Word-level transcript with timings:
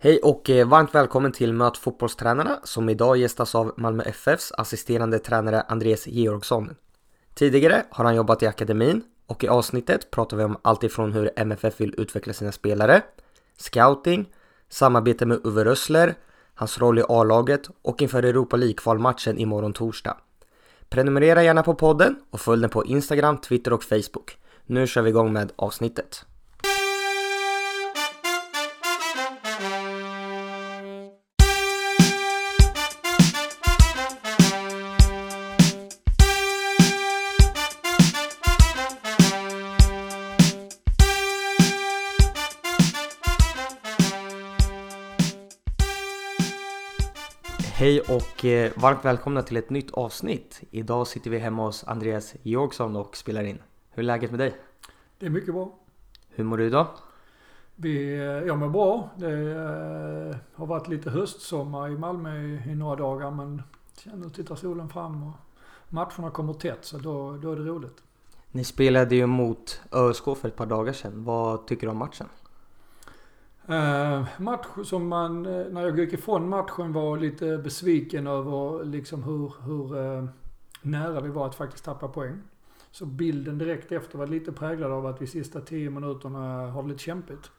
Hej 0.00 0.18
och 0.18 0.50
eh, 0.50 0.68
varmt 0.68 0.94
välkommen 0.94 1.32
till 1.32 1.52
Möt 1.52 1.76
fotbollstränarna 1.76 2.60
som 2.64 2.88
idag 2.88 3.16
gästas 3.16 3.54
av 3.54 3.74
Malmö 3.76 4.02
FFs 4.02 4.52
assisterande 4.52 5.18
tränare 5.18 5.60
Andreas 5.60 6.06
Georgsson. 6.06 6.74
Tidigare 7.34 7.84
har 7.90 8.04
han 8.04 8.16
jobbat 8.16 8.42
i 8.42 8.46
akademin 8.46 9.02
och 9.26 9.44
i 9.44 9.48
avsnittet 9.48 10.10
pratar 10.10 10.36
vi 10.36 10.44
om 10.44 10.56
allt 10.62 10.84
ifrån 10.84 11.12
hur 11.12 11.30
MFF 11.36 11.80
vill 11.80 11.94
utveckla 11.98 12.32
sina 12.32 12.52
spelare, 12.52 13.02
scouting, 13.56 14.32
samarbete 14.68 15.26
med 15.26 15.40
Uwe 15.44 15.64
Rössler, 15.64 16.14
hans 16.54 16.78
roll 16.78 16.98
i 16.98 17.04
A-laget 17.08 17.68
och 17.82 18.02
inför 18.02 18.22
Europa 18.22 18.56
League-kvalmatchen 18.56 19.38
imorgon 19.38 19.72
torsdag. 19.72 20.16
Prenumerera 20.88 21.42
gärna 21.42 21.62
på 21.62 21.74
podden 21.74 22.16
och 22.30 22.40
följ 22.40 22.60
den 22.60 22.70
på 22.70 22.84
Instagram, 22.84 23.38
Twitter 23.38 23.72
och 23.72 23.84
Facebook. 23.84 24.38
Nu 24.66 24.86
kör 24.86 25.02
vi 25.02 25.10
igång 25.10 25.32
med 25.32 25.52
avsnittet. 25.56 26.24
Och 48.10 48.44
eh, 48.44 48.72
varmt 48.76 49.04
välkomna 49.04 49.42
till 49.42 49.56
ett 49.56 49.70
nytt 49.70 49.90
avsnitt. 49.90 50.60
Idag 50.70 51.06
sitter 51.06 51.30
vi 51.30 51.38
hemma 51.38 51.64
hos 51.64 51.84
Andreas 51.84 52.34
Georgsson 52.42 52.96
och 52.96 53.16
spelar 53.16 53.44
in. 53.44 53.58
Hur 53.90 54.02
är 54.02 54.06
läget 54.06 54.30
med 54.30 54.40
dig? 54.40 54.56
Det 55.18 55.26
är 55.26 55.30
mycket 55.30 55.54
bra. 55.54 55.78
Hur 56.28 56.44
mår 56.44 56.56
du 56.56 56.66
idag? 56.66 56.86
Vi, 57.76 58.16
jag 58.46 58.58
mår 58.58 58.68
bra. 58.68 59.10
Det 59.16 59.50
eh, 59.50 60.36
har 60.54 60.66
varit 60.66 60.88
lite 60.88 61.10
höstsommar 61.10 61.88
i 61.88 61.98
Malmö 61.98 62.58
i 62.66 62.74
några 62.74 62.96
dagar 62.96 63.30
men 63.30 63.62
nu 64.04 64.30
tittar 64.30 64.56
solen 64.56 64.88
fram 64.88 65.22
och 65.22 65.34
matcherna 65.88 66.30
kommer 66.30 66.52
tätt 66.52 66.84
så 66.84 66.98
då, 66.98 67.36
då 67.36 67.52
är 67.52 67.56
det 67.56 67.64
roligt. 67.64 68.02
Ni 68.50 68.64
spelade 68.64 69.16
ju 69.16 69.26
mot 69.26 69.80
ÖSK 69.92 70.24
för 70.24 70.48
ett 70.48 70.56
par 70.56 70.66
dagar 70.66 70.92
sedan. 70.92 71.24
Vad 71.24 71.66
tycker 71.66 71.86
du 71.86 71.90
om 71.90 71.98
matchen? 71.98 72.26
Uh, 73.70 74.26
match 74.38 74.66
som 74.84 75.08
man, 75.08 75.46
eh, 75.46 75.66
när 75.70 75.82
jag 75.82 75.98
gick 75.98 76.12
ifrån 76.12 76.48
matchen 76.48 76.92
var 76.92 77.18
lite 77.18 77.58
besviken 77.58 78.26
över 78.26 78.84
liksom 78.84 79.22
hur, 79.22 79.52
hur 79.64 79.98
uh, 79.98 80.28
nära 80.82 81.20
vi 81.20 81.28
var 81.28 81.46
att 81.46 81.54
faktiskt 81.54 81.84
tappa 81.84 82.08
poäng. 82.08 82.42
Så 82.90 83.06
bilden 83.06 83.58
direkt 83.58 83.92
efter 83.92 84.18
var 84.18 84.26
lite 84.26 84.52
präglad 84.52 84.92
av 84.92 85.06
att 85.06 85.22
vi 85.22 85.26
sista 85.26 85.60
tio 85.60 85.90
minuterna 85.90 86.70
har 86.70 86.82
det 86.82 86.88
lite 86.88 87.02
kämpigt. 87.02 87.50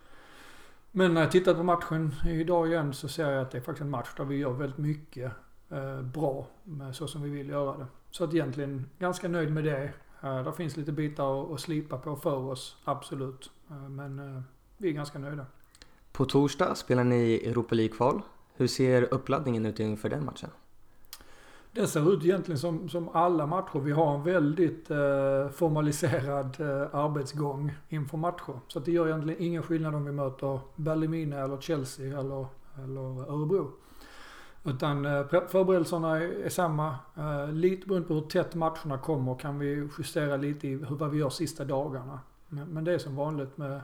Men 0.91 1.13
när 1.13 1.21
jag 1.21 1.31
tittar 1.31 1.53
på 1.53 1.63
matchen 1.63 2.13
idag 2.25 2.67
igen 2.67 2.93
så 2.93 3.07
ser 3.07 3.31
jag 3.31 3.41
att 3.41 3.51
det 3.51 3.57
är 3.57 3.61
faktiskt 3.61 3.81
en 3.81 3.89
match 3.89 4.09
där 4.17 4.25
vi 4.25 4.37
gör 4.37 4.53
väldigt 4.53 4.77
mycket 4.77 5.31
uh, 5.71 6.01
bra, 6.01 6.47
så 6.93 7.07
som 7.07 7.21
vi 7.21 7.29
vill 7.29 7.49
göra 7.49 7.77
det. 7.77 7.85
Så 8.11 8.23
att 8.23 8.33
egentligen 8.33 8.89
ganska 8.99 9.27
nöjd 9.27 9.51
med 9.51 9.63
det. 9.63 9.83
Uh, 10.23 10.43
där 10.43 10.51
finns 10.51 10.77
lite 10.77 10.91
bitar 10.91 11.43
att, 11.43 11.51
att 11.51 11.59
slipa 11.59 11.97
på 11.97 12.15
för 12.15 12.37
oss, 12.37 12.77
absolut. 12.85 13.51
men 13.89 14.43
vi 14.77 14.89
är 14.89 14.93
ganska 14.93 15.19
nöjda. 15.19 15.45
På 16.19 16.25
torsdag 16.25 16.75
spelar 16.75 17.03
ni 17.03 17.33
Europa 17.33 17.75
League-kval. 17.75 18.21
Hur 18.53 18.67
ser 18.67 19.13
uppladdningen 19.13 19.65
ut 19.65 19.79
inför 19.79 20.09
den 20.09 20.25
matchen? 20.25 20.49
Det 21.71 21.87
ser 21.87 22.13
ut 22.13 22.25
egentligen 22.25 22.59
som, 22.59 22.89
som 22.89 23.09
alla 23.09 23.45
matcher. 23.45 23.79
Vi 23.79 23.91
har 23.91 24.15
en 24.15 24.23
väldigt 24.23 24.91
eh, 24.91 25.49
formaliserad 25.49 26.57
eh, 26.59 26.95
arbetsgång 26.95 27.71
inför 27.89 28.17
matcher. 28.17 28.59
Så 28.67 28.79
det 28.79 28.91
gör 28.91 29.07
egentligen 29.07 29.41
ingen 29.41 29.63
skillnad 29.63 29.95
om 29.95 30.05
vi 30.05 30.11
möter 30.11 30.59
Berlin, 30.75 31.33
eller 31.33 31.61
Chelsea 31.61 32.19
eller, 32.19 32.47
eller 32.83 33.31
Örebro. 33.31 33.71
Utan 34.63 35.05
eh, 35.05 35.27
förberedelserna 35.47 36.17
är, 36.17 36.45
är 36.45 36.49
samma. 36.49 36.95
Eh, 37.17 37.51
lite 37.51 37.87
beroende 37.87 38.07
på 38.07 38.13
hur 38.13 38.21
tätt 38.21 38.55
matcherna 38.55 38.97
kommer 38.97 39.35
kan 39.35 39.59
vi 39.59 39.89
justera 39.97 40.37
lite 40.37 40.67
i 40.67 40.75
hur, 40.75 40.95
vad 40.95 41.11
vi 41.11 41.17
gör 41.17 41.29
sista 41.29 41.65
dagarna. 41.65 42.19
Men, 42.47 42.67
men 42.67 42.83
det 42.83 42.93
är 42.93 42.97
som 42.97 43.15
vanligt 43.15 43.57
med 43.57 43.81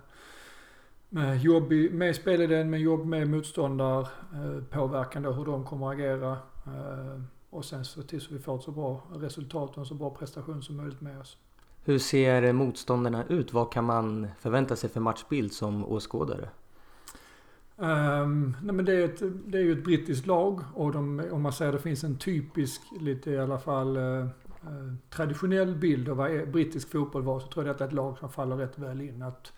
med 1.15 1.37
jobb 1.37 1.73
i, 1.73 1.89
med 1.89 2.15
spelidén, 2.15 2.69
med 2.69 2.79
jobb 2.79 3.05
med 3.05 3.29
motståndare, 3.29 4.07
eh, 4.33 4.63
påverkan 4.69 5.23
då 5.23 5.31
hur 5.31 5.45
de 5.45 5.63
kommer 5.63 5.87
att 5.87 5.93
agera. 5.93 6.31
Eh, 6.65 7.21
och 7.49 7.65
sen 7.65 7.85
så 7.85 8.01
tills 8.03 8.31
vi 8.31 8.39
får 8.39 8.55
ett 8.55 8.63
så 8.63 8.71
bra 8.71 9.03
resultat 9.13 9.69
och 9.69 9.77
en 9.77 9.85
så 9.85 9.93
bra 9.93 10.09
prestation 10.09 10.63
som 10.63 10.77
möjligt 10.77 11.01
med 11.01 11.19
oss. 11.19 11.37
Hur 11.83 11.99
ser 11.99 12.53
motståndarna 12.53 13.23
ut? 13.29 13.53
Vad 13.53 13.71
kan 13.71 13.83
man 13.83 14.27
förvänta 14.39 14.75
sig 14.75 14.89
för 14.89 14.99
matchbild 14.99 15.53
som 15.53 15.85
åskådare? 15.85 16.49
Um, 17.77 18.57
nej 18.63 18.75
men 18.75 18.85
det 18.85 18.93
är, 18.93 19.05
ett, 19.05 19.21
det 19.45 19.57
är 19.57 19.63
ju 19.63 19.71
ett 19.71 19.83
brittiskt 19.83 20.27
lag 20.27 20.61
och 20.73 20.91
de, 20.91 21.23
om 21.31 21.41
man 21.41 21.53
säger 21.53 21.71
det 21.71 21.79
finns 21.79 22.03
en 22.03 22.17
typisk, 22.17 22.81
lite 22.99 23.31
i 23.31 23.39
alla 23.39 23.59
fall 23.59 23.97
uh, 23.97 24.25
traditionell 25.09 25.75
bild 25.75 26.09
av 26.09 26.17
vad 26.17 26.51
brittisk 26.51 26.91
fotboll 26.91 27.23
var 27.23 27.39
så 27.39 27.47
tror 27.47 27.65
jag 27.65 27.71
att 27.71 27.77
det 27.77 27.83
är 27.83 27.87
ett 27.87 27.93
lag 27.93 28.17
som 28.17 28.29
faller 28.29 28.55
rätt 28.55 28.79
väl 28.79 29.01
in. 29.01 29.21
Att 29.21 29.53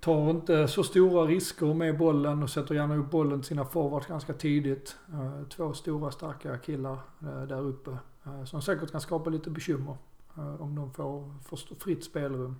tar 0.00 0.30
inte 0.30 0.68
så 0.68 0.82
stora 0.82 1.26
risker 1.26 1.74
med 1.74 1.98
bollen 1.98 2.42
och 2.42 2.50
sätter 2.50 2.74
gärna 2.74 2.96
upp 2.96 3.10
bollen 3.10 3.40
till 3.40 3.48
sina 3.48 3.64
forwards 3.64 4.06
ganska 4.06 4.32
tidigt. 4.32 4.96
Eh, 5.12 5.48
två 5.48 5.72
stora 5.72 6.10
starka 6.10 6.58
killar 6.58 6.98
eh, 7.22 7.42
där 7.42 7.60
uppe 7.60 7.90
eh, 8.24 8.44
som 8.44 8.62
säkert 8.62 8.90
kan 8.90 9.00
skapa 9.00 9.30
lite 9.30 9.50
bekymmer 9.50 9.96
om 10.58 10.74
de 10.74 10.92
får, 10.92 11.34
får 11.44 11.56
fritt 11.80 12.04
spelrum. 12.04 12.56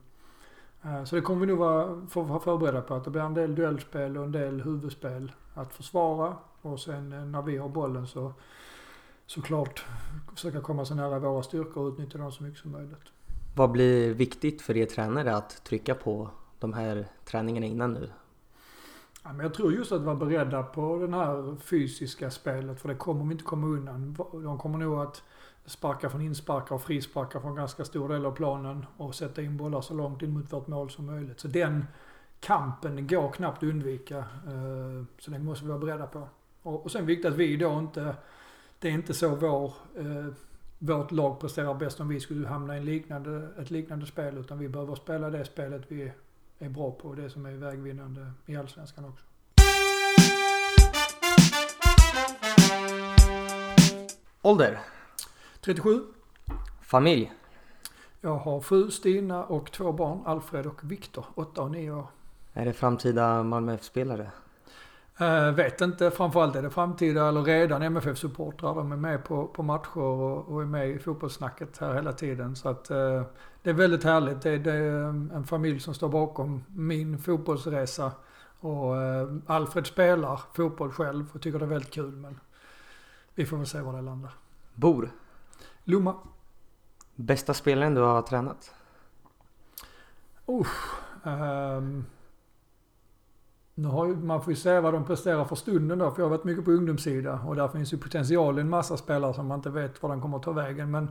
Så 1.05 1.17
det 1.17 1.23
kommer 1.23 1.41
vi 1.41 1.47
nog 1.47 1.59
vara, 1.59 1.87
vara 2.15 2.41
förberedda 2.41 2.81
på. 2.81 2.95
Att 2.95 3.05
det 3.05 3.11
blir 3.11 3.23
en 3.23 3.35
del 3.35 3.55
duellspel 3.55 4.17
och 4.17 4.25
en 4.25 4.33
del 4.33 4.61
huvudspel 4.61 5.33
att 5.55 5.75
försvara. 5.75 6.37
Och 6.63 6.81
sen 6.81 7.33
när 7.33 7.43
vi 7.43 7.57
har 7.57 7.69
bollen 7.69 8.07
så 8.07 8.33
såklart 9.27 9.87
försöka 10.35 10.61
komma 10.61 10.85
så 10.85 10.95
nära 10.95 11.19
våra 11.19 11.43
styrkor 11.43 11.83
och 11.83 11.93
utnyttja 11.93 12.19
dem 12.19 12.33
så 12.33 12.43
mycket 12.43 12.61
som 12.61 12.73
möjligt. 12.73 13.13
Vad 13.57 13.71
blir 13.71 14.15
viktigt 14.15 14.63
för 14.63 14.77
er 14.77 14.87
tränare 14.87 15.37
att 15.37 15.65
trycka 15.65 15.95
på 15.95 16.31
de 16.61 16.73
här 16.73 17.07
träningarna 17.25 17.67
innan 17.67 17.93
nu? 17.93 18.11
Ja, 19.25 19.33
men 19.33 19.41
jag 19.41 19.55
tror 19.55 19.73
just 19.73 19.93
att 19.93 20.03
vara 20.03 20.17
beredda 20.17 20.63
på 20.63 21.07
det 21.07 21.17
här 21.17 21.57
fysiska 21.61 22.31
spelet, 22.31 22.81
för 22.81 22.89
det 22.89 22.95
kommer 22.95 23.25
vi 23.25 23.33
inte 23.33 23.45
komma 23.45 23.67
undan. 23.67 24.17
De 24.33 24.59
kommer 24.59 24.79
nog 24.79 25.01
att 25.01 25.23
sparka 25.65 26.11
från 26.11 26.21
insparkar 26.21 26.75
och 26.75 26.83
frisparkar 26.83 27.41
från 27.41 27.55
ganska 27.55 27.85
stor 27.85 28.09
del 28.09 28.27
av 28.27 28.33
planen 28.33 28.87
och 28.97 29.15
sätta 29.15 29.43
in 29.43 29.57
bollar 29.57 29.81
så 29.81 29.95
långt 29.95 30.23
in 30.23 30.31
mot 30.31 30.53
vårt 30.53 30.67
mål 30.67 30.91
som 30.91 31.07
möjligt. 31.07 31.41
Så 31.41 31.49
den 31.49 31.85
kampen 32.41 33.07
går 33.07 33.33
knappt 33.33 33.57
att 33.57 33.69
undvika. 33.69 34.19
Eh, 34.19 35.05
så 35.19 35.31
den 35.31 35.45
måste 35.45 35.65
vi 35.65 35.69
vara 35.69 35.79
beredda 35.79 36.07
på. 36.07 36.29
Och 36.63 36.91
sen 36.91 37.07
viktigt 37.07 37.33
att 37.33 37.39
vi 37.39 37.57
då 37.57 37.79
inte, 37.79 38.15
det 38.79 38.89
är 38.89 38.93
inte 38.93 39.15
så 39.15 39.35
vår, 39.35 39.73
eh, 39.97 40.27
vårt 40.79 41.11
lag 41.11 41.41
presterar 41.41 41.75
bäst 41.75 42.01
om 42.01 42.09
vi 42.09 42.21
skulle 42.21 42.49
hamna 42.49 42.75
i 42.75 42.79
en 42.79 42.85
liknande, 42.85 43.49
ett 43.59 43.71
liknande 43.71 44.07
spel, 44.07 44.39
utan 44.39 44.59
vi 44.59 44.69
behöver 44.69 44.95
spela 44.95 45.31
det 45.31 45.45
spelet 45.45 45.83
vi 45.89 46.13
är 46.59 46.69
bra 46.69 46.91
på. 46.91 47.15
Det 47.15 47.31
som 47.31 47.47
är 47.47 47.53
vägvinnande 47.53 48.33
i 48.47 48.57
Allsvenskan 48.57 49.05
också. 49.05 49.25
Ålder? 54.43 54.79
37. 55.61 56.01
Familj? 56.81 57.33
Jag 58.21 58.37
har 58.37 58.61
fru 58.61 58.91
Stina 58.91 59.45
och 59.45 59.73
två 59.73 59.93
barn, 59.93 60.23
Alfred 60.27 60.67
och 60.67 60.93
Viktor, 60.93 61.25
8 61.35 61.63
och 61.63 61.71
9 61.71 61.91
år. 61.91 62.07
Är 62.53 62.65
det 62.65 62.73
framtida 62.73 63.43
Malmö 63.43 63.75
FF-spelare? 63.75 64.31
Uh, 65.21 65.51
vet 65.51 65.81
inte. 65.81 66.11
Framförallt 66.11 66.57
är 66.57 66.63
det 66.63 66.71
framtida 66.71 67.29
eller 67.29 67.43
redan 67.43 67.83
MFF-supportrar. 67.83 68.75
De 68.75 68.93
är 68.93 68.97
med 68.97 69.25
på, 69.25 69.47
på 69.47 69.63
matcher 69.63 69.99
och, 69.99 70.49
och, 70.49 70.63
är 70.63 70.67
med 70.67 70.91
i 70.91 70.99
fotbollssnacket 70.99 71.79
här 71.79 71.95
hela 71.95 72.13
tiden. 72.13 72.57
Så 72.57 72.69
att 72.69 72.91
uh, 72.91 73.23
det 73.63 73.71
är 73.71 73.75
väldigt 73.75 74.05
härligt. 74.05 74.43
Det, 74.43 74.59
det, 74.59 74.73
är 74.73 75.05
en 75.35 75.45
familj 75.45 75.81
som 75.81 75.95
står 75.95 76.09
bakom 76.09 76.65
min 76.69 77.19
fotbollsresa. 77.19 78.13
Och 78.61 78.95
uh, 78.95 79.37
Alfred 79.47 79.87
spelar 79.87 80.41
fotboll 80.55 80.93
själv 80.93 81.27
och 81.33 81.43
tycker 81.43 81.59
det 81.59 81.65
är 81.65 81.69
väldigt 81.69 81.95
kul. 81.95 82.13
Men 82.13 82.41
vi 83.35 83.47
får 83.47 83.57
väl 83.57 83.67
se 83.67 83.81
var 83.81 83.93
det 83.93 84.03
landar. 84.03 84.33
Bor? 84.75 85.11
Lomma. 85.85 86.15
Bästa 87.15 87.55
spelaren 87.55 87.95
du 87.95 88.01
har 88.01 88.23
tränat? 88.23 88.75
Usch. 90.49 91.01
Um, 91.23 92.05
nu 93.79 93.89
har 93.89 94.07
ju, 94.07 94.17
man 94.17 94.43
får 94.43 94.53
ju 94.53 94.57
se 94.57 94.81
vad 94.81 94.95
de 94.95 95.05
presterar 95.05 95.45
för 95.45 95.57
stunden 95.57 95.99
då, 95.99 96.11
för 96.11 96.23
jag 96.23 96.25
har 96.25 96.31
varit 96.31 96.45
mycket 96.45 96.65
på 96.65 96.71
ungdomssida 96.71 97.41
och 97.47 97.57
där 97.57 97.69
finns 97.69 97.93
ju 97.93 97.99
potential 97.99 98.59
i 98.59 98.61
en 98.61 98.69
massa 98.69 98.97
spelare 98.97 99.35
som 99.35 99.47
man 99.47 99.59
inte 99.59 99.71
vet 99.71 100.03
var 100.03 100.11
de 100.11 100.23
kommer 100.23 100.37
att 100.37 100.43
ta 100.43 100.53
vägen. 100.53 100.91
Men 100.91 101.11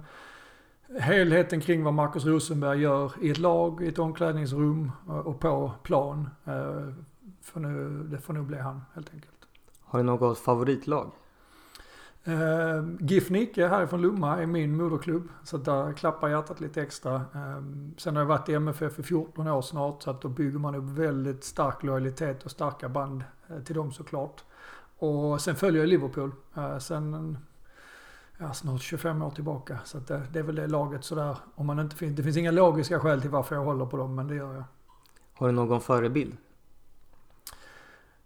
helheten 1.00 1.62
kring 1.62 1.84
vad 1.84 1.94
Marcus 1.94 2.26
Rosenberg 2.26 2.82
gör 2.82 3.12
i 3.22 3.30
ett 3.30 3.38
lag, 3.38 3.84
i 3.84 3.88
ett 3.88 4.00
omklädningsrum 4.00 4.92
och 5.26 5.40
på 5.40 5.72
plan, 5.84 6.30
eh, 6.46 6.94
För 7.42 7.60
nu, 7.60 8.04
det 8.04 8.18
får 8.18 8.34
nog 8.34 8.46
bli 8.46 8.58
han 8.58 8.82
helt 8.94 9.14
enkelt. 9.14 9.48
Har 9.82 10.00
du 10.00 10.06
något 10.06 10.38
favoritlag? 10.38 11.12
Uh, 12.28 12.96
GIF 13.00 13.30
Nike 13.30 13.68
härifrån 13.68 14.02
Lomma 14.02 14.42
är 14.42 14.46
min 14.46 14.78
moderklubb. 14.78 15.28
Så 15.44 15.58
där 15.58 15.94
klappar 15.94 16.30
hjärtat 16.30 16.60
lite 16.60 16.82
extra. 16.82 17.16
Uh, 17.16 17.62
sen 17.98 18.16
har 18.16 18.22
jag 18.22 18.28
varit 18.28 18.50
i 18.50 18.54
MFF 18.54 19.00
i 19.00 19.04
14 19.04 19.48
år 19.48 19.62
snart 19.62 20.04
så 20.04 20.12
att 20.12 20.22
då 20.22 20.30
bygger 20.30 20.60
man 20.60 20.76
upp 20.76 20.84
väldigt 20.84 21.44
stark 21.44 21.84
lojalitet 21.84 22.44
och 22.44 22.52
starka 22.52 22.90
band 22.90 23.24
eh, 23.50 23.60
till 23.60 23.76
dem 23.76 23.92
såklart. 23.92 24.44
Och 25.00 25.42
sen 25.42 25.56
följer 25.56 25.82
jag 25.82 25.90
Liverpool 25.90 26.32
eh, 26.56 26.78
sen 26.78 27.38
ja, 28.38 28.54
snart 28.54 28.82
25 28.82 29.22
år 29.22 29.32
tillbaka. 29.32 29.80
Så 29.86 29.98
det, 29.98 30.22
det, 30.32 30.40
är 30.40 30.44
väl 30.44 30.56
det 30.56 30.68
laget 30.68 31.04
sådär, 31.04 31.38
om 31.56 31.66
man 31.66 31.80
inte 31.80 31.96
finns, 31.96 32.16
det 32.16 32.24
finns 32.24 32.38
inga 32.38 32.52
logiska 32.52 33.00
skäl 33.00 33.22
till 33.22 33.30
varför 33.30 33.56
jag 33.56 33.64
håller 33.64 33.86
på 33.86 33.98
dem, 33.98 34.16
men 34.16 34.28
det 34.28 34.36
gör 34.36 34.54
jag. 34.54 34.64
Har 35.34 35.48
du 35.48 35.54
någon 35.54 35.82
förebild? 35.82 36.38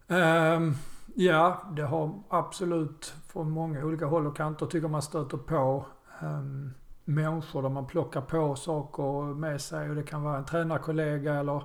Um, 0.07 0.75
ja, 1.15 1.61
det 1.75 1.83
har 1.83 2.19
absolut 2.29 3.13
från 3.31 3.51
många 3.51 3.85
olika 3.85 4.05
håll 4.05 4.27
och 4.27 4.37
kanter 4.37 4.65
tycker 4.65 4.87
man 4.87 5.01
stöter 5.01 5.37
på 5.37 5.85
um, 6.21 6.73
människor 7.05 7.61
där 7.61 7.69
man 7.69 7.87
plockar 7.87 8.21
på 8.21 8.55
saker 8.55 9.33
med 9.33 9.61
sig 9.61 9.89
och 9.89 9.95
det 9.95 10.03
kan 10.03 10.23
vara 10.23 10.37
en 10.37 10.45
tränarkollega 10.45 11.33
eller 11.33 11.63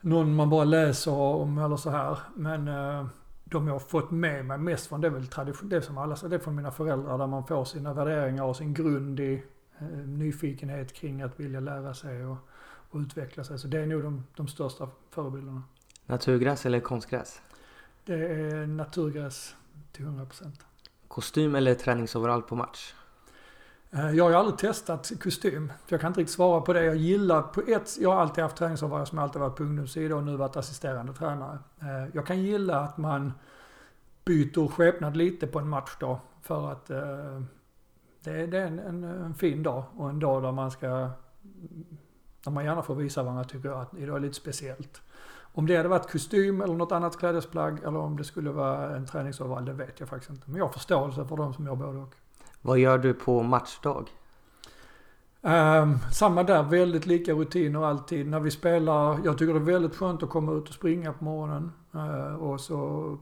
någon 0.00 0.34
man 0.34 0.50
bara 0.50 0.64
läser 0.64 1.12
om 1.12 1.58
eller 1.58 1.76
så 1.76 1.90
här. 1.90 2.18
Men 2.34 2.68
uh, 2.68 3.06
de 3.44 3.66
jag 3.66 3.74
har 3.74 3.80
fått 3.80 4.10
med 4.10 4.44
mig 4.44 4.58
mest 4.58 4.86
från 4.86 5.00
det 5.00 5.06
är 5.06 5.10
väl 5.10 5.26
tradition, 5.26 5.68
det 5.68 5.82
som 5.82 5.98
alla 5.98 6.16
säger, 6.16 6.30
det 6.30 6.36
är 6.36 6.40
från 6.40 6.54
mina 6.54 6.70
föräldrar 6.70 7.18
där 7.18 7.26
man 7.26 7.46
får 7.46 7.64
sina 7.64 7.94
värderingar 7.94 8.44
och 8.44 8.56
sin 8.56 8.74
grund 8.74 9.20
i 9.20 9.44
eh, 9.78 9.86
nyfikenhet 10.06 10.92
kring 10.92 11.22
att 11.22 11.40
vilja 11.40 11.60
lära 11.60 11.94
sig 11.94 12.26
och, 12.26 12.36
och, 12.90 12.98
utveckla 12.98 13.44
sig. 13.44 13.58
Så 13.58 13.68
det 13.68 13.78
är 13.78 13.86
nog 13.86 14.02
de, 14.02 14.24
de 14.36 14.48
största 14.48 14.88
förebilderna. 15.10 15.62
Naturgräs 16.06 16.66
eller 16.66 16.80
konstgräs? 16.80 17.42
Det 18.04 18.14
är 18.14 18.66
naturgräs 18.66 19.56
till 19.94 20.04
100%. 20.04 20.60
Kostym 21.08 21.54
eller 21.54 21.74
träningsoverall 21.74 22.42
på 22.42 22.56
match? 22.56 22.94
Eh, 23.90 24.10
jag 24.10 24.24
har 24.24 24.30
ju 24.30 24.36
aldrig 24.36 24.58
testat 24.58 25.12
kostym. 25.22 25.72
För 25.86 25.94
jag 25.94 26.00
kan 26.00 26.08
inte 26.08 26.20
riktigt 26.20 26.34
svara 26.34 26.60
på 26.60 26.72
det. 26.72 26.84
Jag 26.84 26.96
gillar 26.96 27.42
på 27.42 27.60
ett, 27.60 27.96
jag 28.00 28.10
har 28.10 28.20
alltid 28.20 28.44
haft 28.44 28.56
träningsoverall 28.56 29.06
som 29.06 29.18
jag 29.18 29.22
alltid 29.22 29.40
varit 29.40 29.56
på 29.56 29.62
ungdomssidan 29.62 30.18
och 30.18 30.24
nu 30.24 30.36
varit 30.36 30.56
assisterande 30.56 31.12
tränare. 31.12 31.58
Eh, 31.80 32.08
jag 32.12 32.26
kan 32.26 32.42
gilla 32.42 32.80
att 32.80 32.96
man 32.96 33.32
byter 34.24 34.68
skepnad 34.68 35.16
lite 35.16 35.46
på 35.46 35.58
en 35.58 35.68
matchdag. 35.68 36.18
För 36.42 36.72
att 36.72 36.90
eh, 36.90 37.42
det 38.24 38.30
är, 38.30 38.54
en, 38.54 38.78
en, 38.78 39.04
en 39.04 39.34
fin 39.34 39.62
dag 39.62 39.84
och 39.96 40.10
en 40.10 40.18
dag 40.18 40.42
där 40.42 40.52
man 40.52 40.70
ska, 40.70 40.88
där 42.44 42.50
man 42.50 42.64
gärna 42.64 42.82
får 42.82 42.94
visa 42.94 43.22
varandra 43.22 43.44
tycker 43.44 43.68
jag 43.68 43.80
att 43.80 43.94
idag 43.94 44.16
är 44.16 44.20
lite 44.20 44.34
speciellt. 44.34 45.02
Om 45.56 45.66
det 45.66 45.76
hade 45.76 45.88
varit 45.88 46.10
kostym 46.10 46.60
eller 46.60 46.74
något 46.74 46.92
annat 46.92 47.18
klädesplagg 47.18 47.78
eller 47.78 47.96
om 47.96 48.16
det 48.16 48.24
skulle 48.24 48.50
vara 48.50 48.96
en 48.96 49.06
träningsoverall, 49.06 49.64
det 49.64 49.72
vet 49.72 50.00
jag 50.00 50.08
faktiskt 50.08 50.30
inte. 50.30 50.50
Men 50.50 50.58
jag 50.58 50.64
har 50.64 50.72
förståelse 50.72 51.24
för 51.24 51.36
de 51.36 51.54
som 51.54 51.66
gör 51.66 51.74
både 51.74 51.98
och. 51.98 52.14
Vad 52.62 52.78
gör 52.78 52.98
du 52.98 53.14
på 53.14 53.42
matchdag? 53.42 54.08
Um, 55.42 55.98
samma 56.12 56.42
där, 56.42 56.62
väldigt 56.62 57.06
lika 57.06 57.32
rutiner 57.32 57.84
alltid. 57.84 58.26
När 58.26 58.40
vi 58.40 58.50
spelar, 58.50 59.20
jag 59.24 59.38
tycker 59.38 59.54
det 59.54 59.60
är 59.60 59.64
väldigt 59.64 59.96
skönt 59.96 60.22
att 60.22 60.30
komma 60.30 60.52
ut 60.52 60.68
och 60.68 60.74
springa 60.74 61.12
på 61.12 61.24
morgonen. 61.24 61.72
Uh, 61.94 62.34
och 62.34 62.60
så 62.60 63.18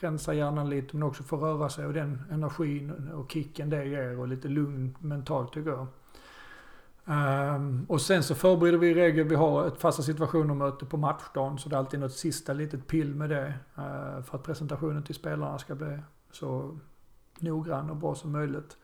rensa 0.00 0.34
hjärnan 0.34 0.70
lite 0.70 0.96
men 0.96 1.02
också 1.02 1.22
få 1.22 1.36
röra 1.36 1.68
sig 1.68 1.86
och 1.86 1.92
den 1.92 2.22
energin 2.30 3.10
och 3.14 3.32
kicken 3.32 3.70
det 3.70 3.84
ger 3.84 4.18
och 4.20 4.28
lite 4.28 4.48
lugn 4.48 4.96
mentalt 5.00 5.52
tycker 5.52 5.70
jag. 5.70 5.86
Um, 7.08 7.86
och 7.88 8.00
sen 8.00 8.22
så 8.22 8.34
förbereder 8.34 8.78
vi 8.78 8.88
i 8.88 8.94
regel, 8.94 9.28
vi 9.28 9.34
har 9.34 9.66
ett 9.66 9.80
fasta 9.80 10.02
situationer-möte 10.02 10.86
på 10.86 10.96
matchdagen 10.96 11.58
så 11.58 11.68
det 11.68 11.76
är 11.76 11.78
alltid 11.78 12.00
något 12.00 12.12
sista 12.12 12.52
litet 12.52 12.86
pill 12.86 13.14
med 13.14 13.30
det. 13.30 13.54
Uh, 13.78 14.22
för 14.22 14.38
att 14.38 14.42
presentationen 14.42 15.02
till 15.02 15.14
spelarna 15.14 15.58
ska 15.58 15.74
bli 15.74 15.98
så 16.32 16.78
noggrann 17.38 17.90
och 17.90 17.96
bra 17.96 18.14
som 18.14 18.32
möjligt. 18.32 18.76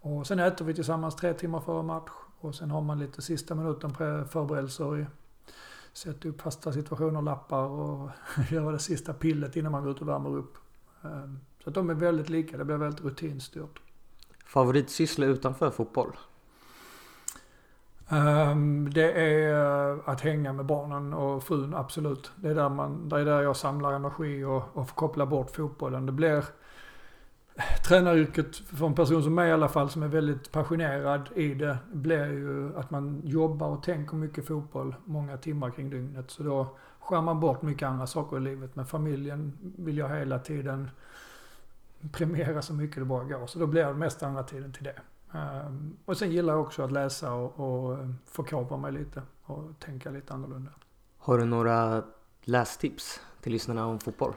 Och 0.00 0.26
sen 0.26 0.38
äter 0.38 0.64
vi 0.64 0.74
tillsammans 0.74 1.16
tre 1.16 1.34
timmar 1.34 1.60
före 1.60 1.82
match 1.82 2.10
och 2.40 2.54
sen 2.54 2.70
har 2.70 2.80
man 2.80 2.98
lite 2.98 3.22
sista 3.22 3.54
minuten 3.54 3.94
förberedelser 4.28 4.98
i 4.98 5.06
sätta 5.92 6.28
upp 6.28 6.40
fasta 6.40 6.72
situationer, 6.72 7.22
lappar 7.22 7.62
och 7.62 8.10
göra 8.50 8.72
det 8.72 8.78
sista 8.78 9.12
pillet 9.12 9.56
innan 9.56 9.72
man 9.72 9.82
går 9.82 9.92
ut 9.92 10.00
och 10.00 10.08
värmer 10.08 10.36
upp. 10.36 10.58
Ehm, 11.02 11.38
så 11.62 11.68
att 11.68 11.74
de 11.74 11.90
är 11.90 11.94
väldigt 11.94 12.28
lika, 12.28 12.56
det 12.56 12.64
blir 12.64 12.76
väldigt 12.76 13.04
rutinstyrt. 13.04 13.80
Favoritsyssla 14.44 15.26
utanför 15.26 15.70
fotboll? 15.70 16.16
Um, 18.12 18.90
det 18.90 19.12
är 19.12 19.92
eh, 19.92 19.98
att 20.04 20.20
hänga 20.20 20.52
med 20.52 20.66
barnen 20.66 21.14
och 21.14 21.44
frun, 21.44 21.74
absolut. 21.74 22.32
Det 22.36 22.48
är 22.48 22.54
där, 22.54 22.68
man, 22.68 23.08
det 23.08 23.20
är 23.20 23.24
där 23.24 23.42
jag 23.42 23.56
samlar 23.56 23.92
energi 23.92 24.44
och, 24.44 24.62
och 24.72 24.88
får 24.88 24.94
koppla 24.94 25.26
bort 25.26 25.50
fotbollen. 25.50 26.06
Det 26.06 26.12
blir 26.12 26.36
eh, 26.36 27.64
tränaryrket 27.88 28.56
för 28.56 28.86
en 28.86 28.94
person 28.94 29.22
som 29.22 29.34
mig 29.34 29.48
i 29.48 29.52
alla 29.52 29.68
fall 29.68 29.90
som 29.90 30.02
är 30.02 30.08
väldigt 30.08 30.52
passionerad 30.52 31.28
i 31.34 31.54
det 31.54 31.78
blir 31.92 32.26
ju 32.26 32.78
att 32.78 32.90
man 32.90 33.22
jobbar 33.24 33.68
och 33.68 33.82
tänker 33.82 34.16
mycket 34.16 34.46
fotboll 34.46 34.94
många 35.04 35.36
timmar 35.36 35.70
kring 35.70 35.90
dygnet. 35.90 36.30
Så 36.30 36.42
då 36.42 36.76
skär 37.00 37.20
man 37.20 37.40
bort 37.40 37.62
mycket 37.62 37.88
andra 37.88 38.06
saker 38.06 38.36
i 38.36 38.40
livet. 38.40 38.76
Men 38.76 38.86
familjen 38.86 39.58
vill 39.76 39.98
jag 39.98 40.08
hela 40.08 40.38
tiden 40.38 40.90
premiera 42.12 42.62
så 42.62 42.72
mycket 42.72 42.96
det 42.96 43.04
bara 43.04 43.24
går. 43.24 43.46
Så 43.46 43.58
då 43.58 43.66
blir 43.66 43.84
det 43.84 43.94
mest 43.94 44.22
andra 44.22 44.42
tiden 44.42 44.72
till 44.72 44.84
det. 44.84 45.00
Um, 45.32 45.96
och 46.04 46.16
sen 46.16 46.30
gillar 46.30 46.52
jag 46.52 46.62
också 46.62 46.82
att 46.82 46.92
läsa 46.92 47.32
och, 47.32 47.60
och 47.60 47.98
förkovra 48.24 48.76
mig 48.76 48.92
lite 48.92 49.22
och 49.42 49.78
tänka 49.78 50.10
lite 50.10 50.34
annorlunda. 50.34 50.70
Har 51.18 51.38
du 51.38 51.44
några 51.44 52.02
lästips 52.42 53.20
till 53.40 53.52
lyssnarna 53.52 53.86
om 53.86 53.98
fotboll? 53.98 54.34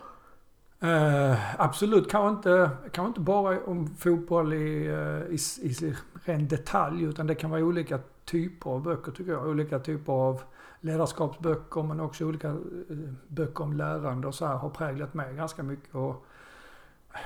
Uh, 0.84 1.62
absolut, 1.62 2.12
kanske 2.12 2.30
inte, 2.30 2.70
kanske 2.92 3.08
inte 3.08 3.20
bara 3.20 3.64
om 3.66 3.88
fotboll 3.88 4.54
i, 4.54 4.88
uh, 4.90 5.36
i, 5.36 5.38
i 5.62 5.96
ren 6.26 6.48
detalj 6.48 7.04
utan 7.04 7.28
det 7.28 7.36
kan 7.36 7.50
vara 7.50 7.64
olika 7.64 8.00
typer 8.26 8.70
av 8.70 8.82
böcker 8.82 9.12
tycker 9.12 9.32
jag. 9.32 9.48
Olika 9.48 9.80
typer 9.80 10.14
av 10.14 10.42
ledarskapsböcker 10.80 11.84
men 11.84 12.00
också 12.00 12.26
olika 12.26 12.50
uh, 12.50 13.14
böcker 13.28 13.64
om 13.64 13.74
lärande 13.74 14.28
och 14.28 14.36
så 14.36 14.46
här 14.46 14.56
har 14.56 14.70
präglat 14.70 15.14
mig 15.14 15.36
ganska 15.36 15.64
mycket. 15.64 15.96
Och 15.96 16.26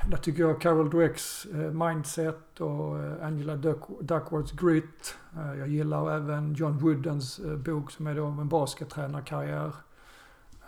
där 0.07 0.17
tycker 0.17 0.43
jag 0.43 0.61
Carol 0.61 0.89
Dwecks 0.89 1.45
eh, 1.45 1.71
Mindset 1.71 2.61
och 2.61 2.99
eh, 2.99 3.25
Angela 3.25 3.55
Duck, 3.55 3.81
Duckworths 4.01 4.51
Grit. 4.51 5.17
Eh, 5.37 5.59
jag 5.59 5.67
gillar 5.67 6.15
även 6.15 6.53
John 6.53 6.77
Woodens 6.77 7.39
bok 7.65 7.91
som 7.91 8.07
är 8.07 8.15
då 8.15 8.23
om 8.23 8.39
en 8.39 8.49
baskettränarkarriär. 8.49 9.73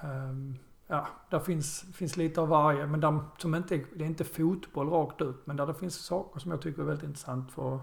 Ehm, 0.02 0.56
ja, 0.88 1.08
där 1.30 1.40
finns, 1.40 1.86
finns 1.94 2.18
lite 2.18 2.42
av 2.42 2.48
varje. 2.48 2.88
Men 2.88 3.00
där, 3.00 3.20
som 3.38 3.56
inte, 3.56 3.82
det 3.96 4.04
är 4.04 4.08
inte 4.08 4.24
fotboll 4.24 4.90
rakt 4.90 5.22
ut. 5.22 5.38
Men 5.46 5.58
där 5.58 5.68
det 5.68 5.74
finns 5.74 5.96
saker 5.96 6.40
som 6.40 6.52
jag 6.52 6.62
tycker 6.62 6.82
är 6.82 6.86
väldigt 6.86 7.06
intressant 7.06 7.52
för, 7.52 7.80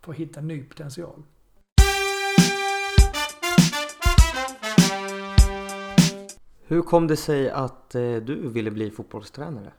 för 0.00 0.12
att 0.12 0.18
hitta 0.18 0.40
ny 0.40 0.64
potential. 0.64 1.22
Hur 6.68 6.82
kom 6.82 7.06
det 7.06 7.16
sig 7.16 7.50
att 7.50 7.94
eh, 7.94 8.16
du 8.16 8.48
ville 8.48 8.70
bli 8.70 8.90
fotbollstränare? 8.90 9.72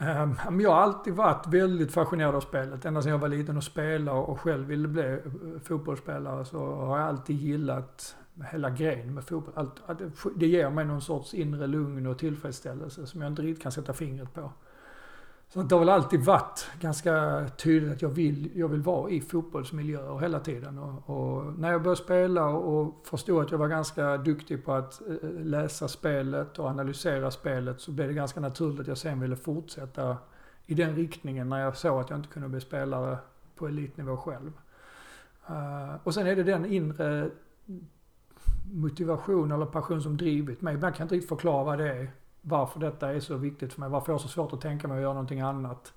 Um, 0.00 0.60
jag 0.60 0.70
har 0.70 0.80
alltid 0.80 1.14
varit 1.14 1.46
väldigt 1.46 1.92
fascinerad 1.92 2.34
av 2.34 2.40
spelet. 2.40 2.84
Ända 2.84 3.02
sedan 3.02 3.12
jag 3.12 3.18
var 3.18 3.28
liten 3.28 3.56
och 3.56 3.64
spelade 3.64 4.18
och 4.18 4.40
själv 4.40 4.66
ville 4.66 4.88
bli 4.88 5.02
eh, 5.02 5.18
fotbollsspelare 5.62 6.44
så 6.44 6.74
har 6.74 6.98
jag 6.98 7.08
alltid 7.08 7.36
gillat 7.36 8.16
hela 8.50 8.70
grejen 8.70 9.14
med 9.14 9.24
fotboll. 9.24 9.54
Allt, 9.56 10.00
det 10.36 10.46
ger 10.46 10.70
mig 10.70 10.84
någon 10.84 11.00
sorts 11.00 11.34
inre 11.34 11.66
lugn 11.66 12.06
och 12.06 12.18
tillfredsställelse 12.18 13.06
som 13.06 13.22
jag 13.22 13.32
inte 13.32 13.42
riktigt 13.42 13.62
kan 13.62 13.72
sätta 13.72 13.92
fingret 13.92 14.34
på. 14.34 14.52
Så 15.50 15.62
det 15.62 15.74
har 15.74 15.80
väl 15.80 15.88
alltid 15.88 16.20
varit 16.20 16.70
ganska 16.80 17.44
tydligt 17.56 17.92
att 17.92 18.02
jag 18.02 18.08
vill, 18.08 18.50
jag 18.54 18.68
vill 18.68 18.82
vara 18.82 19.10
i 19.10 19.20
fotbollsmiljöer 19.20 20.18
hela 20.18 20.40
tiden. 20.40 20.78
Och, 20.78 21.10
och 21.10 21.58
när 21.58 21.72
jag 21.72 21.82
började 21.82 22.02
spela 22.02 22.46
och 22.46 23.06
förstod 23.06 23.42
att 23.42 23.50
jag 23.50 23.58
var 23.58 23.68
ganska 23.68 24.16
duktig 24.16 24.64
på 24.64 24.72
att 24.72 25.00
eh, 25.08 25.30
läsa 25.30 25.88
spelet 25.88 26.58
och 26.58 26.66
analysera 26.66 27.30
spelet 27.30 27.80
så 27.80 27.92
blev 27.92 28.08
det 28.08 28.14
ganska 28.14 28.40
naturligt 28.40 28.80
att 28.80 28.86
jag 28.86 28.98
sen 28.98 29.20
ville 29.20 29.36
fortsätta 29.36 30.16
i 30.66 30.74
den 30.74 30.96
riktningen 30.96 31.48
när 31.48 31.60
jag 31.60 31.76
såg 31.76 32.00
att 32.00 32.10
jag 32.10 32.18
inte 32.18 32.28
kunde 32.28 32.48
bli 32.48 32.60
spelare 32.60 33.18
på 33.56 33.66
elitnivå 33.68 34.16
själv. 34.16 34.52
Eh, 35.46 35.94
och 36.04 36.14
sen 36.14 36.26
är 36.26 36.36
det 36.36 36.42
den 36.42 36.66
inre 36.66 37.30
motivation 38.72 39.52
eller 39.52 39.66
passion 39.66 40.02
som 40.02 40.16
drivit 40.16 40.60
mig. 40.60 40.74
Ibland 40.74 40.94
kan 40.94 41.02
jag 41.02 41.04
inte 41.04 41.14
riktigt 41.14 41.28
förklara 41.28 41.64
vad 41.64 41.78
det 41.78 41.88
är. 41.88 42.10
Varför 42.42 42.80
detta 42.80 43.12
är 43.12 43.20
så 43.20 43.36
viktigt 43.36 43.72
för 43.72 43.80
mig. 43.80 43.88
Varför 43.88 44.12
jag 44.12 44.14
har 44.14 44.22
så 44.22 44.28
svårt 44.28 44.52
att 44.52 44.60
tänka 44.60 44.88
mig 44.88 44.96
att 44.96 45.02
göra 45.02 45.12
någonting 45.12 45.40
annat. 45.40 45.92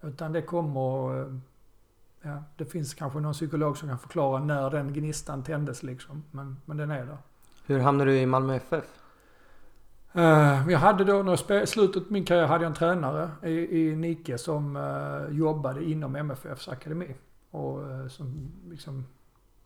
Utan 0.00 0.32
det 0.32 0.42
kommer... 0.42 1.20
Eh, 1.20 1.36
ja, 2.22 2.42
det 2.56 2.64
finns 2.64 2.94
kanske 2.94 3.20
någon 3.20 3.32
psykolog 3.32 3.78
som 3.78 3.88
kan 3.88 3.98
förklara 3.98 4.44
när 4.44 4.70
den 4.70 4.92
gnistan 4.92 5.42
tändes 5.42 5.82
liksom. 5.82 6.24
Men, 6.30 6.56
men 6.64 6.76
den 6.76 6.90
är 6.90 7.06
där. 7.06 7.18
Hur 7.66 7.80
hamnade 7.80 8.10
du 8.10 8.18
i 8.18 8.26
Malmö 8.26 8.54
FF? 8.54 8.84
Uh, 10.16 10.70
jag 10.70 10.78
hade 10.78 11.04
då, 11.04 11.22
när 11.22 11.54
jag 11.54 11.68
slutet 11.68 12.02
av 12.02 12.12
min 12.12 12.24
karriär 12.24 12.46
hade 12.46 12.64
jag 12.64 12.70
en 12.70 12.74
tränare 12.74 13.30
i, 13.42 13.80
i 13.80 13.96
Nike 13.96 14.38
som 14.38 14.76
uh, 14.76 15.36
jobbade 15.38 15.84
inom 15.84 16.16
MFFs 16.16 16.68
akademi. 16.68 17.14
Och 17.50 17.78
uh, 17.78 18.08
som 18.08 18.52
liksom 18.70 19.04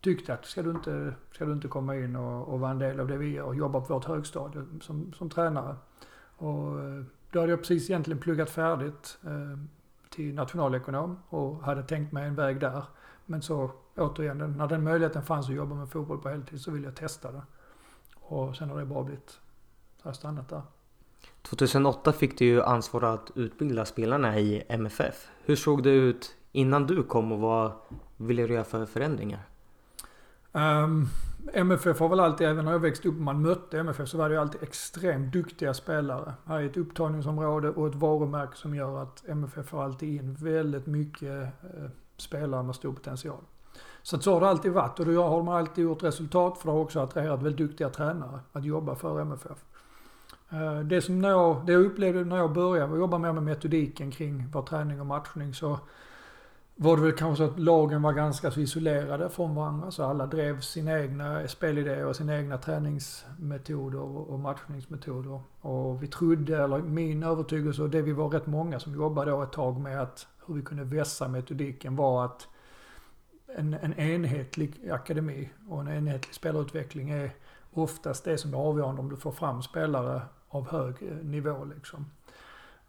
tyckte 0.00 0.34
att 0.34 0.46
ska 0.46 0.62
du 0.62 0.70
inte, 0.70 1.14
ska 1.32 1.44
du 1.44 1.52
inte 1.52 1.68
komma 1.68 1.96
in 1.96 2.16
och, 2.16 2.48
och 2.48 2.60
vara 2.60 2.70
en 2.70 2.78
del 2.78 3.00
av 3.00 3.08
det 3.08 3.16
vi 3.16 3.32
gör 3.32 3.44
och 3.44 3.54
jobba 3.54 3.80
på 3.80 3.94
vårt 3.94 4.04
högstadium 4.04 4.80
som, 4.80 5.12
som 5.12 5.30
tränare. 5.30 5.76
Och 6.40 6.80
eh, 6.80 7.04
då 7.30 7.40
hade 7.40 7.52
jag 7.52 7.60
precis 7.60 7.90
egentligen 7.90 8.20
pluggat 8.20 8.50
färdigt 8.50 9.18
eh, 9.24 9.58
till 10.08 10.34
nationalekonom 10.34 11.18
och 11.28 11.62
hade 11.62 11.82
tänkt 11.82 12.12
mig 12.12 12.26
en 12.26 12.34
väg 12.34 12.60
där. 12.60 12.84
Men 13.26 13.42
så 13.42 13.70
återigen, 13.96 14.54
när 14.56 14.66
den 14.66 14.84
möjligheten 14.84 15.22
fanns 15.22 15.48
att 15.48 15.54
jobba 15.54 15.74
med 15.74 15.88
fotboll 15.88 16.18
på 16.18 16.28
heltid 16.28 16.60
så 16.60 16.70
ville 16.70 16.86
jag 16.86 16.96
testa 16.96 17.32
det. 17.32 17.42
Och 18.14 18.56
sen 18.56 18.70
har 18.70 18.78
det 18.78 18.86
bara 18.86 19.04
blivit 19.04 19.40
har 20.02 20.08
jag 20.08 20.16
stannat 20.16 20.48
där. 20.48 20.62
2008 21.42 22.12
fick 22.12 22.38
du 22.38 22.44
ju 22.44 22.62
ansvar 22.62 23.02
att 23.02 23.30
utbilda 23.34 23.84
spelarna 23.84 24.38
i 24.38 24.62
MFF. 24.68 25.28
Hur 25.44 25.56
såg 25.56 25.82
det 25.82 25.90
ut 25.90 26.36
innan 26.52 26.86
du 26.86 27.02
kom 27.02 27.32
och 27.32 27.38
vad 27.38 27.72
ville 28.16 28.46
du 28.46 28.54
göra 28.54 28.64
för 28.64 28.86
förändringar? 28.86 29.48
Um, 30.52 31.08
MFF 31.52 32.00
har 32.00 32.08
väl 32.08 32.20
alltid, 32.20 32.46
även 32.46 32.64
när 32.64 32.72
jag 32.72 32.78
växte 32.78 33.08
upp 33.08 33.14
och 33.14 33.20
man 33.20 33.42
mötte 33.42 33.78
MFF, 33.78 34.08
så 34.08 34.18
var 34.18 34.28
det 34.28 34.34
ju 34.34 34.40
alltid 34.40 34.62
extremt 34.62 35.32
duktiga 35.32 35.74
spelare. 35.74 36.34
Här 36.44 36.60
är 36.60 36.66
ett 36.66 36.76
upptagningsområde 36.76 37.70
och 37.70 37.86
ett 37.86 37.94
varumärke 37.94 38.56
som 38.56 38.74
gör 38.74 39.02
att 39.02 39.28
MFF 39.28 39.66
får 39.66 39.82
alltid 39.82 40.08
in 40.08 40.34
väldigt 40.34 40.86
mycket 40.86 41.42
eh, 41.62 41.90
spelare 42.16 42.62
med 42.62 42.74
stor 42.74 42.92
potential. 42.92 43.40
Så 44.02 44.16
att 44.16 44.22
så 44.22 44.34
har 44.34 44.40
det 44.40 44.48
alltid 44.48 44.72
varit 44.72 45.00
och 45.00 45.06
då 45.06 45.22
har 45.22 45.42
man 45.42 45.56
alltid 45.56 45.84
gjort 45.84 46.02
resultat 46.02 46.58
för 46.58 46.66
det 46.66 46.72
har 46.72 46.80
också 46.80 47.00
attraherat 47.00 47.42
väldigt 47.42 47.68
duktiga 47.68 47.88
tränare 47.88 48.40
att 48.52 48.64
jobba 48.64 48.94
för 48.94 49.20
MFF. 49.20 49.64
Eh, 50.50 50.80
det 50.80 51.00
som 51.00 51.24
jag, 51.24 51.66
det 51.66 51.72
jag 51.72 51.82
upplevde 51.82 52.24
när 52.24 52.36
jag 52.36 52.52
började 52.52 52.96
jobba 52.96 53.18
mer 53.18 53.32
med 53.32 53.42
metodiken 53.42 54.10
kring 54.10 54.48
vår 54.52 54.62
träning 54.62 55.00
och 55.00 55.06
matchning 55.06 55.54
så 55.54 55.78
var 56.82 56.96
det 56.96 57.02
väl 57.02 57.12
kanske 57.12 57.44
så 57.44 57.50
att 57.50 57.58
lagen 57.58 58.02
var 58.02 58.12
ganska 58.12 58.50
så 58.50 58.60
isolerade 58.60 59.30
från 59.30 59.54
varandra. 59.54 59.90
Så 59.90 60.04
alla 60.04 60.26
drev 60.26 60.60
sina 60.60 61.00
egna 61.00 61.48
spelidéer 61.48 62.06
och 62.06 62.16
sina 62.16 62.38
egna 62.38 62.58
träningsmetoder 62.58 64.00
och 64.00 64.38
matchningsmetoder. 64.38 65.40
Och 65.60 66.02
vi 66.02 66.06
trodde, 66.06 66.64
eller 66.64 66.78
min 66.78 67.22
övertygelse 67.22 67.82
och 67.82 67.90
det 67.90 68.02
vi 68.02 68.12
var 68.12 68.28
rätt 68.28 68.46
många 68.46 68.80
som 68.80 68.94
jobbade 68.94 69.30
då 69.30 69.42
ett 69.42 69.52
tag 69.52 69.80
med 69.80 70.02
att 70.02 70.26
hur 70.46 70.54
vi 70.54 70.62
kunde 70.62 70.84
vässa 70.84 71.28
metodiken 71.28 71.96
var 71.96 72.24
att 72.24 72.48
en, 73.56 73.74
en 73.74 73.94
enhetlig 73.94 74.90
akademi 74.90 75.50
och 75.68 75.80
en 75.80 75.88
enhetlig 75.88 76.34
spelarutveckling 76.34 77.10
är 77.10 77.30
oftast 77.72 78.24
det 78.24 78.38
som 78.38 78.54
är 78.54 78.58
avgörande 78.58 79.00
om 79.00 79.08
du 79.08 79.16
får 79.16 79.32
fram 79.32 79.62
spelare 79.62 80.22
av 80.48 80.70
hög 80.70 80.94
eh, 81.00 81.16
nivå 81.16 81.64
liksom. 81.64 82.10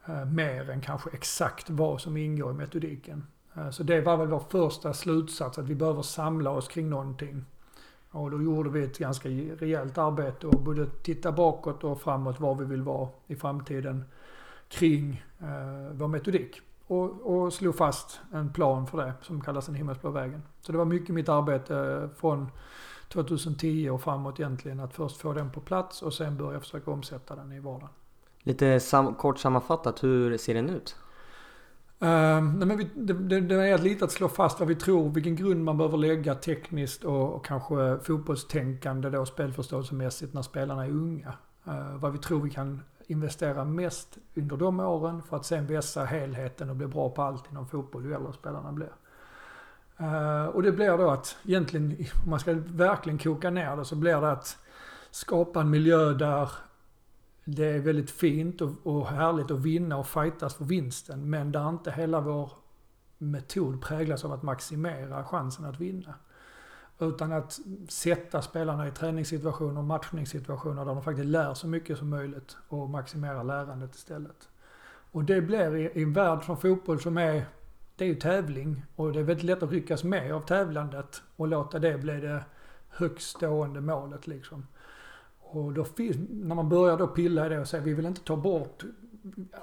Eh, 0.06 0.26
mer 0.26 0.70
än 0.70 0.82
kanske 0.82 1.10
exakt 1.10 1.70
vad 1.70 2.02
som 2.02 2.18
ingår 2.18 2.52
i 2.52 2.54
metodiken. 2.54 3.24
Eh, 3.54 3.70
så 3.70 3.84
det 3.84 4.02
var 4.02 4.18
väl 4.18 4.28
vår 4.28 4.44
första 4.50 4.94
slutsats, 4.94 5.58
att 5.58 5.68
vi 5.68 5.76
behöver 5.76 6.02
samla 6.02 6.50
oss 6.50 6.68
kring 6.68 6.90
någonting. 6.90 7.46
Och 8.12 8.32
då 8.32 8.42
gjorde 8.42 8.70
vi 8.70 8.84
ett 8.84 8.98
ganska 8.98 9.30
rejält 9.30 9.98
arbete 9.98 10.48
och 10.48 10.62
både 10.62 10.86
titta 10.86 11.32
bakåt 11.32 11.84
och 11.84 12.02
framåt 12.02 12.40
var 12.40 12.56
vi 12.56 12.66
vill 12.66 12.82
vara 12.82 13.10
i 13.28 13.36
framtiden 13.36 14.06
kring 14.68 15.24
eh, 15.40 15.94
vår 15.94 16.08
metodik. 16.08 16.62
Och, 16.88 17.22
och 17.22 17.54
slog 17.54 17.76
fast 17.76 18.20
en 18.34 18.54
plan 18.54 18.88
för 18.88 18.98
det 18.98 19.14
som 19.22 19.42
kallas 19.42 19.66
den 19.66 19.76
himmelsblå 19.76 20.10
vägen. 20.10 20.42
Så 20.62 20.72
det 20.72 20.78
var 20.78 20.86
mycket 20.86 21.16
mitt 21.16 21.30
arbete 21.30 21.78
eh, 21.78 22.20
från 22.20 22.48
2010 23.10 23.90
och 23.90 24.02
framåt 24.02 24.40
egentligen 24.40 24.80
att 24.80 24.94
först 24.94 25.18
få 25.18 25.34
den 25.34 25.52
på 25.52 25.60
plats 25.60 26.02
och 26.02 26.14
sen 26.14 26.38
börja 26.38 26.60
försöka 26.60 26.92
omsätta 26.92 27.36
den 27.36 27.52
i 27.52 27.60
vardagen. 27.60 27.90
Lite 28.44 28.80
sam 28.80 29.16
kort 29.16 29.40
sammanfattat, 29.40 30.04
hur 30.04 30.38
ser 30.38 30.54
den 30.54 30.70
ut? 30.70 30.96
Uh, 32.04 32.08
nej 32.44 32.68
men 32.68 32.78
vi, 32.78 32.90
det, 32.96 33.14
det, 33.14 33.42
det, 33.42 33.56
är 33.56 33.78
lite 33.78 34.06
att 34.06 34.12
slå 34.12 34.28
fast 34.30 34.60
vad 34.60 34.68
vi 34.68 34.76
tror, 34.76 35.10
vilken 35.10 35.36
grund 35.36 35.64
man 35.64 35.78
behöver 35.78 35.98
lägga 35.98 36.36
tekniskt 36.36 37.04
och, 37.04 37.34
och 37.34 37.46
kanske 37.46 38.00
fotbollstänkande 38.04 39.10
då 39.10 39.26
spelförståelsemässigt 39.26 40.34
när 40.34 40.42
spelarna 40.42 40.86
är 40.86 40.90
unga. 40.90 41.34
Uh, 41.68 41.96
vad 41.96 42.12
vi 42.12 42.18
tror 42.18 42.42
vi 42.42 42.50
kan 42.50 42.82
investera 43.08 43.66
mest 43.66 44.18
under 44.36 44.58
de 44.58 44.80
åren 44.80 45.22
för 45.24 45.38
att 45.38 45.46
sen 45.46 45.68
vässa 45.68 46.06
helheten 46.06 46.70
och 46.70 46.76
bli 46.76 46.88
bra 46.88 47.10
på 47.10 47.22
allt 47.22 47.52
inom 47.52 47.68
fotboll 47.68 48.06
ju 48.06 48.14
äldre 48.14 48.34
spelarna 48.34 48.72
blir. 48.72 48.92
Uh, 50.02 50.46
och 50.46 50.64
det 50.64 50.72
blir 50.72 50.98
då 50.98 51.10
att 51.10 51.38
egentligen, 51.46 52.06
om 52.24 52.30
man 52.30 52.40
ska 52.40 52.54
verkligen 52.66 53.20
koka 53.20 53.50
ner 53.50 53.76
det, 53.76 53.86
så 53.86 53.96
blir 53.96 54.22
det 54.22 54.32
att 54.32 54.58
skapa 55.12 55.62
en 55.62 55.70
miljö 55.70 56.14
där 56.14 56.52
det 57.46 57.66
är 57.66 57.80
väldigt 57.80 58.12
fint 58.12 58.62
och, 58.62 58.72
och 58.84 59.08
härligt 59.08 59.52
att 59.52 59.60
vinna 59.60 59.98
och 59.98 60.08
fightas 60.08 60.56
för 60.56 60.66
vinsten. 60.66 61.30
Men 61.30 61.52
där 61.52 61.70
inte 61.70 61.92
hela 61.92 62.22
vår 62.22 62.52
metod 63.18 63.82
präglas 63.82 64.26
av 64.26 64.32
att 64.32 64.44
maximera 64.44 65.24
chansen 65.24 65.66
att 65.66 65.80
vinna. 65.80 66.14
Utan 67.00 67.32
att 67.32 67.60
sätta 67.90 68.42
spelarna 68.42 68.88
i 68.88 68.92
träningssituationer 68.92 69.78
och 69.78 69.86
matchningssituationer 69.86 70.86
där 70.86 70.94
de 70.94 71.04
faktiskt 71.04 71.28
lär 71.28 71.54
så 71.54 71.68
mycket 71.68 71.98
som 71.98 72.10
möjligt 72.10 72.58
och 72.68 72.90
maximera 72.90 73.44
lärandet 73.44 73.96
istället. 73.96 74.50
Och 75.12 75.24
det 75.24 75.42
blir 75.42 75.76
i, 75.76 76.00
i 76.00 76.04
en 76.04 76.14
värld 76.14 76.44
som 76.46 76.58
fotboll 76.58 77.00
som 77.00 77.18
är, 77.18 77.46
det 77.96 78.06
är 78.06 78.10
ju 78.10 78.16
tävling 78.16 78.86
och 78.96 79.14
det 79.14 79.20
är 79.20 79.24
väldigt 79.24 79.44
lätt 79.44 79.64
att 79.64 79.72
ryckas 79.72 80.04
med 80.04 80.34
av 80.34 80.42
tävlandet 80.42 81.22
och 81.36 81.48
låta 81.48 81.80
det 81.80 81.98
bli 81.98 82.20
det 82.20 82.44
högst 82.90 83.30
stående 83.30 83.82
målet 83.82 84.28
liksom. 84.28 84.68
Och 85.54 85.74
då 85.74 85.84
finns, 85.84 86.16
när 86.30 86.56
man 86.56 86.70
börjar 86.70 86.98
då 86.98 87.08
pilla 87.08 87.46
i 87.46 87.50
det 87.50 87.60
och 87.60 87.68
säga 87.68 87.84
vi 87.84 87.94
vill 87.94 88.06
inte 88.06 88.22
ta 88.22 88.36
bort 88.36 88.84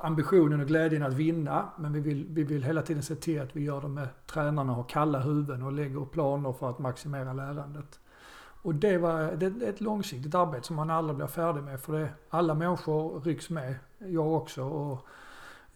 ambitionen 0.01 0.61
och 0.61 0.67
glädjen 0.67 1.03
att 1.03 1.15
vinna. 1.15 1.69
Men 1.79 1.93
vi 1.93 2.01
vill, 2.01 2.27
vi 2.31 2.43
vill 2.43 2.63
hela 2.63 2.83
tiden 2.83 3.03
se 3.03 3.15
till 3.15 3.41
att 3.41 3.57
vi 3.57 3.65
gör 3.65 3.81
det 3.81 3.89
med 3.89 4.09
tränarna 4.27 4.77
och 4.77 4.89
kalla 4.89 5.19
huvuden 5.21 5.63
och 5.63 5.73
lägger 5.73 6.05
planer 6.05 6.53
för 6.53 6.71
att 6.71 6.79
maximera 6.79 7.33
lärandet. 7.33 8.01
Och 8.63 8.75
det, 8.75 8.99
var, 8.99 9.33
det 9.37 9.47
är 9.47 9.69
ett 9.69 9.81
långsiktigt 9.81 10.35
arbete 10.35 10.67
som 10.67 10.77
man 10.77 10.91
aldrig 10.91 11.17
blir 11.17 11.27
färdig 11.27 11.63
med. 11.63 11.81
För 11.81 11.93
det, 11.93 12.09
alla 12.29 12.55
människor 12.55 13.21
rycks 13.21 13.51
med, 13.51 13.75
jag 13.99 14.33
också. 14.33 14.65
Och 14.65 15.07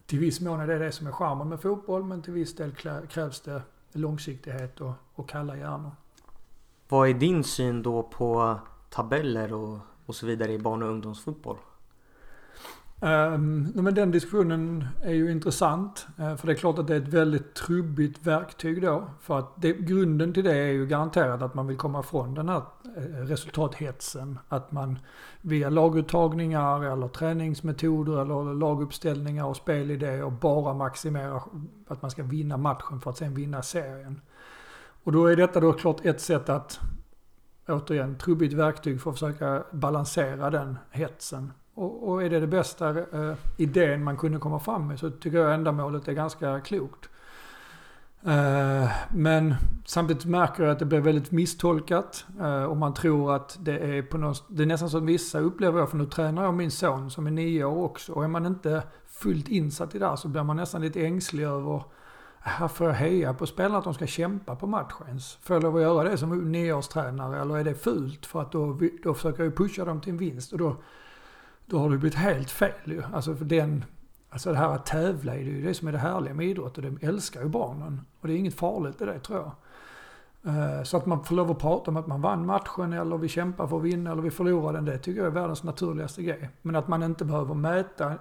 till 0.05 0.19
viss 0.19 0.41
mån 0.41 0.59
är 0.59 0.67
det 0.67 0.77
det 0.77 0.91
som 0.91 1.07
är 1.07 1.11
charmen 1.11 1.49
med 1.49 1.61
fotboll 1.61 2.03
men 2.03 2.21
till 2.21 2.33
viss 2.33 2.55
del 2.55 2.71
krävs 3.09 3.41
det 3.41 3.61
långsiktighet 3.91 4.81
och, 4.81 4.93
och 5.13 5.29
kalla 5.29 5.57
hjärnor. 5.57 5.91
Vad 6.89 7.09
är 7.09 7.13
din 7.13 7.43
syn 7.43 7.83
då 7.83 8.03
på 8.03 8.59
tabeller 8.89 9.53
och 9.53 9.79
och 10.05 10.15
så 10.15 10.25
vidare 10.25 10.53
i 10.53 10.59
barn 10.59 10.83
och 10.83 10.89
ungdomsfotboll? 10.89 11.57
Um, 13.03 13.71
men 13.75 13.93
den 13.93 14.11
diskussionen 14.11 14.87
är 15.01 15.13
ju 15.13 15.31
intressant. 15.31 16.07
Eh, 16.19 16.35
för 16.35 16.47
det 16.47 16.53
är 16.53 16.57
klart 16.57 16.79
att 16.79 16.87
det 16.87 16.95
är 16.95 17.01
ett 17.01 17.07
väldigt 17.07 17.53
trubbigt 17.53 18.27
verktyg 18.27 18.81
då. 18.81 19.09
För 19.21 19.39
att 19.39 19.61
det, 19.61 19.73
grunden 19.73 20.33
till 20.33 20.43
det 20.43 20.55
är 20.55 20.71
ju 20.71 20.85
garanterat 20.85 21.41
att 21.41 21.53
man 21.53 21.67
vill 21.67 21.77
komma 21.77 21.99
ifrån 21.99 22.33
den 22.33 22.49
här 22.49 22.61
eh, 22.97 23.01
resultathetsen. 23.01 24.39
Att 24.49 24.71
man 24.71 24.99
via 25.41 25.69
laguttagningar 25.69 26.83
eller 26.83 27.07
träningsmetoder 27.07 28.21
eller 28.21 28.53
laguppställningar 28.53 29.45
och 29.45 29.55
spelidéer 29.55 30.29
bara 30.29 30.73
maximerar 30.73 31.43
att 31.87 32.01
man 32.01 32.11
ska 32.11 32.23
vinna 32.23 32.57
matchen 32.57 33.01
för 33.01 33.09
att 33.09 33.17
sen 33.17 33.35
vinna 33.35 33.61
serien. 33.61 34.21
Och 35.03 35.11
då 35.11 35.25
är 35.25 35.35
detta 35.35 35.59
då 35.59 35.73
klart 35.73 36.05
ett 36.05 36.21
sätt 36.21 36.49
att 36.49 36.79
återigen, 37.67 38.17
trubbigt 38.17 38.53
verktyg 38.53 39.01
för 39.01 39.09
att 39.09 39.19
försöka 39.19 39.63
balansera 39.71 40.49
den 40.49 40.77
hetsen. 40.91 41.53
Och, 41.73 42.09
och 42.09 42.23
är 42.23 42.29
det 42.29 42.39
det 42.39 42.47
bästa 42.47 42.89
eh, 42.89 43.35
idén 43.57 44.03
man 44.03 44.17
kunde 44.17 44.39
komma 44.39 44.59
fram 44.59 44.87
med 44.87 44.99
så 44.99 45.09
tycker 45.09 45.37
jag 45.37 45.53
ändamålet 45.53 46.07
är 46.07 46.13
ganska 46.13 46.59
klokt. 46.59 47.09
Eh, 48.25 48.91
men 49.13 49.55
samtidigt 49.85 50.25
märker 50.25 50.63
jag 50.63 50.71
att 50.71 50.79
det 50.79 50.85
blir 50.85 50.99
väldigt 50.99 51.31
misstolkat 51.31 52.25
eh, 52.39 52.63
och 52.63 52.77
man 52.77 52.93
tror 52.93 53.35
att 53.35 53.57
det 53.59 53.79
är 53.79 54.01
på 54.01 54.17
något, 54.17 54.45
det 54.47 54.63
är 54.63 54.67
nästan 54.67 54.89
som 54.89 55.05
vissa 55.05 55.39
upplever 55.39 55.79
jag, 55.79 55.89
för 55.89 55.97
nu 55.97 56.05
tränar 56.05 56.43
jag 56.43 56.53
min 56.53 56.71
son 56.71 57.11
som 57.11 57.27
är 57.27 57.31
nio 57.31 57.63
år 57.63 57.83
också 57.83 58.13
och 58.13 58.23
är 58.23 58.27
man 58.27 58.45
inte 58.45 58.83
fullt 59.07 59.47
insatt 59.47 59.95
i 59.95 59.99
det 59.99 60.07
här 60.07 60.15
så 60.15 60.27
blir 60.27 60.43
man 60.43 60.57
nästan 60.57 60.81
lite 60.81 61.05
ängslig 61.05 61.43
över 61.43 61.83
här 62.45 62.67
får 62.67 62.87
jag 62.87 62.93
heja 62.93 63.33
på 63.33 63.47
spelarna 63.47 63.77
att 63.77 63.83
de 63.83 63.93
ska 63.93 64.07
kämpa 64.07 64.55
på 64.55 64.67
matchens. 64.67 65.37
Får 65.41 65.55
jag 65.55 65.63
lov 65.63 65.75
att 65.75 65.81
göra 65.81 66.09
det 66.09 66.17
som 66.17 66.51
nioårstränare 66.51 67.41
eller 67.41 67.57
är 67.57 67.63
det 67.63 67.75
fult? 67.75 68.25
För 68.25 68.41
att 68.41 68.51
då, 68.51 68.79
då 69.03 69.13
försöker 69.13 69.43
jag 69.43 69.55
pusha 69.55 69.85
dem 69.85 70.01
till 70.01 70.11
en 70.11 70.17
vinst 70.17 70.51
och 70.51 70.57
då, 70.57 70.75
då 71.65 71.79
har 71.79 71.89
det 71.89 71.97
blivit 71.97 72.17
helt 72.17 72.51
fel 72.51 72.71
ju. 72.85 73.03
Alltså 73.13 73.35
för 73.35 73.45
den, 73.45 73.85
alltså 74.29 74.51
det 74.51 74.57
här 74.57 74.69
att 74.69 74.85
tävla 74.85 75.35
är 75.35 75.39
det 75.39 75.51
ju 75.51 75.61
det 75.61 75.73
som 75.73 75.87
är 75.87 75.91
det 75.91 75.97
härliga 75.97 76.33
med 76.33 76.45
idrott 76.45 76.77
och 76.77 76.83
det 76.83 77.07
älskar 77.07 77.41
ju 77.41 77.47
barnen. 77.47 78.01
Och 78.21 78.27
det 78.27 78.33
är 78.33 78.37
inget 78.37 78.55
farligt 78.55 79.01
i 79.01 79.05
det 79.05 79.19
tror 79.19 79.39
jag. 79.39 79.51
Eh, 80.55 80.83
så 80.83 80.97
att 80.97 81.05
man 81.05 81.23
får 81.23 81.35
lov 81.35 81.51
att 81.51 81.59
prata 81.59 81.91
om 81.91 81.97
att 81.97 82.07
man 82.07 82.21
vann 82.21 82.45
matchen 82.45 82.93
eller 82.93 83.17
vi 83.17 83.27
kämpar 83.27 83.67
för 83.67 83.77
att 83.77 83.83
vinna 83.83 84.11
eller 84.11 84.21
vi 84.21 84.31
förlorar 84.31 84.73
den, 84.73 84.85
det 84.85 84.97
tycker 84.97 85.19
jag 85.19 85.27
är 85.27 85.31
världens 85.31 85.63
naturligaste 85.63 86.23
grej. 86.23 86.49
Men 86.61 86.75
att 86.75 86.87
man 86.87 87.03
inte 87.03 87.25
behöver 87.25 87.53
mäta 87.53 88.13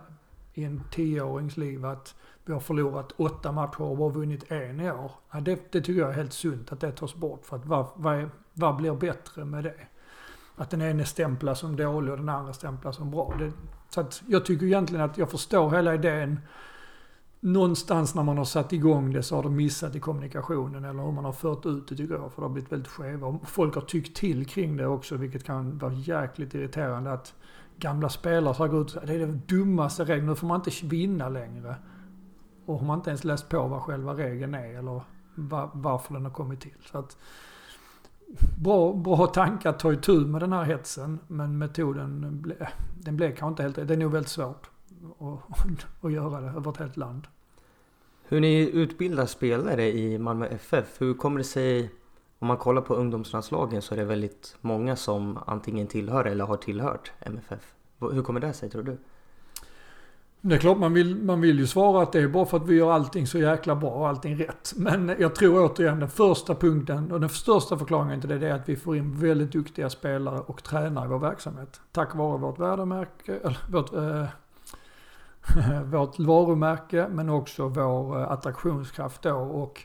i 0.54 0.64
en 0.64 0.82
tioårings 0.90 1.56
liv 1.56 1.86
att 1.86 2.14
vi 2.44 2.52
har 2.52 2.60
förlorat 2.60 3.12
åtta 3.16 3.52
matcher 3.52 3.82
och 3.82 3.96
bara 3.96 4.08
vunnit 4.08 4.52
en 4.52 4.80
i 4.80 4.90
år. 4.90 5.10
Ja, 5.32 5.40
det, 5.40 5.72
det 5.72 5.80
tycker 5.80 6.00
jag 6.00 6.10
är 6.10 6.14
helt 6.14 6.32
sunt 6.32 6.72
att 6.72 6.80
det 6.80 6.92
tas 6.92 7.14
bort. 7.14 7.44
För 7.44 7.56
att 7.56 7.66
vad, 7.66 7.86
vad, 7.94 8.14
är, 8.14 8.30
vad 8.52 8.76
blir 8.76 8.94
bättre 8.94 9.44
med 9.44 9.64
det? 9.64 9.74
Att 10.56 10.70
den 10.70 10.82
ene 10.82 11.04
stämplas 11.04 11.58
som 11.58 11.76
dålig 11.76 12.12
och 12.12 12.18
den 12.18 12.28
andra 12.28 12.52
stämplas 12.52 12.96
som 12.96 13.10
bra. 13.10 13.34
Det, 13.38 13.52
så 13.90 14.00
att 14.00 14.22
jag 14.26 14.44
tycker 14.44 14.66
egentligen 14.66 15.04
att 15.04 15.18
jag 15.18 15.30
förstår 15.30 15.70
hela 15.70 15.94
idén. 15.94 16.40
Någonstans 17.40 18.14
när 18.14 18.22
man 18.22 18.38
har 18.38 18.44
satt 18.44 18.72
igång 18.72 19.12
det 19.12 19.22
så 19.22 19.36
har 19.36 19.42
de 19.42 19.56
missat 19.56 19.94
i 19.94 20.00
kommunikationen 20.00 20.84
eller 20.84 21.02
hur 21.02 21.12
man 21.12 21.24
har 21.24 21.32
fört 21.32 21.66
ut 21.66 21.88
det 21.88 21.96
tycker 21.96 22.14
jag. 22.14 22.32
För 22.32 22.42
det 22.42 22.48
har 22.48 22.52
blivit 22.52 22.72
väldigt 22.72 22.88
skeva. 22.88 23.38
Folk 23.44 23.74
har 23.74 23.82
tyckt 23.82 24.16
till 24.16 24.46
kring 24.46 24.76
det 24.76 24.86
också 24.86 25.16
vilket 25.16 25.44
kan 25.44 25.78
vara 25.78 25.92
jäkligt 25.92 26.54
irriterande. 26.54 27.12
Att 27.12 27.34
gamla 27.76 28.08
spelare 28.08 28.54
så 28.54 28.62
har 28.62 28.68
gått 28.68 28.86
ut 28.86 28.96
och 28.96 29.06
det 29.06 29.14
är 29.14 29.18
den 29.18 29.42
dummaste 29.46 30.04
regeln. 30.04 30.26
Nu 30.26 30.34
får 30.34 30.46
man 30.46 30.62
inte 30.66 30.86
vinna 30.86 31.28
längre. 31.28 31.76
Och 32.66 32.78
har 32.78 32.86
man 32.86 32.98
inte 32.98 33.10
ens 33.10 33.24
läst 33.24 33.48
på 33.48 33.66
vad 33.68 33.82
själva 33.82 34.14
regeln 34.14 34.54
är 34.54 34.78
eller 34.78 35.02
var, 35.34 35.70
varför 35.72 36.14
den 36.14 36.24
har 36.24 36.32
kommit 36.32 36.60
till. 36.60 36.76
Så 36.84 36.98
att 36.98 37.16
bra, 38.58 38.92
bra 38.92 39.26
tanke 39.26 39.68
att 39.68 39.78
ta 39.78 39.92
itu 39.92 40.26
med 40.26 40.40
den 40.40 40.52
här 40.52 40.64
hetsen. 40.64 41.18
Men 41.26 41.58
metoden 41.58 42.40
ble, 42.42 42.68
den 43.00 43.16
blev 43.16 43.28
kanske 43.28 43.48
inte 43.48 43.62
helt 43.62 43.78
rätt. 43.78 43.88
Det 43.88 43.94
är 43.94 43.98
nog 43.98 44.12
väldigt 44.12 44.30
svårt 44.30 44.70
att, 45.18 46.04
att 46.04 46.12
göra 46.12 46.40
det 46.40 46.48
över 46.48 46.70
ett 46.70 46.76
helt 46.76 46.96
land. 46.96 47.26
Hur 48.24 48.40
ni 48.40 48.70
utbildar 48.70 49.26
spelare 49.26 49.92
i 49.92 50.18
Malmö 50.18 50.46
FF, 50.46 51.00
hur 51.00 51.14
kommer 51.14 51.38
det 51.38 51.44
sig 51.44 51.90
om 52.38 52.48
man 52.48 52.56
kollar 52.56 52.82
på 52.82 52.94
ungdomslandslagen 52.94 53.82
så 53.82 53.94
är 53.94 53.98
det 53.98 54.04
väldigt 54.04 54.56
många 54.60 54.96
som 54.96 55.38
antingen 55.46 55.86
tillhör 55.86 56.24
eller 56.24 56.44
har 56.44 56.56
tillhört 56.56 57.12
MFF. 57.20 57.74
Hur 58.00 58.22
kommer 58.22 58.40
det 58.40 58.52
sig 58.52 58.70
tror 58.70 58.82
du? 58.82 58.98
Det 60.44 60.54
är 60.54 60.58
klart 60.58 60.78
man 60.78 60.92
vill, 60.92 61.16
man 61.16 61.40
vill 61.40 61.58
ju 61.58 61.66
svara 61.66 62.02
att 62.02 62.12
det 62.12 62.20
är 62.20 62.28
bara 62.28 62.46
för 62.46 62.56
att 62.56 62.66
vi 62.66 62.74
gör 62.74 62.92
allting 62.92 63.26
så 63.26 63.38
jäkla 63.38 63.76
bra 63.76 63.90
och 63.90 64.08
allting 64.08 64.36
rätt. 64.36 64.72
Men 64.76 65.16
jag 65.18 65.34
tror 65.34 65.64
återigen 65.64 66.00
den 66.00 66.08
första 66.08 66.54
punkten 66.54 67.12
och 67.12 67.20
den 67.20 67.28
största 67.28 67.78
förklaringen 67.78 68.20
till 68.20 68.30
det, 68.30 68.38
det 68.38 68.48
är 68.48 68.54
att 68.54 68.68
vi 68.68 68.76
får 68.76 68.96
in 68.96 69.20
väldigt 69.20 69.52
duktiga 69.52 69.90
spelare 69.90 70.40
och 70.40 70.62
tränare 70.62 71.04
i 71.04 71.08
vår 71.08 71.18
verksamhet. 71.18 71.80
Tack 71.92 72.14
vare 72.14 72.38
vårt 72.38 72.58
värdemärke, 72.58 73.36
eller 73.36 73.58
vårt, 73.68 73.94
eh, 73.94 74.26
vårt 75.84 76.18
varumärke 76.18 77.08
men 77.10 77.28
också 77.28 77.68
vår 77.68 78.20
eh, 78.20 78.30
attraktionskraft 78.30 79.22
då 79.22 79.36
och 79.36 79.82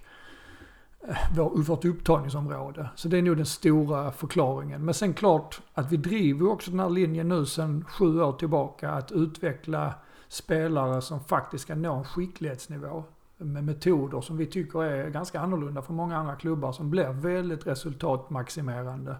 eh, 1.07 1.15
vår, 1.35 1.63
vårt 1.63 1.85
upptagningsområde. 1.85 2.89
Så 2.95 3.07
det 3.07 3.17
är 3.17 3.21
nog 3.21 3.37
den 3.37 3.45
stora 3.45 4.11
förklaringen. 4.11 4.85
Men 4.85 4.93
sen 4.93 5.13
klart 5.13 5.61
att 5.73 5.91
vi 5.91 5.97
driver 5.97 6.51
också 6.51 6.71
den 6.71 6.79
här 6.79 6.89
linjen 6.89 7.29
nu 7.29 7.45
sedan 7.45 7.85
sju 7.89 8.21
år 8.21 8.31
tillbaka 8.31 8.91
att 8.91 9.11
utveckla 9.11 9.93
spelare 10.27 11.01
som 11.01 11.19
faktiskt 11.19 11.63
ska 11.63 11.75
nå 11.75 11.93
en 11.95 12.03
skicklighetsnivå 12.03 13.03
med 13.37 13.63
metoder 13.63 14.21
som 14.21 14.37
vi 14.37 14.45
tycker 14.45 14.83
är 14.83 15.09
ganska 15.09 15.39
annorlunda 15.39 15.81
från 15.81 15.95
många 15.95 16.17
andra 16.17 16.35
klubbar 16.35 16.71
som 16.71 16.89
blir 16.89 17.09
väldigt 17.09 17.67
resultatmaximerande. 17.67 19.15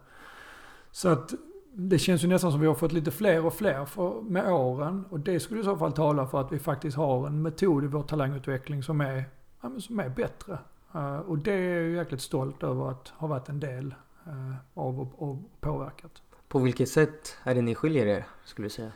Så 0.92 1.10
att 1.10 1.34
det 1.74 2.00
känns 2.00 2.24
ju 2.24 2.28
nästan 2.28 2.52
som 2.52 2.62
vi 2.62 2.68
har 2.68 2.76
fått 2.76 2.92
lite 2.92 3.12
fler 3.12 3.46
och 3.46 3.54
fler 3.54 3.86
för, 3.86 4.22
med 4.22 4.52
åren 4.52 5.06
och 5.10 5.20
det 5.20 5.40
skulle 5.40 5.62
i 5.62 5.64
så 5.64 5.78
fall 5.78 5.94
tala 5.94 6.28
för 6.28 6.42
att 6.42 6.52
vi 6.52 6.60
faktiskt 6.60 6.98
har 6.98 7.28
en 7.28 7.42
metod 7.42 7.84
i 7.84 7.88
vår 7.88 8.04
talangutveckling 8.04 8.84
som 8.84 9.02
är, 9.02 9.24
ja, 9.62 9.72
som 9.80 10.00
är 10.00 10.10
bättre. 10.10 10.58
Uh, 10.96 11.20
och 11.20 11.38
det 11.38 11.54
är 11.54 11.82
jag 11.82 11.92
jäkligt 11.92 12.22
stolt 12.22 12.64
över 12.64 12.90
att 12.92 13.08
ha 13.08 13.28
varit 13.28 13.50
en 13.50 13.60
del 13.60 13.96
uh, 14.28 14.56
av 14.74 15.00
och, 15.00 15.30
och 15.30 15.38
påverkat. 15.60 16.22
På 16.48 16.60
vilket 16.60 16.90
sätt 16.90 17.38
är 17.44 17.56
det 17.56 17.62
ni 17.62 17.76
skiljer 17.76 18.06
er, 18.06 18.26
skulle 18.46 18.66
du 18.66 18.70
säga? 18.70 18.92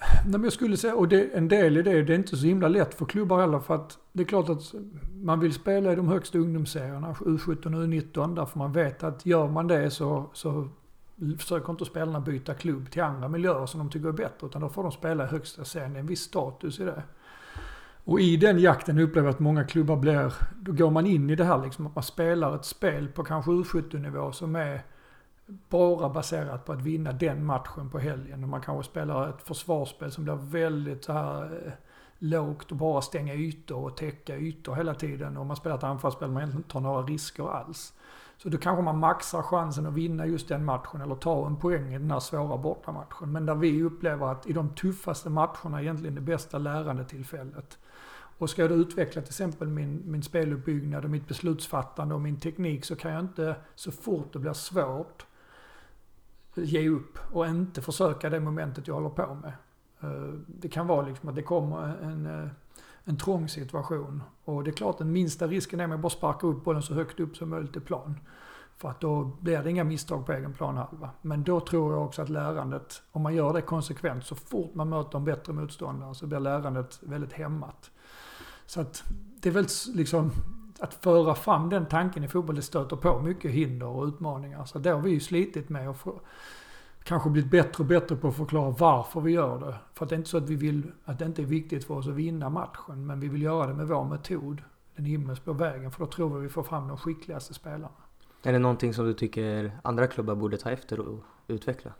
Nej, 0.00 0.32
men 0.32 0.44
jag 0.44 0.52
skulle 0.52 0.76
säga, 0.76 0.94
och 0.94 1.08
det, 1.08 1.36
en 1.36 1.48
del 1.48 1.76
i 1.76 1.82
det, 1.82 2.02
det 2.02 2.12
är 2.12 2.18
inte 2.18 2.36
så 2.36 2.46
himla 2.46 2.68
lätt 2.68 2.94
för 2.94 3.04
klubbar 3.04 3.40
heller 3.40 3.58
för 3.58 3.74
att 3.74 3.98
det 4.12 4.22
är 4.22 4.26
klart 4.26 4.48
att 4.48 4.74
man 5.14 5.40
vill 5.40 5.52
spela 5.52 5.92
i 5.92 5.96
de 5.96 6.08
högsta 6.08 6.38
ungdomsserierna, 6.38 7.12
U17 7.12 7.66
och 7.66 7.86
U19, 7.86 8.34
därför 8.34 8.58
man 8.58 8.72
vet 8.72 9.02
att 9.02 9.26
gör 9.26 9.48
man 9.48 9.66
det 9.66 9.90
så, 9.90 10.30
så 10.32 10.68
försöker 11.38 11.70
inte 11.70 11.84
spelarna 11.84 12.20
byta 12.20 12.54
klubb 12.54 12.90
till 12.90 13.02
andra 13.02 13.28
miljöer 13.28 13.66
som 13.66 13.78
de 13.78 13.90
tycker 13.90 14.08
är 14.08 14.12
bättre, 14.12 14.46
utan 14.46 14.62
då 14.62 14.68
får 14.68 14.82
de 14.82 14.92
spela 14.92 15.24
i 15.24 15.26
högsta 15.26 15.64
serien. 15.64 15.92
Det 15.92 15.98
är 15.98 16.00
en 16.00 16.06
viss 16.06 16.22
status 16.22 16.80
i 16.80 16.84
det. 16.84 17.02
Och 18.04 18.20
i 18.20 18.36
den 18.36 18.58
jakten 18.58 18.98
upplever 18.98 19.28
jag 19.28 19.34
att 19.34 19.40
många 19.40 19.64
klubbar 19.64 19.96
blir, 19.96 20.34
då 20.60 20.72
går 20.72 20.90
man 20.90 21.06
in 21.06 21.30
i 21.30 21.36
det 21.36 21.44
här 21.44 21.64
liksom, 21.64 21.86
att 21.86 21.94
man 21.94 22.04
spelar 22.04 22.54
ett 22.54 22.64
spel 22.64 23.08
på 23.08 23.24
kanske 23.24 23.50
U17-nivå 23.50 24.32
som 24.32 24.56
är 24.56 24.82
bara 25.68 26.08
baserat 26.08 26.64
på 26.64 26.72
att 26.72 26.82
vinna 26.82 27.12
den 27.12 27.44
matchen 27.44 27.90
på 27.90 27.98
helgen. 27.98 28.42
Och 28.42 28.48
man 28.48 28.60
kanske 28.60 28.90
spelar 28.90 29.28
ett 29.28 29.42
försvarsspel 29.42 30.12
som 30.12 30.24
blir 30.24 30.34
väldigt 30.34 31.04
så 31.04 31.12
här 31.12 31.44
eh, 31.44 31.72
lågt 32.18 32.70
och 32.70 32.76
bara 32.76 33.02
stänga 33.02 33.34
ytor 33.34 33.84
och 33.84 33.96
täcka 33.96 34.36
ytor 34.36 34.74
hela 34.74 34.94
tiden. 34.94 35.36
Och 35.36 35.46
man 35.46 35.56
spelar 35.56 35.76
ett 35.76 35.84
anfallsspel 35.84 36.30
man 36.30 36.42
inte 36.42 36.72
tar 36.72 36.80
några 36.80 37.02
risker 37.02 37.48
alls. 37.48 37.92
Så 38.42 38.48
då 38.48 38.58
kanske 38.58 38.82
man 38.82 38.98
maxar 38.98 39.42
chansen 39.42 39.86
att 39.86 39.94
vinna 39.94 40.26
just 40.26 40.48
den 40.48 40.64
matchen 40.64 41.00
eller 41.00 41.14
ta 41.14 41.46
en 41.46 41.56
poäng 41.56 41.94
i 41.94 41.98
den 41.98 42.10
här 42.10 42.20
svåra 42.20 42.56
bortamatchen. 42.56 43.32
Men 43.32 43.46
där 43.46 43.54
vi 43.54 43.82
upplever 43.82 44.26
att 44.26 44.46
i 44.46 44.52
de 44.52 44.74
tuffaste 44.74 45.30
matcherna 45.30 45.78
är 45.78 45.82
egentligen 45.82 46.14
det 46.14 46.20
bästa 46.20 46.58
lärandetillfället. 46.58 47.78
Och 48.38 48.50
ska 48.50 48.62
jag 48.62 48.70
då 48.70 48.74
utveckla 48.74 49.22
till 49.22 49.30
exempel 49.30 49.68
min, 49.68 50.02
min 50.04 50.22
speluppbyggnad 50.22 51.04
och 51.04 51.10
mitt 51.10 51.28
beslutsfattande 51.28 52.14
och 52.14 52.20
min 52.20 52.40
teknik 52.40 52.84
så 52.84 52.96
kan 52.96 53.12
jag 53.12 53.20
inte 53.20 53.56
så 53.74 53.92
fort 53.92 54.32
det 54.32 54.38
blir 54.38 54.52
svårt 54.52 55.26
ge 56.54 56.88
upp 56.88 57.18
och 57.32 57.46
inte 57.46 57.82
försöka 57.82 58.30
det 58.30 58.40
momentet 58.40 58.88
jag 58.88 58.94
håller 58.94 59.08
på 59.08 59.34
med. 59.34 59.52
Eh, 60.00 60.34
det 60.46 60.68
kan 60.68 60.86
vara 60.86 61.06
liksom 61.06 61.28
att 61.28 61.34
det 61.34 61.42
kommer 61.42 61.96
en, 62.02 62.26
eh, 62.26 62.50
en 63.04 63.16
trång 63.16 63.48
situation. 63.48 64.22
Och 64.44 64.64
det 64.64 64.70
är 64.70 64.72
klart 64.72 64.98
den 64.98 65.12
minsta 65.12 65.46
risken 65.46 65.80
är 65.80 65.84
att 65.84 65.90
man 65.90 66.00
bara 66.00 66.10
sparkar 66.10 66.48
upp 66.48 66.64
bollen 66.64 66.82
så 66.82 66.94
högt 66.94 67.20
upp 67.20 67.36
som 67.36 67.48
möjligt 67.48 67.76
i 67.76 67.80
plan. 67.80 68.14
För 68.76 68.88
att 68.88 69.00
då 69.00 69.24
blir 69.40 69.62
det 69.62 69.70
inga 69.70 69.84
misstag 69.84 70.26
på 70.26 70.32
egen 70.32 70.52
planhalva. 70.52 71.10
Men 71.22 71.44
då 71.44 71.60
tror 71.60 71.92
jag 71.92 72.04
också 72.04 72.22
att 72.22 72.28
lärandet, 72.28 73.02
om 73.12 73.22
man 73.22 73.34
gör 73.34 73.52
det 73.52 73.62
konsekvent, 73.62 74.24
så 74.24 74.34
fort 74.34 74.74
man 74.74 74.88
möter 74.88 75.18
en 75.18 75.24
bättre 75.24 75.52
motståndare 75.52 76.14
så 76.14 76.26
blir 76.26 76.40
lärandet 76.40 76.98
väldigt 77.02 77.32
hämmat. 77.32 77.90
Så 78.66 78.80
att 78.80 79.02
det 79.40 79.48
är 79.48 79.52
väl 79.52 79.66
liksom, 79.94 80.30
att 80.80 80.94
föra 80.94 81.34
fram 81.34 81.68
den 81.68 81.86
tanken 81.86 82.24
i 82.24 82.28
fotboll, 82.28 82.56
det 82.56 82.62
stöter 82.62 82.96
på 82.96 83.20
mycket 83.20 83.50
hinder 83.50 83.86
och 83.86 84.04
utmaningar. 84.06 84.64
Så 84.64 84.78
det 84.78 84.90
har 84.90 85.00
vi 85.00 85.10
ju 85.10 85.20
slitit 85.20 85.68
med 85.68 85.88
och 85.88 85.96
kanske 87.02 87.30
blivit 87.30 87.50
bättre 87.50 87.82
och 87.82 87.88
bättre 87.88 88.16
på 88.16 88.28
att 88.28 88.36
förklara 88.36 88.70
varför 88.70 89.20
vi 89.20 89.32
gör 89.32 89.58
det. 89.58 89.74
För 89.94 90.04
att 90.04 90.08
det 90.08 90.14
är 90.14 90.16
inte 90.16 90.30
så 90.30 90.36
att 90.36 90.48
vi 90.48 90.56
vill, 90.56 90.92
att 91.04 91.18
det 91.18 91.24
inte 91.24 91.42
är 91.42 91.46
viktigt 91.46 91.84
för 91.84 91.94
oss 91.94 92.08
att 92.08 92.14
vinna 92.14 92.48
matchen, 92.48 93.06
men 93.06 93.20
vi 93.20 93.28
vill 93.28 93.42
göra 93.42 93.66
det 93.66 93.74
med 93.74 93.88
vår 93.88 94.04
metod. 94.04 94.62
Den 94.96 95.04
himmelsblå 95.04 95.52
vägen, 95.52 95.90
för 95.90 96.00
då 96.04 96.10
tror 96.10 96.36
vi 96.36 96.42
vi 96.42 96.48
får 96.48 96.62
fram 96.62 96.88
de 96.88 96.96
skickligaste 96.96 97.54
spelarna. 97.54 97.88
Är 98.42 98.52
det 98.52 98.58
någonting 98.58 98.94
som 98.94 99.04
du 99.04 99.14
tycker 99.14 99.72
andra 99.82 100.06
klubbar 100.06 100.34
borde 100.34 100.56
ta 100.56 100.70
efter 100.70 101.00
och 101.00 101.18
utveckla? 101.46 101.90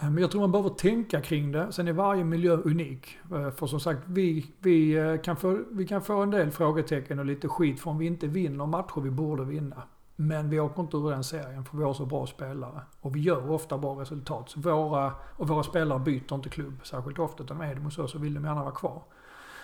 Eh, 0.00 0.10
men 0.10 0.18
jag 0.18 0.30
tror 0.30 0.40
man 0.40 0.52
behöver 0.52 0.70
tänka 0.70 1.20
kring 1.20 1.52
det. 1.52 1.72
Sen 1.72 1.88
är 1.88 1.92
varje 1.92 2.24
miljö 2.24 2.56
unik. 2.56 3.18
Eh, 3.32 3.50
för 3.50 3.66
som 3.66 3.80
sagt, 3.80 4.00
vi, 4.06 4.46
vi, 4.58 4.96
eh, 4.96 5.16
kan 5.16 5.36
få, 5.36 5.58
vi 5.70 5.86
kan 5.86 6.02
få 6.02 6.22
en 6.22 6.30
del 6.30 6.50
frågetecken 6.50 7.18
och 7.18 7.24
lite 7.24 7.48
skit 7.48 7.80
för 7.80 7.90
om 7.90 7.98
vi 7.98 8.06
inte 8.06 8.26
vinner 8.26 8.66
matcher 8.66 9.00
vi 9.00 9.10
borde 9.10 9.44
vinna. 9.44 9.82
Men 10.16 10.50
vi 10.50 10.60
åker 10.60 10.82
inte 10.82 10.96
ur 10.96 11.10
den 11.10 11.24
serien 11.24 11.64
för 11.64 11.76
vi 11.78 11.84
har 11.84 11.94
så 11.94 12.06
bra 12.06 12.26
spelare. 12.26 12.80
Och 13.00 13.16
vi 13.16 13.20
gör 13.20 13.50
ofta 13.50 13.78
bra 13.78 14.00
resultat. 14.00 14.50
Så 14.50 14.60
våra, 14.60 15.12
och 15.36 15.48
våra 15.48 15.62
spelare 15.62 15.98
byter 15.98 16.34
inte 16.34 16.48
klubb 16.48 16.80
särskilt 16.82 17.18
ofta. 17.18 17.42
Utan 17.42 17.60
är 17.60 17.74
de 17.74 17.80
hos 17.80 17.98
oss 17.98 18.12
så 18.12 18.18
vill 18.18 18.34
de 18.34 18.44
gärna 18.44 18.62
vara 18.62 18.74
kvar. 18.74 19.02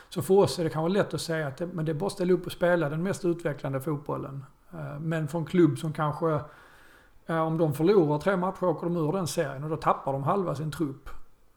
Så 0.08 0.22
för 0.22 0.34
oss 0.34 0.58
är 0.58 0.64
det 0.64 0.70
kanske 0.70 0.98
lätt 0.98 1.14
att 1.14 1.20
säga 1.20 1.46
att 1.46 1.56
det, 1.56 1.66
men 1.66 1.84
det 1.84 1.92
är 1.92 1.94
bara 1.94 2.06
att 2.06 2.12
ställa 2.12 2.32
upp 2.32 2.46
och 2.46 2.52
spela 2.52 2.88
den 2.88 3.02
mest 3.02 3.24
utvecklande 3.24 3.80
fotbollen. 3.80 4.44
Men 5.00 5.28
för 5.28 5.38
en 5.38 5.44
klubb 5.44 5.78
som 5.78 5.92
kanske 5.92 6.40
Eh, 7.30 7.40
om 7.40 7.58
de 7.58 7.74
förlorar 7.74 8.18
tre 8.18 8.36
matcher 8.36 8.64
åker 8.64 8.86
de 8.86 8.96
ur 8.96 9.12
den 9.12 9.26
serien 9.26 9.64
och 9.64 9.70
då 9.70 9.76
tappar 9.76 10.12
de 10.12 10.22
halva 10.22 10.54
sin 10.54 10.70
trupp. 10.70 11.08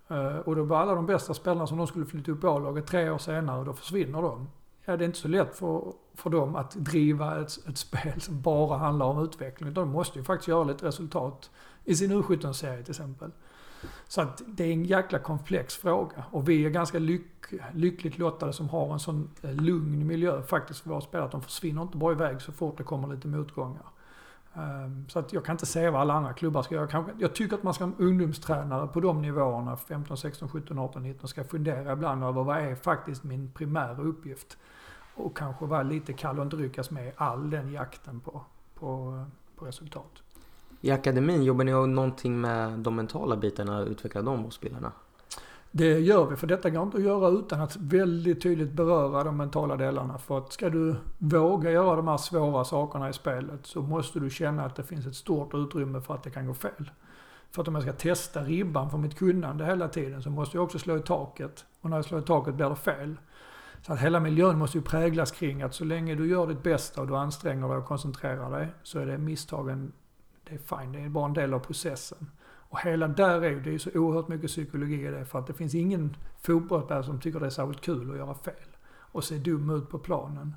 Eh, 0.07 0.37
och 0.37 0.55
då 0.55 0.63
var 0.63 0.77
alla 0.77 0.95
de 0.95 1.05
bästa 1.05 1.33
spelarna 1.33 1.67
som 1.67 1.77
de 1.77 1.87
skulle 1.87 2.05
flytta 2.05 2.31
upp 2.31 2.43
i 2.43 2.47
A-laget 2.47 2.87
tre 2.87 3.09
år 3.09 3.17
senare, 3.17 3.59
och 3.59 3.65
då 3.65 3.73
försvinner 3.73 4.21
de. 4.21 4.49
Ja, 4.85 4.97
det 4.97 5.03
är 5.03 5.05
inte 5.05 5.19
så 5.19 5.27
lätt 5.27 5.55
för, 5.55 5.93
för 6.13 6.29
dem 6.29 6.55
att 6.55 6.71
driva 6.71 7.41
ett, 7.41 7.67
ett 7.69 7.77
spel 7.87 8.21
som 8.21 8.41
bara 8.41 8.77
handlar 8.77 9.05
om 9.05 9.23
utveckling. 9.23 9.73
De 9.73 9.89
måste 9.89 10.19
ju 10.19 10.25
faktiskt 10.25 10.47
göra 10.47 10.63
lite 10.63 10.87
resultat 10.87 11.51
i 11.83 11.95
sin 11.95 12.11
U17-serie 12.11 12.83
till 12.83 12.91
exempel. 12.91 13.31
Så 14.07 14.21
att 14.21 14.41
det 14.47 14.63
är 14.63 14.71
en 14.71 14.85
jäkla 14.85 15.19
komplex 15.19 15.75
fråga. 15.75 16.23
Och 16.31 16.49
vi 16.49 16.65
är 16.65 16.69
ganska 16.69 16.99
lyck, 16.99 17.31
lyckligt 17.73 18.17
lottade 18.17 18.53
som 18.53 18.69
har 18.69 18.93
en 18.93 18.99
sån 18.99 19.29
eh, 19.41 19.53
lugn 19.53 20.07
miljö 20.07 20.41
faktiskt 20.41 20.79
för 20.79 20.89
våra 20.89 21.01
spelare. 21.01 21.25
Att 21.25 21.31
de 21.31 21.41
försvinner 21.41 21.81
inte 21.81 21.97
bara 21.97 22.11
iväg 22.11 22.41
så 22.41 22.51
fort 22.51 22.77
det 22.77 22.83
kommer 22.83 23.07
lite 23.07 23.27
motgångar. 23.27 23.92
Ehm, 24.55 25.05
så 25.09 25.19
att 25.19 25.33
jag 25.33 25.45
kan 25.45 25.53
inte 25.53 25.65
säga 25.65 25.91
vad 25.91 26.01
alla 26.01 26.13
andra 26.13 26.33
klubbar 26.33 26.61
ska 26.61 26.75
göra. 26.75 27.05
Jag 27.19 27.35
tycker 27.35 27.55
att 27.55 27.63
man 27.63 27.73
ska 27.73 27.91
ungdomstränare 27.97 28.87
på 28.87 28.99
de 28.99 29.21
nivåerna, 29.21 29.77
15, 29.77 30.17
16, 30.17 30.49
17, 30.49 30.79
18, 30.79 31.03
19, 31.03 31.27
ska 31.27 31.43
fundera 31.43 31.93
ibland 31.93 32.23
över 32.23 32.43
vad 32.43 32.57
är 32.57 32.75
faktiskt 32.75 33.23
min 33.23 33.51
primära 33.51 34.01
uppgift. 34.01 34.57
Och 35.15 35.37
kanske 35.37 35.65
vara 35.65 35.83
lite 35.83 36.13
kall 36.13 36.39
och 36.39 36.45
inte 36.45 36.55
ryckas 36.55 36.91
med 36.91 37.13
all 37.15 37.49
den 37.49 37.71
jakten 37.71 38.19
på, 38.19 38.41
på, 38.79 39.23
på 39.55 39.65
resultat. 39.65 40.23
I 40.81 40.91
akademin, 40.91 41.43
jobbar 41.43 41.63
ni 41.63 41.71
någonting 41.71 42.41
med 42.41 42.79
de 42.79 42.95
mentala 42.95 43.37
bitarna, 43.37 43.81
utveckla 43.81 44.21
dem 44.21 44.43
hos 44.43 44.55
spelarna? 44.55 44.91
Det 45.75 45.99
gör 45.99 46.25
vi, 46.25 46.35
för 46.35 46.47
detta 46.47 46.69
går 46.69 46.83
inte 46.83 46.97
att 46.97 47.03
göra 47.03 47.27
utan 47.27 47.61
att 47.61 47.75
väldigt 47.75 48.41
tydligt 48.41 48.71
beröra 48.71 49.23
de 49.23 49.37
mentala 49.37 49.75
delarna. 49.75 50.17
För 50.17 50.37
att 50.37 50.53
ska 50.53 50.69
du 50.69 50.95
våga 51.17 51.71
göra 51.71 51.95
de 51.95 52.07
här 52.07 52.17
svåra 52.17 52.63
sakerna 52.63 53.09
i 53.09 53.13
spelet 53.13 53.65
så 53.65 53.81
måste 53.81 54.19
du 54.19 54.29
känna 54.29 54.65
att 54.65 54.75
det 54.75 54.83
finns 54.83 55.05
ett 55.05 55.15
stort 55.15 55.53
utrymme 55.53 56.01
för 56.01 56.13
att 56.13 56.23
det 56.23 56.29
kan 56.29 56.47
gå 56.47 56.53
fel. 56.53 56.91
För 57.51 57.61
att 57.61 57.67
om 57.67 57.75
jag 57.75 57.83
ska 57.83 57.93
testa 57.93 58.43
ribban 58.43 58.89
för 58.89 58.97
mitt 58.97 59.17
kunnande 59.17 59.65
hela 59.65 59.87
tiden 59.87 60.23
så 60.23 60.29
måste 60.29 60.57
jag 60.57 60.63
också 60.63 60.79
slå 60.79 60.97
i 60.97 61.01
taket. 61.01 61.65
Och 61.81 61.89
när 61.89 61.97
jag 61.97 62.05
slår 62.05 62.19
i 62.19 62.23
taket 62.23 62.55
blir 62.55 62.69
det 62.69 62.75
fel. 62.75 63.17
Så 63.81 63.93
att 63.93 63.99
hela 63.99 64.19
miljön 64.19 64.57
måste 64.57 64.77
ju 64.77 64.83
präglas 64.83 65.31
kring 65.31 65.61
att 65.61 65.73
så 65.73 65.83
länge 65.83 66.15
du 66.15 66.27
gör 66.27 66.47
ditt 66.47 66.63
bästa 66.63 67.01
och 67.01 67.07
du 67.07 67.15
anstränger 67.15 67.67
dig 67.67 67.77
och 67.77 67.85
koncentrerar 67.85 68.59
dig 68.59 68.67
så 68.83 68.99
är 68.99 69.05
det 69.05 69.17
misstagen, 69.17 69.91
det 70.43 70.53
är 70.53 70.77
fine, 70.77 70.91
det 70.91 70.99
är 70.99 71.09
bara 71.09 71.25
en 71.25 71.33
del 71.33 71.53
av 71.53 71.59
processen. 71.59 72.27
Och 72.73 72.79
hela 72.79 73.07
där 73.07 73.43
är 73.43 73.55
det 73.55 73.73
är 73.73 73.77
så 73.77 73.89
oerhört 73.95 74.27
mycket 74.27 74.49
psykologi 74.49 75.07
i 75.07 75.11
det. 75.11 75.25
För 75.25 75.39
att 75.39 75.47
det 75.47 75.53
finns 75.53 75.75
ingen 75.75 76.15
fotbollsspelare 76.41 77.03
som 77.03 77.19
tycker 77.19 77.39
det 77.39 77.45
är 77.45 77.49
särskilt 77.49 77.81
kul 77.81 78.11
att 78.11 78.17
göra 78.17 78.33
fel. 78.33 78.69
Och 78.97 79.23
se 79.23 79.37
dum 79.37 79.69
ut 79.69 79.89
på 79.89 79.99
planen. 79.99 80.55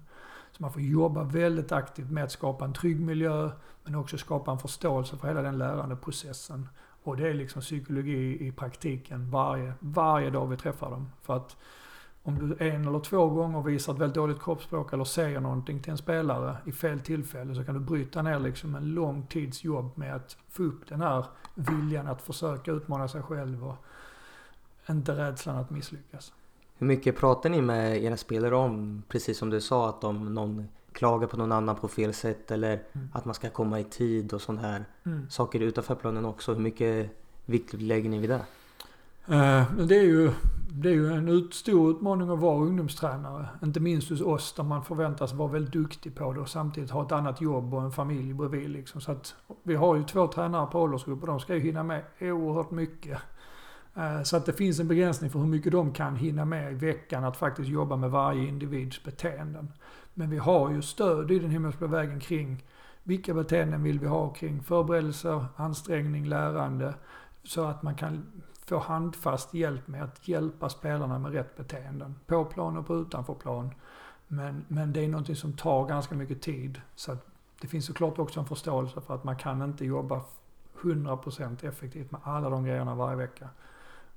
Så 0.53 0.63
man 0.63 0.73
får 0.73 0.83
jobba 0.83 1.25
väldigt 1.25 1.73
aktivt 1.73 2.11
med 2.11 2.25
att 2.25 2.33
skapa 2.33 2.65
en 2.65 2.73
trygg 2.73 3.01
miljö, 3.01 3.51
men 3.85 3.95
också 3.95 4.19
skapa 4.19 4.51
en 4.51 4.59
förståelse 4.59 5.17
för 5.17 5.29
hela 5.29 5.43
den 5.43 5.59
lärandeprocessen. 5.59 6.69
Och 7.03 7.17
det 7.17 7.29
är 7.29 7.35
liksom 7.35 7.63
psykologi 7.63 8.47
i 8.47 8.53
praktiken 8.53 9.31
varje, 9.31 9.73
varje 9.81 10.31
dag 10.31 10.47
vi 10.47 10.57
träffar 10.57 10.91
dem. 10.91 11.09
För 11.23 11.37
att 11.37 11.57
om 12.23 12.39
du 12.39 12.67
en 12.67 12.89
eller 12.89 13.01
två 13.01 13.29
gånger 13.29 13.63
visar 13.63 13.93
ett 13.93 13.99
väldigt 13.99 14.15
dåligt 14.15 14.43
kroppsspråk 14.43 14.93
eller 14.93 15.05
säger 15.05 15.41
någonting 15.41 15.81
till 15.81 15.91
en 15.91 15.99
spelare 15.99 16.57
i 16.65 16.73
fel 16.73 17.01
tillfälle 17.01 17.55
så 17.55 17.65
kan 17.65 17.75
du 17.75 17.81
bryta 17.81 18.23
ner 18.23 18.39
liksom 18.39 18.75
en 18.75 18.95
lång 18.95 19.27
tids 19.27 19.65
jobb 19.65 19.91
med 19.95 20.17
att 20.17 20.37
få 20.49 20.63
upp 20.63 20.89
den 20.89 21.01
här 21.01 21.27
viljan 21.57 22.07
att 22.07 22.23
försöka 22.23 22.71
utmana 22.71 23.09
sig 23.09 23.23
själv 23.23 23.69
och 23.69 23.77
inte 24.91 25.13
rädslan 25.13 25.57
att 25.57 25.71
misslyckas. 25.71 26.33
Hur 26.79 26.87
mycket 26.87 27.17
pratar 27.17 27.51
ni 27.51 27.63
med 27.63 28.05
era 28.05 28.17
spelare 28.17 28.57
om, 28.57 29.03
precis 29.09 29.39
som 29.39 29.51
du 29.51 29.61
sa, 29.61 29.89
att 29.89 30.05
om 30.05 30.35
någon 30.35 30.69
klagar 30.93 31.27
på 31.27 31.37
någon 31.37 31.53
annan 31.53 31.77
på 31.77 31.89
fel 31.89 32.15
sätt 32.15 32.51
eller 32.51 32.83
mm. 32.93 33.09
att 33.13 33.25
man 33.25 33.35
ska 33.35 33.51
komma 33.51 33.81
i 33.81 33.85
tid 33.85 34.33
och 34.33 34.43
sådana 34.43 34.69
här 34.69 34.85
mm. 35.07 35.31
saker 35.31 35.61
utanför 35.61 35.95
planen 35.95 36.25
också. 36.25 36.55
Hur 36.55 36.61
mycket 36.61 37.11
vikt 37.45 37.73
lägger 37.73 38.11
ni 38.11 38.19
vid 38.19 38.31
det? 38.31 38.41
Eh, 39.29 39.73
det 39.73 39.99
är 39.99 40.05
ju 40.05 40.31
det 40.79 40.89
är 40.89 40.93
ju 40.93 41.13
en 41.13 41.29
ut, 41.29 41.55
stor 41.55 41.91
utmaning 41.91 42.31
att 42.31 42.39
vara 42.39 42.65
ungdomstränare. 42.65 43.49
Inte 43.63 43.81
minst 43.81 44.11
hos 44.11 44.21
oss 44.21 44.55
där 44.55 44.63
man 44.63 44.85
förväntas 44.85 45.33
vara 45.33 45.49
väldigt 45.49 45.73
duktig 45.73 46.15
på 46.15 46.33
det 46.33 46.41
och 46.41 46.49
samtidigt 46.49 46.91
ha 46.91 47.07
ett 47.07 47.13
annat 47.13 47.41
jobb 47.41 47.75
och 47.75 47.83
en 47.83 47.93
familj 47.93 48.35
bredvid. 48.35 48.71
Liksom. 48.71 49.01
Så 49.01 49.13
att 49.13 49.35
vi 49.63 49.75
har 49.75 49.97
ju 49.97 50.05
två 50.05 50.27
tränare 50.27 50.67
på 50.67 50.81
åldersgrupp 50.81 51.21
och 51.21 51.27
de 51.27 51.41
ska 51.41 51.55
ju 51.55 51.61
hinna 51.61 51.83
med 51.83 52.03
oerhört 52.21 52.71
mycket. 52.71 53.19
Eh, 53.95 54.23
så 54.23 54.37
att 54.37 54.47
det 54.47 54.53
finns 54.53 54.81
en 54.81 54.89
begränsning 54.89 55.31
för 55.31 55.39
hur 55.39 55.47
mycket 55.47 55.73
de 55.73 55.93
kan 55.93 56.17
hinna 56.17 56.45
med 56.45 56.73
i 56.73 56.75
veckan 56.75 57.25
att 57.25 57.37
faktiskt 57.37 57.69
jobba 57.69 57.97
med 57.97 58.11
varje 58.11 58.49
individs 58.49 59.05
beteenden. 59.05 59.73
Men 60.15 60.31
vi 60.31 60.39
har 60.39 60.71
ju 60.71 60.83
stöd 60.83 61.31
i 61.31 61.39
den 61.39 61.51
himmelska 61.51 61.87
vägen 61.87 62.21
kring 62.21 62.65
vilka 63.03 63.35
beteenden 63.35 63.83
vill 63.83 63.99
vi 63.99 64.07
ha 64.07 64.33
kring 64.33 64.63
förberedelser, 64.63 65.45
ansträngning, 65.57 66.29
lärande. 66.29 66.95
Så 67.45 67.65
att 67.65 67.83
man 67.83 67.95
kan 67.95 68.23
få 68.67 68.79
handfast 68.79 69.55
hjälp 69.55 69.89
med 69.89 70.03
att 70.03 70.29
hjälpa 70.29 70.69
spelarna 70.69 71.19
med 71.19 71.33
rätt 71.33 71.57
beteenden. 71.57 72.15
På 72.27 72.45
plan 72.45 72.77
och 72.77 72.87
på 72.87 72.97
utanför 72.97 73.35
plan. 73.35 73.75
Men, 74.29 74.65
men 74.69 74.93
det 74.93 75.05
är 75.05 75.09
någonting 75.09 75.37
som 75.37 75.53
tar 75.53 75.87
ganska 75.87 76.15
mycket 76.15 76.43
tid. 76.43 76.81
Så 76.95 77.13
att 77.13 77.27
det 77.61 77.69
finns 77.69 77.87
såklart 77.87 78.19
också 78.19 78.41
en 78.41 78.47
förståelse 78.47 79.01
för 79.01 79.15
att 79.15 79.25
man 79.25 79.37
kan 79.37 79.63
inte 79.63 79.85
jobba 79.85 80.23
100% 80.81 81.69
effektivt 81.69 82.11
med 82.11 82.21
alla 82.25 82.51
de 82.51 82.65
grejerna 82.65 82.95
varje 82.95 83.17
vecka. 83.17 83.49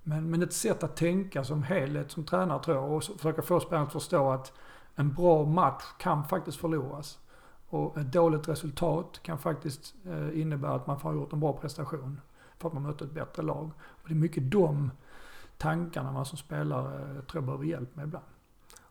Men, 0.04 0.30
men 0.30 0.44
ett 0.44 0.54
sätt 0.54 0.84
att 0.84 0.96
tänka 0.96 1.44
som 1.44 1.64
helhet 1.64 2.12
som 2.12 2.24
tränare 2.24 2.64
tror 2.64 2.78
jag 2.78 2.92
och 2.92 3.04
försöka 3.04 3.42
få 3.42 3.60
spelarna 3.60 3.88
att 3.88 3.94
förstå 3.94 4.32
att 4.32 4.54
en 4.96 5.14
bra 5.14 5.46
match 5.46 5.84
kan 5.98 6.24
faktiskt 6.24 6.58
förloras. 6.58 7.20
Och 7.70 7.98
ett 7.98 8.14
dåligt 8.14 8.48
resultat 8.48 9.20
kan 9.24 9.38
faktiskt 9.38 9.96
eh, 10.06 10.42
innebära 10.42 10.74
att 10.74 10.88
man 10.88 11.00
får 11.00 11.14
gjort 11.14 11.34
en 11.34 11.40
bra 11.40 11.54
prestation 11.54 12.22
för 12.58 12.68
att 12.68 12.74
man 12.74 12.84
mötte 12.84 13.04
ett 13.04 13.12
bättre 13.12 13.44
lag. 13.44 13.72
Det 14.10 14.14
är 14.14 14.16
mycket 14.16 14.52
de 14.52 14.92
tankarna 15.58 16.12
man 16.12 16.26
som 16.26 16.38
spelare 16.38 17.22
tror 17.22 17.26
jag 17.34 17.44
behöver 17.44 17.66
hjälp 17.66 17.96
med 17.96 18.04
ibland. 18.04 18.26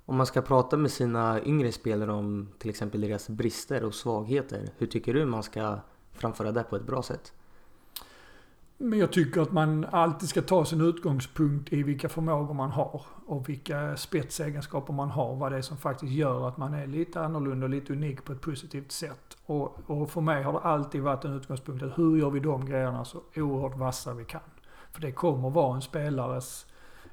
Om 0.05 0.17
man 0.17 0.27
ska 0.27 0.43
prata 0.43 0.77
med 0.77 0.91
sina 0.91 1.45
yngre 1.45 1.73
spelare 1.73 2.13
om 2.13 2.49
till 2.59 2.71
exempel 2.71 3.01
deras 3.01 3.29
brister 3.29 3.85
och 3.85 3.95
svagheter, 3.95 4.69
hur 4.79 4.87
tycker 4.87 5.15
du 5.15 5.27
man 5.27 5.43
ska 5.43 5.79
framföra 6.13 6.53
det 6.53 6.63
på 6.63 6.77
ett 6.77 6.87
bra 6.87 7.03
sätt? 7.03 7.33
Men 8.81 8.99
jag 8.99 9.13
tycker 9.13 9.41
att 9.41 9.53
man 9.53 9.85
alltid 9.85 10.29
ska 10.29 10.43
ta 10.43 10.65
sin 10.65 10.81
utgångspunkt 10.81 11.73
i 11.73 11.83
vilka 11.83 12.09
förmågor 12.09 12.55
man 12.55 12.71
har 12.71 13.03
och 13.27 13.49
vilka 13.49 13.97
spetsegenskaper 13.97 14.93
man 14.93 15.11
har. 15.11 15.37
Vad 15.37 15.53
det 15.53 15.59
är 15.59 15.63
som 15.63 15.77
faktiskt 15.77 16.13
gör 16.13 16.49
att 16.49 16.57
man 16.57 16.75
är 16.75 16.87
lite 16.87 17.21
annorlunda 17.21 17.65
och 17.65 17.71
lite 17.71 17.93
unik 17.93 18.25
på 18.25 18.33
ett 18.33 18.41
positivt 18.41 18.93
sätt. 18.93 19.37
Och, 19.47 19.91
och 19.91 20.11
för 20.11 20.21
mig 20.21 20.43
har 20.43 20.53
det 20.53 20.59
alltid 20.59 21.03
varit 21.03 21.25
en 21.25 21.37
utgångspunkt 21.37 21.83
att 21.83 21.99
hur 21.99 22.19
gör 22.19 22.31
vi 22.31 22.41
de 22.41 22.67
grejerna 22.67 23.05
så 23.05 23.23
oerhört 23.37 23.79
vassa 23.79 24.15
vi 24.15 24.25
kan. 24.25 24.41
För 24.93 25.01
det 25.01 25.13
kommer 25.13 25.51
vara 25.51 25.75
en 25.75 25.83
spelares 25.83 26.67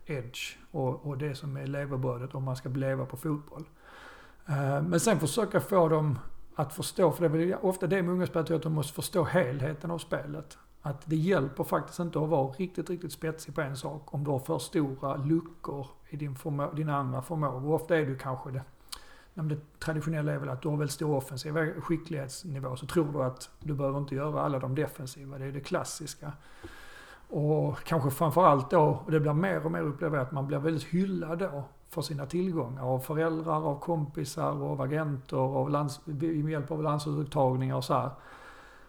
edge 0.05 0.57
och, 0.71 1.05
och 1.05 1.17
det 1.17 1.35
som 1.35 1.57
är 1.57 1.67
levebrödet 1.67 2.35
om 2.35 2.43
man 2.43 2.55
ska 2.55 2.69
leva 2.69 3.05
på 3.05 3.17
fotboll. 3.17 3.65
Eh, 4.47 4.81
men 4.81 4.99
sen 4.99 5.19
försöka 5.19 5.59
få 5.59 5.89
dem 5.89 6.19
att 6.55 6.73
förstå, 6.73 7.11
för 7.11 7.29
det 7.29 7.43
är 7.51 7.65
ofta 7.65 7.87
det 7.87 8.01
med 8.01 8.11
unga 8.13 8.27
spelare 8.27 8.55
att 8.55 8.63
de 8.63 8.73
måste 8.73 8.93
förstå 8.93 9.23
helheten 9.23 9.91
av 9.91 9.97
spelet. 9.97 10.57
Att 10.81 11.01
det 11.05 11.15
hjälper 11.15 11.63
faktiskt 11.63 11.99
inte 11.99 12.19
att 12.19 12.29
vara 12.29 12.47
riktigt, 12.47 12.89
riktigt 12.89 13.11
spetsig 13.11 13.55
på 13.55 13.61
en 13.61 13.77
sak 13.77 14.13
om 14.13 14.23
du 14.23 14.31
har 14.31 14.39
för 14.39 14.59
stora 14.59 15.15
luckor 15.15 15.87
i 16.09 16.17
din 16.17 16.35
förmå- 16.35 16.75
dina 16.75 16.97
andra 16.97 17.21
förmågor. 17.21 17.73
Ofta 17.73 17.97
är 17.97 18.05
du 18.05 18.17
kanske 18.17 18.51
det. 18.51 18.61
Det 19.33 19.79
traditionella 19.79 20.31
är 20.33 20.37
väl 20.37 20.49
att 20.49 20.61
du 20.61 20.67
har 20.67 20.77
väldigt 20.77 20.93
stor 20.93 21.15
offensiv 21.15 21.81
skicklighetsnivå 21.81 22.75
så 22.75 22.87
tror 22.87 23.13
du 23.13 23.23
att 23.23 23.49
du 23.59 23.73
behöver 23.73 23.97
inte 23.97 24.15
göra 24.15 24.41
alla 24.41 24.59
de 24.59 24.75
defensiva. 24.75 25.37
Det 25.37 25.45
är 25.45 25.51
det 25.51 25.59
klassiska. 25.59 26.31
Och 27.29 27.83
kanske 27.83 28.09
framförallt 28.09 28.69
då, 28.69 29.01
och 29.05 29.11
det 29.11 29.19
blir 29.19 29.33
mer 29.33 29.65
och 29.65 29.71
mer 29.71 29.81
upplever 29.81 30.17
att 30.17 30.31
man 30.31 30.47
blir 30.47 30.57
väldigt 30.57 30.83
hyllad 30.83 31.39
då 31.39 31.63
för 31.89 32.01
sina 32.01 32.25
tillgångar 32.25 32.83
av 32.83 32.99
föräldrar, 32.99 33.67
av 33.69 33.79
kompisar, 33.79 34.71
av 34.71 34.81
agenter, 34.81 35.37
av 35.37 35.69
lands, 35.69 36.05
med 36.05 36.49
hjälp 36.49 36.71
av 36.71 36.83
landslagsuttagningar 36.83 37.75
och 37.75 37.83
så 37.83 37.93
här. 37.93 38.09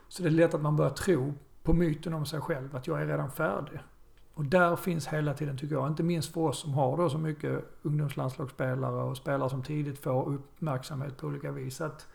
Så 0.08 0.22
det 0.22 0.28
är 0.28 0.30
lätt 0.30 0.54
att 0.54 0.62
man 0.62 0.76
börjar 0.76 0.90
tro 0.90 1.34
på 1.62 1.72
myten 1.72 2.14
om 2.14 2.26
sig 2.26 2.40
själv, 2.40 2.76
att 2.76 2.86
jag 2.86 3.02
är 3.02 3.06
redan 3.06 3.30
färdig. 3.30 3.80
Och 4.34 4.44
där 4.44 4.76
finns 4.76 5.08
hela 5.08 5.34
tiden, 5.34 5.58
tycker 5.58 5.74
jag, 5.74 5.88
inte 5.88 6.02
minst 6.02 6.32
för 6.32 6.40
oss 6.40 6.58
som 6.58 6.74
har 6.74 6.96
då 6.96 7.10
så 7.10 7.18
mycket 7.18 7.64
ungdomslandslagsspelare 7.82 9.02
och 9.02 9.16
spelare 9.16 9.50
som 9.50 9.62
tidigt 9.62 9.98
får 9.98 10.28
uppmärksamhet 10.28 11.16
på 11.16 11.26
olika 11.26 11.50
vis, 11.50 11.80
att 11.80 12.06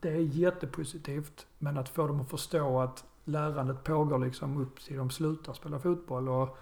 det 0.00 0.08
är 0.08 0.20
jättepositivt. 0.20 1.46
Men 1.58 1.78
att 1.78 1.88
få 1.88 2.06
dem 2.06 2.20
att 2.20 2.30
förstå 2.30 2.80
att 2.80 3.04
lärandet 3.28 3.84
pågår 3.84 4.18
liksom 4.18 4.62
upp 4.62 4.80
till 4.80 4.96
de 4.96 5.10
slutar 5.10 5.52
spela 5.52 5.78
fotboll. 5.78 6.28
Och 6.28 6.58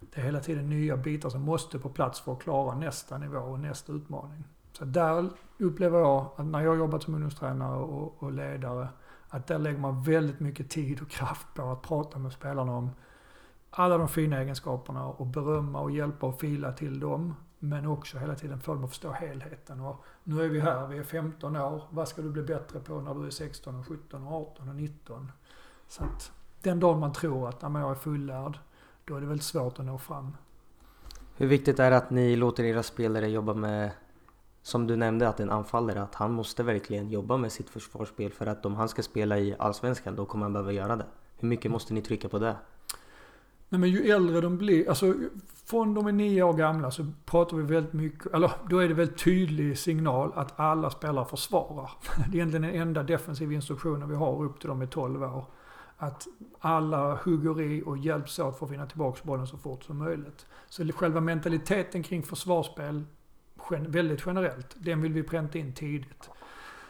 det 0.00 0.20
är 0.20 0.24
hela 0.24 0.40
tiden 0.40 0.68
nya 0.68 0.96
bitar 0.96 1.30
som 1.30 1.42
måste 1.42 1.78
på 1.78 1.88
plats 1.88 2.20
för 2.20 2.32
att 2.32 2.42
klara 2.42 2.74
nästa 2.74 3.18
nivå 3.18 3.38
och 3.38 3.60
nästa 3.60 3.92
utmaning. 3.92 4.44
Så 4.72 4.84
där 4.84 5.30
upplever 5.58 5.98
jag 5.98 6.26
att 6.36 6.46
när 6.46 6.60
jag 6.60 6.76
jobbat 6.76 7.02
som 7.02 7.14
ungdomstränare 7.14 7.76
och, 7.76 8.22
och 8.22 8.32
ledare, 8.32 8.88
att 9.28 9.46
där 9.46 9.58
lägger 9.58 9.78
man 9.78 10.02
väldigt 10.02 10.40
mycket 10.40 10.70
tid 10.70 11.02
och 11.02 11.10
kraft 11.10 11.46
på 11.54 11.62
att 11.62 11.82
prata 11.82 12.18
med 12.18 12.32
spelarna 12.32 12.72
om 12.72 12.90
alla 13.70 13.98
de 13.98 14.08
fina 14.08 14.40
egenskaperna 14.40 15.06
och 15.06 15.26
berömma 15.26 15.80
och 15.80 15.90
hjälpa 15.90 16.26
och 16.26 16.40
fila 16.40 16.72
till 16.72 17.00
dem. 17.00 17.34
Men 17.58 17.86
också 17.86 18.18
hela 18.18 18.34
tiden 18.34 18.60
få 18.60 18.74
dem 18.74 18.84
att 18.84 18.90
förstå 18.90 19.12
helheten. 19.12 19.80
Och 19.80 20.04
nu 20.24 20.44
är 20.44 20.48
vi 20.48 20.60
här, 20.60 20.86
vi 20.86 20.98
är 20.98 21.02
15 21.02 21.56
år. 21.56 21.82
Vad 21.90 22.08
ska 22.08 22.22
du 22.22 22.30
bli 22.30 22.42
bättre 22.42 22.80
på 22.80 23.00
när 23.00 23.14
du 23.14 23.26
är 23.26 23.30
16, 23.30 23.80
och 23.80 23.86
17, 23.86 24.26
och 24.26 24.32
18 24.32 24.68
och 24.68 24.74
19? 24.74 25.32
Så 25.88 26.04
att 26.04 26.32
den 26.62 26.80
dagen 26.80 27.00
man 27.00 27.12
tror 27.12 27.48
att 27.48 27.62
jag 27.62 27.90
är 27.90 27.94
fullärd, 27.94 28.58
då 29.04 29.16
är 29.16 29.20
det 29.20 29.26
väldigt 29.26 29.46
svårt 29.46 29.78
att 29.78 29.84
nå 29.84 29.98
fram. 29.98 30.36
Hur 31.36 31.46
viktigt 31.46 31.78
är 31.78 31.90
det 31.90 31.96
att 31.96 32.10
ni 32.10 32.36
låter 32.36 32.64
era 32.64 32.82
spelare 32.82 33.28
jobba 33.28 33.54
med 33.54 33.90
som 34.62 34.86
du 34.86 34.96
nämnde 34.96 35.28
att 35.28 35.40
en 35.40 35.50
anfallare, 35.50 36.02
att 36.02 36.14
han 36.14 36.32
måste 36.32 36.62
verkligen 36.62 37.10
jobba 37.10 37.36
med 37.36 37.52
sitt 37.52 37.70
försvarsspel 37.70 38.32
för 38.32 38.46
att 38.46 38.66
om 38.66 38.74
han 38.74 38.88
ska 38.88 39.02
spela 39.02 39.38
i 39.38 39.54
Allsvenskan 39.58 40.16
då 40.16 40.26
kommer 40.26 40.44
han 40.44 40.52
behöva 40.52 40.72
göra 40.72 40.96
det. 40.96 41.06
Hur 41.38 41.48
mycket 41.48 41.70
måste 41.70 41.94
ni 41.94 42.02
trycka 42.02 42.28
på 42.28 42.38
det? 42.38 42.56
Nej 43.68 43.80
men 43.80 43.90
ju 43.90 44.10
äldre 44.10 44.40
de 44.40 44.58
blir, 44.58 44.88
alltså 44.88 45.14
från 45.64 45.94
de 45.94 46.06
är 46.06 46.12
nio 46.12 46.42
år 46.42 46.52
gamla 46.52 46.90
så 46.90 47.06
pratar 47.24 47.56
vi 47.56 47.62
väldigt 47.62 47.92
mycket, 47.92 48.34
eller 48.34 48.50
då 48.70 48.78
är 48.78 48.88
det 48.88 48.94
väldigt 48.94 49.18
tydlig 49.18 49.78
signal 49.78 50.32
att 50.34 50.60
alla 50.60 50.90
spelare 50.90 51.24
försvarar. 51.24 51.90
Det 52.16 52.22
är 52.22 52.34
egentligen 52.34 52.62
den 52.62 52.74
enda 52.74 53.02
defensiva 53.02 53.52
instruktionen 53.52 54.08
vi 54.08 54.14
har 54.14 54.44
upp 54.44 54.60
till 54.60 54.68
de 54.68 54.82
är 54.82 54.86
12 54.86 55.22
år. 55.22 55.44
Att 56.04 56.26
alla 56.60 57.14
hugger 57.14 57.60
i 57.60 57.82
och 57.86 57.98
hjälps 57.98 58.38
åt 58.38 58.58
för 58.58 58.66
att 58.66 58.72
vinna 58.72 58.86
tillbaka 58.86 59.20
bollen 59.24 59.46
så 59.46 59.56
fort 59.56 59.84
som 59.84 59.98
möjligt. 59.98 60.46
Så 60.68 60.92
själva 60.92 61.20
mentaliteten 61.20 62.02
kring 62.02 62.22
försvarsspel 62.22 63.04
väldigt 63.70 64.22
generellt. 64.26 64.76
Den 64.78 65.02
vill 65.02 65.12
vi 65.12 65.22
pränta 65.22 65.58
in 65.58 65.72
tidigt. 65.72 66.30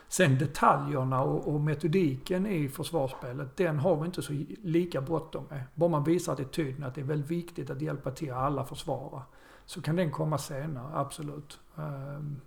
Sen 0.09 0.39
detaljerna 0.39 1.23
och, 1.23 1.55
och, 1.55 1.61
metodiken 1.61 2.47
i 2.47 2.69
försvarsspelet, 2.69 3.57
den 3.57 3.79
har 3.79 3.97
vi 3.97 4.07
inte 4.07 4.23
så 4.23 4.33
lika 4.63 5.01
bråttom 5.01 5.45
med. 5.51 5.63
Bara 5.75 5.91
man 5.91 6.05
visar 6.05 6.33
attityden 6.33 6.85
att 6.85 6.95
det 6.95 7.01
är 7.01 7.05
väldigt 7.05 7.31
viktigt 7.31 7.71
att 7.71 7.81
hjälpa 7.81 8.11
till 8.11 8.33
alla 8.33 8.65
försvara. 8.65 9.23
Så 9.65 9.83
kan 9.83 9.97
den 9.97 10.11
komma 10.11 10.39
senare, 10.39 10.99
absolut. 10.99 11.59
Um, 11.75 12.41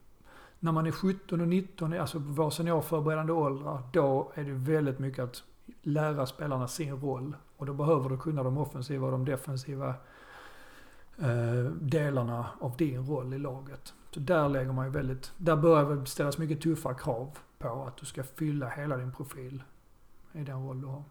när 0.60 0.72
man 0.72 0.88
är 0.88 0.92
17 0.92 1.42
och 1.42 1.48
19, 1.48 1.94
alltså 1.94 2.20
vår 2.20 2.50
seniorförberedande 2.50 3.34
åldrar, 3.34 3.82
då 3.94 4.32
är 4.36 4.44
det 4.44 4.54
väldigt 4.54 5.00
mycket 5.00 5.24
att 5.24 5.44
lära 5.88 6.26
spelarna 6.26 6.68
sin 6.68 6.96
roll. 6.96 7.36
Och 7.58 7.66
då 7.66 7.74
behöver 7.74 8.10
du 8.10 8.18
kunna 8.18 8.44
de 8.44 8.58
offensiva 8.58 9.06
och 9.06 9.12
de 9.12 9.26
defensiva 9.26 9.96
eh, 11.18 11.72
delarna 11.82 12.46
av 12.60 12.78
din 12.78 13.06
roll 13.06 13.34
i 13.34 13.38
laget. 13.38 13.94
Så 14.12 14.20
där 14.20 14.50
lägger 14.50 14.72
man 14.72 14.86
ju 14.86 14.92
väldigt, 14.92 15.32
där 15.38 15.56
börjar 15.56 15.96
det 15.96 16.06
ställas 16.06 16.38
mycket 16.38 16.62
tuffa 16.62 16.94
krav 16.94 17.38
på 17.58 17.84
att 17.88 17.98
du 17.98 18.06
ska 18.06 18.24
fylla 18.24 18.70
hela 18.70 18.98
din 18.98 19.12
profil 19.12 19.64
i 20.34 20.44
den 20.44 20.68
roll 20.68 20.82
du 20.82 20.88
har. 20.88 21.04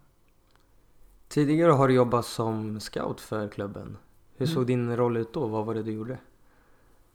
Tidigare 1.28 1.72
har 1.72 1.88
du 1.88 1.94
jobbat 1.94 2.26
som 2.26 2.80
scout 2.80 3.20
för 3.20 3.48
klubben. 3.48 3.96
Hur 4.36 4.46
mm. 4.46 4.54
såg 4.54 4.66
din 4.66 4.96
roll 4.96 5.16
ut 5.16 5.32
då? 5.32 5.46
Vad 5.46 5.66
var 5.66 5.74
det 5.74 5.82
du 5.82 5.92
gjorde? 5.92 6.12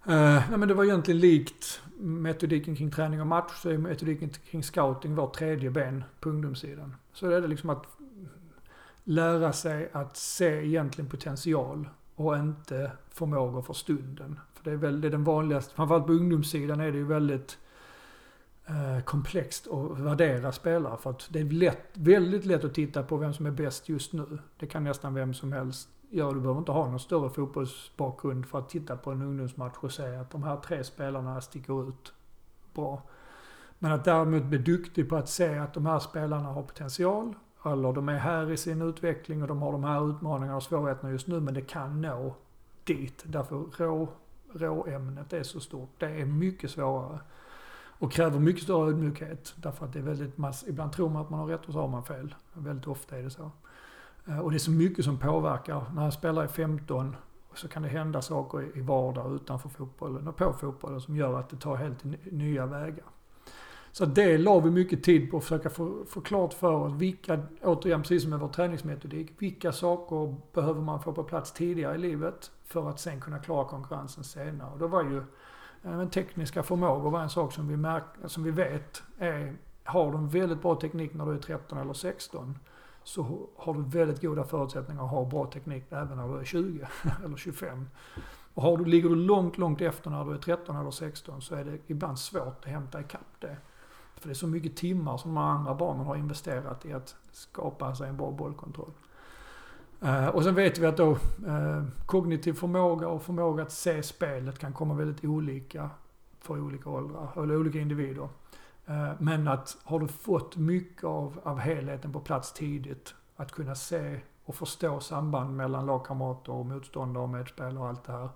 Uh, 0.08 0.14
nej 0.50 0.58
men 0.58 0.68
det 0.68 0.74
var 0.74 0.84
egentligen 0.84 1.20
likt 1.20 1.82
metodiken 1.98 2.76
kring 2.76 2.92
träning 2.92 3.22
och 3.22 3.28
match, 3.28 3.52
så 3.62 3.70
är 3.70 3.78
metodiken 3.78 4.30
kring 4.30 4.64
scouting 4.64 5.16
vårt 5.16 5.34
tredje 5.34 5.70
ben 5.70 6.04
på 6.20 6.30
ungdomssidan. 6.30 6.96
Så 7.14 7.30
är 7.30 7.42
det 7.42 7.48
liksom 7.48 7.70
att 7.70 7.88
lära 9.04 9.54
sig 9.54 9.90
att 9.94 10.18
se 10.18 10.66
egentligen 10.66 11.10
potential 11.10 11.90
och 12.16 12.38
inte 12.38 12.92
förmågor 13.10 13.62
för 13.62 13.74
stunden. 13.74 14.40
För 14.54 14.64
det 14.64 14.72
är 14.72 14.76
väl 14.76 15.02
det 15.02 15.08
är 15.08 15.12
den 15.12 15.24
vanligaste, 15.24 15.76
framförallt 15.76 16.06
på 16.06 16.14
ungdomssidan 16.14 16.80
är 16.80 16.92
det 16.92 16.98
ju 16.98 17.06
väldigt 17.06 17.58
eh, 18.66 19.04
komplext 19.04 19.68
att 19.68 20.00
värdera 20.00 20.52
spelare. 20.52 20.98
För 20.98 21.10
att 21.10 21.28
det 21.30 21.40
är 21.40 21.44
lätt, 21.44 21.88
väldigt 21.94 22.46
lätt 22.46 22.64
att 22.64 22.74
titta 22.74 23.04
på 23.04 23.18
vem 23.18 23.34
som 23.34 23.46
är 23.46 23.52
bäst 23.52 23.90
just 23.90 24.14
nu. 24.14 24.40
Det 24.60 24.68
kan 24.68 24.84
nästan 24.84 25.14
vem 25.14 25.34
som 25.34 25.52
helst 25.52 25.90
göra. 26.10 26.32
Du 26.32 26.40
behöver 26.40 26.60
inte 26.60 26.72
ha 26.72 26.90
någon 26.90 27.00
större 27.00 27.30
fotbollsbakgrund 27.30 28.46
för 28.46 28.60
att 28.60 28.70
titta 28.70 28.98
på 28.98 29.12
en 29.12 29.22
ungdomsmatch 29.22 29.78
och 29.80 29.92
se 29.92 30.16
att 30.16 30.32
de 30.32 30.44
här 30.44 30.58
tre 30.58 30.84
spelarna 30.84 31.42
sticker 31.42 31.90
ut 31.90 32.14
bra. 32.74 33.02
Men 33.84 33.92
att 33.92 34.04
däremot 34.04 34.44
bli 34.44 34.58
duktig 34.58 35.10
på 35.10 35.16
att 35.16 35.30
se 35.30 35.58
att 35.58 35.74
de 35.74 35.86
här 35.86 36.00
spelarna 36.00 36.50
har 36.50 36.64
potential 36.64 37.36
eller 37.66 37.94
de 37.94 38.10
är 38.10 38.18
här 38.18 38.52
i 38.52 38.58
sin 38.58 38.82
utveckling 38.82 39.42
och 39.42 39.48
de 39.48 39.62
har 39.62 39.72
de 39.72 39.84
här 39.84 40.10
utmaningarna 40.10 40.56
och 40.56 40.64
svårigheterna 40.64 41.12
just 41.12 41.28
nu 41.28 41.40
men 41.40 41.54
det 41.54 41.62
kan 41.62 42.02
nå 42.02 42.36
dit. 42.84 43.24
Därför 43.26 43.56
rå, 43.78 44.10
råämnet 44.54 45.34
är 45.34 45.44
så 45.44 45.60
stort. 45.60 45.90
Det 45.98 46.06
är 46.06 46.26
mycket 46.26 46.72
svårare. 46.72 47.20
Och 47.74 48.12
kräver 48.12 48.40
mycket 48.40 48.64
större 48.64 48.90
ödmjukhet. 48.90 49.54
Därför 49.56 49.86
att 49.86 49.94
det 49.94 50.00
är 50.00 50.04
väldigt 50.04 50.38
mass 50.38 50.66
Ibland 50.68 50.92
tror 50.92 51.10
man 51.10 51.22
att 51.22 51.30
man 51.30 51.40
har 51.40 51.48
rätt 51.48 51.66
och 51.66 51.74
så 51.74 51.80
har 51.80 51.88
man 51.88 52.04
fel. 52.04 52.36
Väldigt 52.54 52.88
ofta 52.88 53.18
är 53.18 53.24
det 53.24 53.30
så. 53.30 53.52
Eh, 54.28 54.40
och 54.40 54.52
det 54.52 54.58
är 54.58 54.60
så 54.60 54.72
mycket 54.72 55.06
som 55.06 55.18
påverkar. 55.18 55.84
När 55.94 56.06
en 56.06 56.12
spelare 56.12 56.46
är 56.46 56.48
15 56.48 57.16
så 57.54 57.68
kan 57.68 57.82
det 57.82 57.90
hända 57.90 58.22
saker 58.22 58.78
i 58.78 58.82
vardag 58.82 59.36
utanför 59.36 59.70
fotbollen 59.70 60.28
och 60.28 60.36
på 60.38 60.54
fotbollen 60.54 61.02
som 61.02 61.16
gör 61.16 61.40
att 61.40 61.50
det 61.50 61.58
tar 61.58 61.76
helt 61.76 62.04
nya 62.32 62.66
vägar. 62.66 63.06
Så 63.92 64.06
det 64.06 64.38
la 64.38 64.60
vi 64.60 64.72
mycket 64.72 65.04
tid 65.04 65.32
på 65.32 65.38
att 65.38 65.44
försöka 65.44 65.70
få, 65.70 66.06
få 66.08 66.22
klart 66.22 66.54
för 66.54 66.72
oss 66.72 66.94
vilka, 66.94 67.40
återigen 67.64 68.02
precis 68.02 68.22
som 68.22 68.30
med 68.30 68.40
vår 68.40 68.48
träningsmetodik, 68.48 69.32
vilka 69.38 69.72
saker 69.72 70.36
behöver 70.54 70.82
man 70.82 71.02
få 71.02 71.14
på 71.14 71.24
plats 71.24 71.52
tidigare 71.52 71.96
i 71.96 71.98
livet 71.98 72.52
för 72.66 72.90
att 72.90 73.00
sen 73.00 73.22
kunna 73.22 73.40
klara 73.40 73.68
konkurrensen 73.68 74.24
senare. 74.24 74.72
Och 74.74 74.80
då 74.80 74.88
var 74.88 75.04
ju 75.04 75.18
eh, 75.18 75.24
men 75.98 76.10
tekniska 76.10 76.64
förmågor 76.64 77.12
var 77.12 77.22
en 77.22 77.30
sak 77.30 77.54
som 77.54 77.68
vi, 77.68 77.78
märk, 77.78 78.04
som 78.26 78.44
vi 78.44 78.52
vet 78.52 79.04
är, 79.18 79.56
har 79.84 80.12
du 80.12 80.18
en 80.18 80.30
väldigt 80.30 80.62
bra 80.62 80.76
teknik 80.76 81.14
när 81.14 81.26
du 81.26 81.34
är 81.34 81.40
13 81.40 81.78
eller 81.78 81.94
16 81.94 82.58
så 83.04 83.48
har 83.56 83.74
du 83.74 83.84
väldigt 83.84 84.22
goda 84.22 84.44
förutsättningar 84.44 85.04
att 85.04 85.10
ha 85.10 85.26
bra 85.26 85.46
teknik 85.46 85.84
även 85.90 86.18
när 86.18 86.28
du 86.28 86.40
är 86.40 86.44
20 86.44 86.88
eller 87.26 87.38
25. 87.38 87.88
Och 88.54 88.64
har 88.64 88.78
du, 88.78 88.86
ligger 88.86 89.10
du 89.10 89.16
långt, 89.16 89.58
långt 89.58 89.82
efter 89.82 90.10
när 90.10 90.26
du 90.26 90.34
är 90.34 90.38
13 90.38 90.76
eller 90.76 90.92
16 90.92 91.42
så 91.42 91.56
är 91.56 91.66
det 91.66 91.78
ibland 91.88 92.20
svårt 92.20 92.66
att 92.66 92.72
hämta 92.72 93.00
ikapp 93.00 93.36
det. 93.40 93.58
För 94.22 94.28
det 94.28 94.34
är 94.34 94.36
så 94.36 94.48
mycket 94.48 94.76
timmar 94.76 95.18
som 95.18 95.36
de 95.36 95.44
andra 95.44 95.76
barnen 95.76 96.06
har 96.06 96.16
investerat 96.16 96.86
i 96.86 96.94
att 96.94 97.16
skapa 97.32 97.96
sig 97.96 98.10
en 98.10 98.18
bra 98.18 98.32
bollkontroll. 98.32 98.92
Uh, 100.04 100.28
och 100.28 100.44
sen 100.44 100.56
vet 100.56 100.78
vi 100.78 100.86
att 100.86 100.98
då 100.98 101.12
uh, 101.12 101.84
kognitiv 102.06 102.54
förmåga 102.54 103.08
och 103.08 103.24
förmåga 103.24 103.64
att 103.64 103.72
se 103.72 104.04
spelet 104.04 104.60
kan 104.60 104.74
komma 104.74 104.94
väldigt 104.94 105.26
olika 105.26 105.90
för 106.40 106.60
olika 106.60 106.90
åldrar, 106.90 107.44
eller 107.44 107.58
olika 107.58 107.80
individer. 107.80 108.30
Uh, 108.90 109.12
men 109.20 109.48
att 109.48 109.78
har 109.84 110.00
du 110.00 110.08
fått 110.08 110.58
mycket 110.58 111.04
av, 111.04 111.40
av 111.44 111.60
helheten 111.60 112.14
på 112.14 112.20
plats 112.20 112.54
tidigt, 112.54 113.16
att 113.36 113.52
kunna 113.52 113.76
se 113.76 114.20
och 114.46 114.56
förstå 114.56 115.00
samband 115.00 115.56
mellan 115.56 115.86
lagkamrater 115.86 116.52
och 116.52 116.66
motståndare 116.66 117.24
och 117.24 117.30
medspelare 117.30 117.80
och 117.80 117.88
allt 117.88 118.04
det 118.04 118.12
här, 118.12 118.30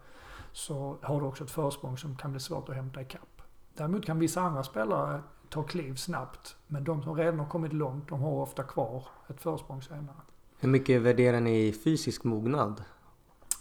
så 0.52 0.98
har 1.02 1.22
du 1.22 1.28
också 1.28 1.44
ett 1.44 1.52
försprång 1.52 1.98
som 1.98 2.16
kan 2.16 2.32
bli 2.32 2.40
svårt 2.40 2.70
att 2.70 2.76
hämta 2.76 3.02
ikapp. 3.02 3.42
Däremot 3.74 4.06
kan 4.06 4.20
vissa 4.20 4.42
andra 4.42 4.64
spelare 4.64 5.22
ta 5.50 5.64
kliv 5.64 5.96
snabbt, 5.96 6.56
men 6.68 6.84
de 6.84 7.04
som 7.04 7.16
redan 7.16 7.40
har 7.40 7.46
kommit 7.46 7.74
långt, 7.74 8.10
de 8.10 8.22
har 8.22 8.32
ofta 8.32 8.64
kvar 8.64 9.04
ett 9.30 9.42
försprång 9.42 9.82
senare. 9.82 10.16
Hur 10.60 10.70
mycket 10.70 11.02
värderar 11.02 11.40
ni 11.40 11.74
fysisk 11.84 12.24
mognad? 12.24 12.84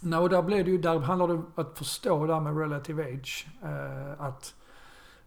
Nej, 0.01 0.19
och 0.19 0.29
där, 0.29 0.41
blev 0.41 0.65
det 0.65 0.71
ju, 0.71 0.77
där 0.77 0.99
handlar 0.99 1.27
det 1.27 1.33
om 1.33 1.45
att 1.55 1.77
förstå 1.77 2.25
det 2.25 2.33
här 2.33 2.41
med 2.41 2.57
relative 2.57 3.03
age. 3.03 3.47
Eh, 3.63 4.21
att 4.21 4.55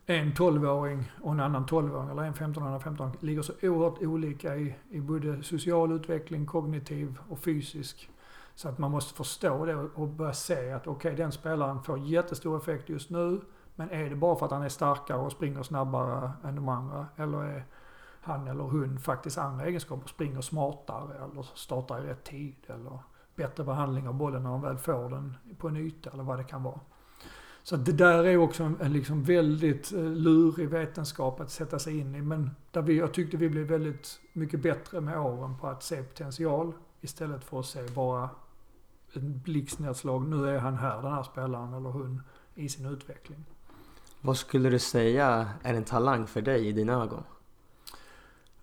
en 0.07 0.33
12-åring 0.33 1.13
och 1.23 1.33
en 1.33 1.41
annan 1.41 1.67
12-åring, 1.67 2.11
eller 2.11 2.23
en 2.23 2.35
15 2.35 2.63
och 2.63 2.75
en 2.75 2.81
15 2.81 3.11
ligger 3.21 3.43
så 3.43 3.53
oerhört 3.63 4.03
olika 4.03 4.57
i, 4.57 4.75
i 4.91 5.01
både 5.01 5.43
social 5.43 5.93
utveckling, 5.93 6.47
kognitiv 6.47 7.19
och 7.29 7.39
fysisk. 7.39 8.11
Så 8.55 8.69
att 8.69 8.79
man 8.79 8.91
måste 8.91 9.15
förstå 9.15 9.65
det 9.65 9.75
och 9.75 10.09
börja 10.09 10.33
se 10.33 10.73
att 10.73 10.87
okej, 10.87 11.13
okay, 11.13 11.25
den 11.25 11.33
spelaren 11.33 11.83
får 11.83 11.99
jättestor 11.99 12.57
effekt 12.57 12.89
just 12.89 13.11
nu. 13.11 13.41
Men 13.79 13.91
är 13.91 14.11
det 14.11 14.17
bara 14.17 14.37
för 14.37 14.47
att 14.47 14.53
han 14.53 14.63
är 14.63 14.69
starkare 14.69 15.19
och 15.19 15.33
springer 15.33 15.63
snabbare 15.63 16.33
än 16.45 16.55
de 16.55 16.69
andra? 16.69 17.07
Eller 17.17 17.43
är 17.43 17.65
han 18.21 18.49
eller 18.49 18.65
hon 18.65 18.99
faktiskt 18.99 19.39
andra 19.39 19.67
egenskaper, 19.67 20.09
springer 20.09 20.41
smartare 20.41 21.25
eller 21.25 21.43
startar 21.55 22.05
i 22.05 22.07
rätt 22.07 22.25
tid 22.25 22.57
eller 22.67 22.99
bättre 23.35 23.65
behandling 23.65 24.09
av 24.09 24.15
bollen 24.15 24.43
när 24.43 24.51
han 24.51 24.63
väl 24.63 24.79
får 24.79 25.11
den 25.11 25.37
på 25.59 25.69
en 25.69 25.77
yta 25.77 26.11
eller 26.11 26.23
vad 26.23 26.39
det 26.39 26.45
kan 26.45 26.63
vara. 26.63 26.81
Så 27.63 27.77
det 27.77 27.93
där 27.93 28.25
är 28.25 28.37
också 28.37 28.63
en 28.81 28.93
liksom 28.93 29.23
väldigt 29.23 29.93
eh, 29.93 30.05
lurig 30.05 30.69
vetenskap 30.69 31.41
att 31.41 31.51
sätta 31.51 31.79
sig 31.79 31.99
in 31.99 32.15
i. 32.15 32.23
Men 32.23 32.51
där 32.71 32.83
vi, 32.83 32.99
jag 32.99 33.15
tyckte 33.15 33.37
vi 33.37 33.49
blev 33.49 33.67
väldigt 33.67 34.21
mycket 34.33 34.63
bättre 34.63 35.01
med 35.01 35.19
åren 35.19 35.57
på 35.57 35.67
att 35.67 35.83
se 35.83 36.03
potential 36.03 36.73
istället 37.01 37.45
för 37.45 37.61
att 37.61 37.67
se 37.67 37.83
bara 37.95 38.31
ett 39.15 39.23
blixtnedslag. 39.23 40.29
Nu 40.29 40.49
är 40.49 40.59
han 40.59 40.77
här, 40.77 41.03
den 41.03 41.13
här 41.13 41.23
spelaren 41.23 41.75
eller 41.75 41.91
hon, 41.91 42.23
i 42.55 42.69
sin 42.69 42.87
utveckling. 42.87 43.45
Vad 44.21 44.37
skulle 44.37 44.71
du 44.71 44.79
säga 44.79 45.49
är 45.63 45.75
en 45.75 45.85
talang 45.85 46.27
för 46.27 46.43
dig 46.43 46.69
i 46.69 46.73
dina 46.73 46.93
ögon? 46.93 47.23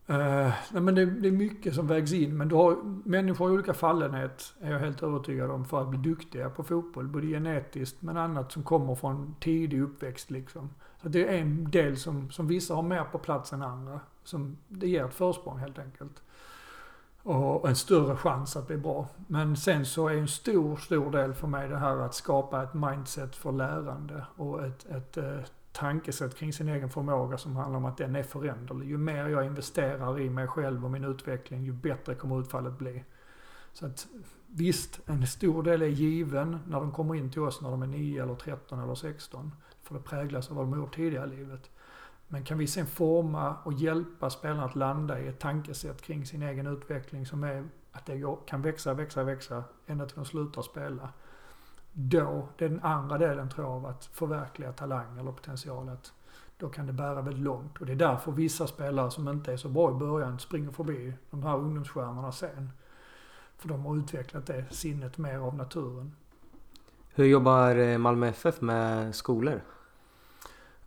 Uh, 0.10 0.54
nej 0.72 0.82
men 0.82 0.96
det, 0.96 1.06
det, 1.06 1.28
är 1.28 1.32
mycket 1.32 1.76
som 1.76 1.88
vägs 1.88 2.14
in. 2.14 2.38
Men 2.38 2.48
du 2.48 2.56
har, 2.56 2.78
människor 3.10 3.46
har 3.46 3.54
olika 3.54 3.74
fallenhet, 3.74 4.54
är 4.62 4.72
jag 4.72 4.80
helt 4.80 5.04
övertygad 5.04 5.52
om, 5.52 5.66
för 5.66 5.82
att 5.82 5.90
bli 5.90 6.00
duktiga 6.00 6.50
på 6.50 6.64
fotboll. 6.64 7.08
Både 7.08 7.28
genetiskt 7.28 8.02
men 8.02 8.18
annat 8.18 8.52
som 8.52 8.64
kommer 8.64 8.96
från 8.96 9.36
tidig 9.40 9.82
uppväxt 9.82 10.32
liksom. 10.32 10.70
Så 11.02 11.10
det 11.10 11.28
är 11.28 11.42
en 11.42 11.72
del 11.72 11.98
som, 11.98 12.32
som 12.32 12.48
vissa 12.48 12.76
har 12.76 12.84
mer 12.84 13.04
på 13.04 13.18
plats 13.18 13.54
än 13.54 13.62
andra. 13.62 14.00
Som, 14.24 14.58
det 14.68 14.88
ger 14.88 15.06
ett 15.06 15.14
försprång 15.14 15.58
helt 15.58 15.80
enkelt. 15.80 16.22
Och 17.26 17.70
en 17.70 17.76
större 17.76 18.16
chans 18.16 18.56
att 18.56 18.68
bli 18.68 18.78
bra. 18.78 19.08
Men 19.28 19.58
sen 19.58 19.86
så 19.86 20.08
är 20.08 20.18
en 20.18 20.28
stor, 20.28 20.76
stor 20.76 21.12
del 21.12 21.34
för 21.34 21.48
mig 21.48 21.70
det 21.70 21.78
här 21.78 21.98
att 21.98 22.14
skapa 22.14 22.64
ett 22.64 22.74
mindset 22.74 23.36
för 23.36 23.52
lärande 23.52 24.26
och 24.36 24.66
ett, 24.66 24.86
ett, 24.86 25.18
eh, 25.18 25.40
tankesätt 25.72 26.36
kring 26.36 26.54
sin 26.54 26.70
egen 26.70 26.90
förmåga 26.90 27.38
som 27.38 27.56
handlar 27.56 27.78
om 27.78 27.86
att 27.86 27.98
den 27.98 28.16
är 28.16 28.24
föränderlig. 28.24 28.88
Ju 28.88 28.98
mer 28.98 29.28
jag 29.28 29.46
investerar 29.46 30.20
i 30.20 30.30
mig 30.30 30.48
själv 30.48 30.86
och 30.86 30.92
min 30.92 31.04
utveckling, 31.04 31.64
ju 31.64 31.72
bättre 31.74 32.16
kommer 32.16 32.40
utfallet 32.40 32.78
bli. 32.78 33.04
Så 33.74 33.86
att 33.86 34.08
visst, 34.48 35.00
en 35.06 35.28
stor 35.28 35.64
del 35.64 35.82
är 35.82 35.88
given 35.88 36.60
när 36.68 36.80
de 36.80 36.92
kommer 36.92 37.16
in 37.16 37.32
till 37.32 37.42
oss 37.42 37.62
när 37.62 37.72
de 37.72 37.82
är 37.82 37.88
9 37.88 38.24
eller 38.24 38.36
13 38.36 38.80
eller 38.80 38.96
16. 38.96 39.52
För 39.84 39.96
det 39.96 40.02
präglas 40.02 40.50
av 40.50 40.56
vad 40.56 40.66
de 40.66 40.72
har 40.74 40.80
gjort 40.80 40.96
tidigare 40.96 41.34
i 41.34 41.38
livet. 41.38 41.70
Men 42.28 42.44
kan 42.44 42.58
vi 42.58 42.68
sen 42.68 42.88
forma 42.88 43.56
och 43.64 43.74
hjälpa 43.74 44.30
spelarna 44.30 44.66
att 44.66 44.76
landa 44.76 45.20
i 45.20 45.28
ett 45.28 45.40
tankesätt 45.40 46.02
kring 46.02 46.26
sin 46.26 46.44
egen 46.44 46.68
utveckling 46.68 47.26
som 47.26 47.44
är 47.44 47.70
att 47.92 48.06
det 48.06 48.38
kan 48.46 48.62
växa, 48.62 48.94
växa, 48.94 49.24
växa 49.24 49.64
ända 49.86 50.06
till 50.06 50.16
de 50.16 50.26
slutar 50.26 50.62
spela 50.62 51.10
då, 51.98 52.48
den 52.58 52.80
andra 52.84 53.18
delen 53.18 53.50
tror 53.50 53.66
jag 53.68 53.76
av 53.76 53.86
att 53.86 54.06
förverkliga 54.06 54.72
talang 54.72 55.20
eller 55.20 55.32
potential, 55.32 55.90
att 55.90 56.14
då 56.58 56.70
kan 56.70 56.88
det 56.88 56.94
bära 56.94 57.22
väldigt 57.22 57.44
långt. 57.44 57.78
Och 57.78 57.86
det 57.86 57.92
är 57.92 57.96
därför 57.96 58.32
vissa 58.32 58.68
spelare 58.68 59.12
som 59.12 59.28
inte 59.28 59.54
är 59.54 59.58
så 59.58 59.70
bra 59.70 59.92
i 59.92 59.94
början 59.94 60.40
springer 60.40 60.72
förbi 60.72 61.14
de 61.30 61.44
här 61.44 61.58
ungdomsstjärnorna 61.58 62.32
sen. 62.32 62.70
För 63.58 63.70
de 63.70 63.86
har 63.86 63.98
utvecklat 63.98 64.46
det 64.46 64.66
sinnet 64.72 65.18
mer 65.18 65.38
av 65.38 65.56
naturen. 65.56 66.16
Hur 67.14 67.26
jobbar 67.26 67.76
eh, 67.76 67.98
Malmö 67.98 68.28
FF 68.28 68.62
med 68.62 69.16
skolor? 69.16 69.62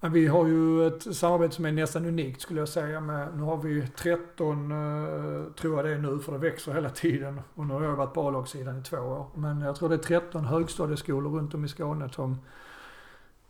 Vi 0.00 0.26
har 0.26 0.46
ju 0.46 0.86
ett 0.86 1.16
samarbete 1.16 1.54
som 1.54 1.64
är 1.64 1.72
nästan 1.72 2.06
unikt 2.06 2.40
skulle 2.40 2.60
jag 2.60 2.68
säga. 2.68 3.00
Med, 3.00 3.36
nu 3.36 3.42
har 3.42 3.56
vi 3.56 3.86
13, 3.86 4.72
eh, 4.72 5.52
tror 5.52 5.76
jag 5.76 5.84
det 5.84 5.90
är 5.90 5.98
nu, 5.98 6.18
för 6.18 6.32
det 6.32 6.38
växer 6.38 6.74
hela 6.74 6.90
tiden. 6.90 7.40
Och 7.54 7.66
nu 7.66 7.74
har 7.74 7.82
jag 7.82 7.96
varit 7.96 8.14
på 8.14 8.28
A-lagssidan 8.28 8.78
i 8.78 8.82
två 8.82 8.96
år. 8.96 9.26
Men 9.34 9.60
jag 9.60 9.76
tror 9.76 9.88
det 9.88 9.94
är 9.94 9.98
13 9.98 10.44
högstadieskolor 10.44 11.30
runt 11.30 11.54
om 11.54 11.64
i 11.64 11.68
Skåne 11.68 12.08
som, 12.08 12.38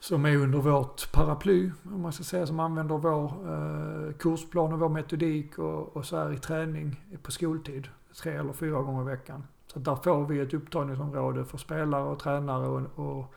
som 0.01 0.25
är 0.25 0.37
under 0.37 0.59
vårt 0.59 1.13
paraply, 1.13 1.71
om 1.83 2.01
man 2.01 2.13
ska 2.13 2.25
säga, 2.25 2.47
som 2.47 2.61
använder 2.61 2.99
vår 2.99 3.25
eh, 3.25 4.13
kursplan 4.13 4.73
och 4.73 4.79
vår 4.79 4.89
metodik 4.89 5.59
och, 5.59 5.97
och 5.97 6.05
så 6.05 6.17
här 6.17 6.33
i 6.33 6.39
träning 6.39 7.19
på 7.23 7.31
skoltid. 7.31 7.89
Tre 8.23 8.33
eller 8.33 8.53
fyra 8.53 8.83
gånger 8.83 9.03
i 9.03 9.17
veckan. 9.17 9.45
Så 9.67 9.79
där 9.79 9.97
får 9.97 10.27
vi 10.27 10.41
ett 10.41 10.55
upptagningsområde 10.55 11.45
för 11.45 11.59
spelare 11.59 12.05
och 12.05 12.19
tränare 12.19 12.67
och, 12.67 13.09
och 13.09 13.35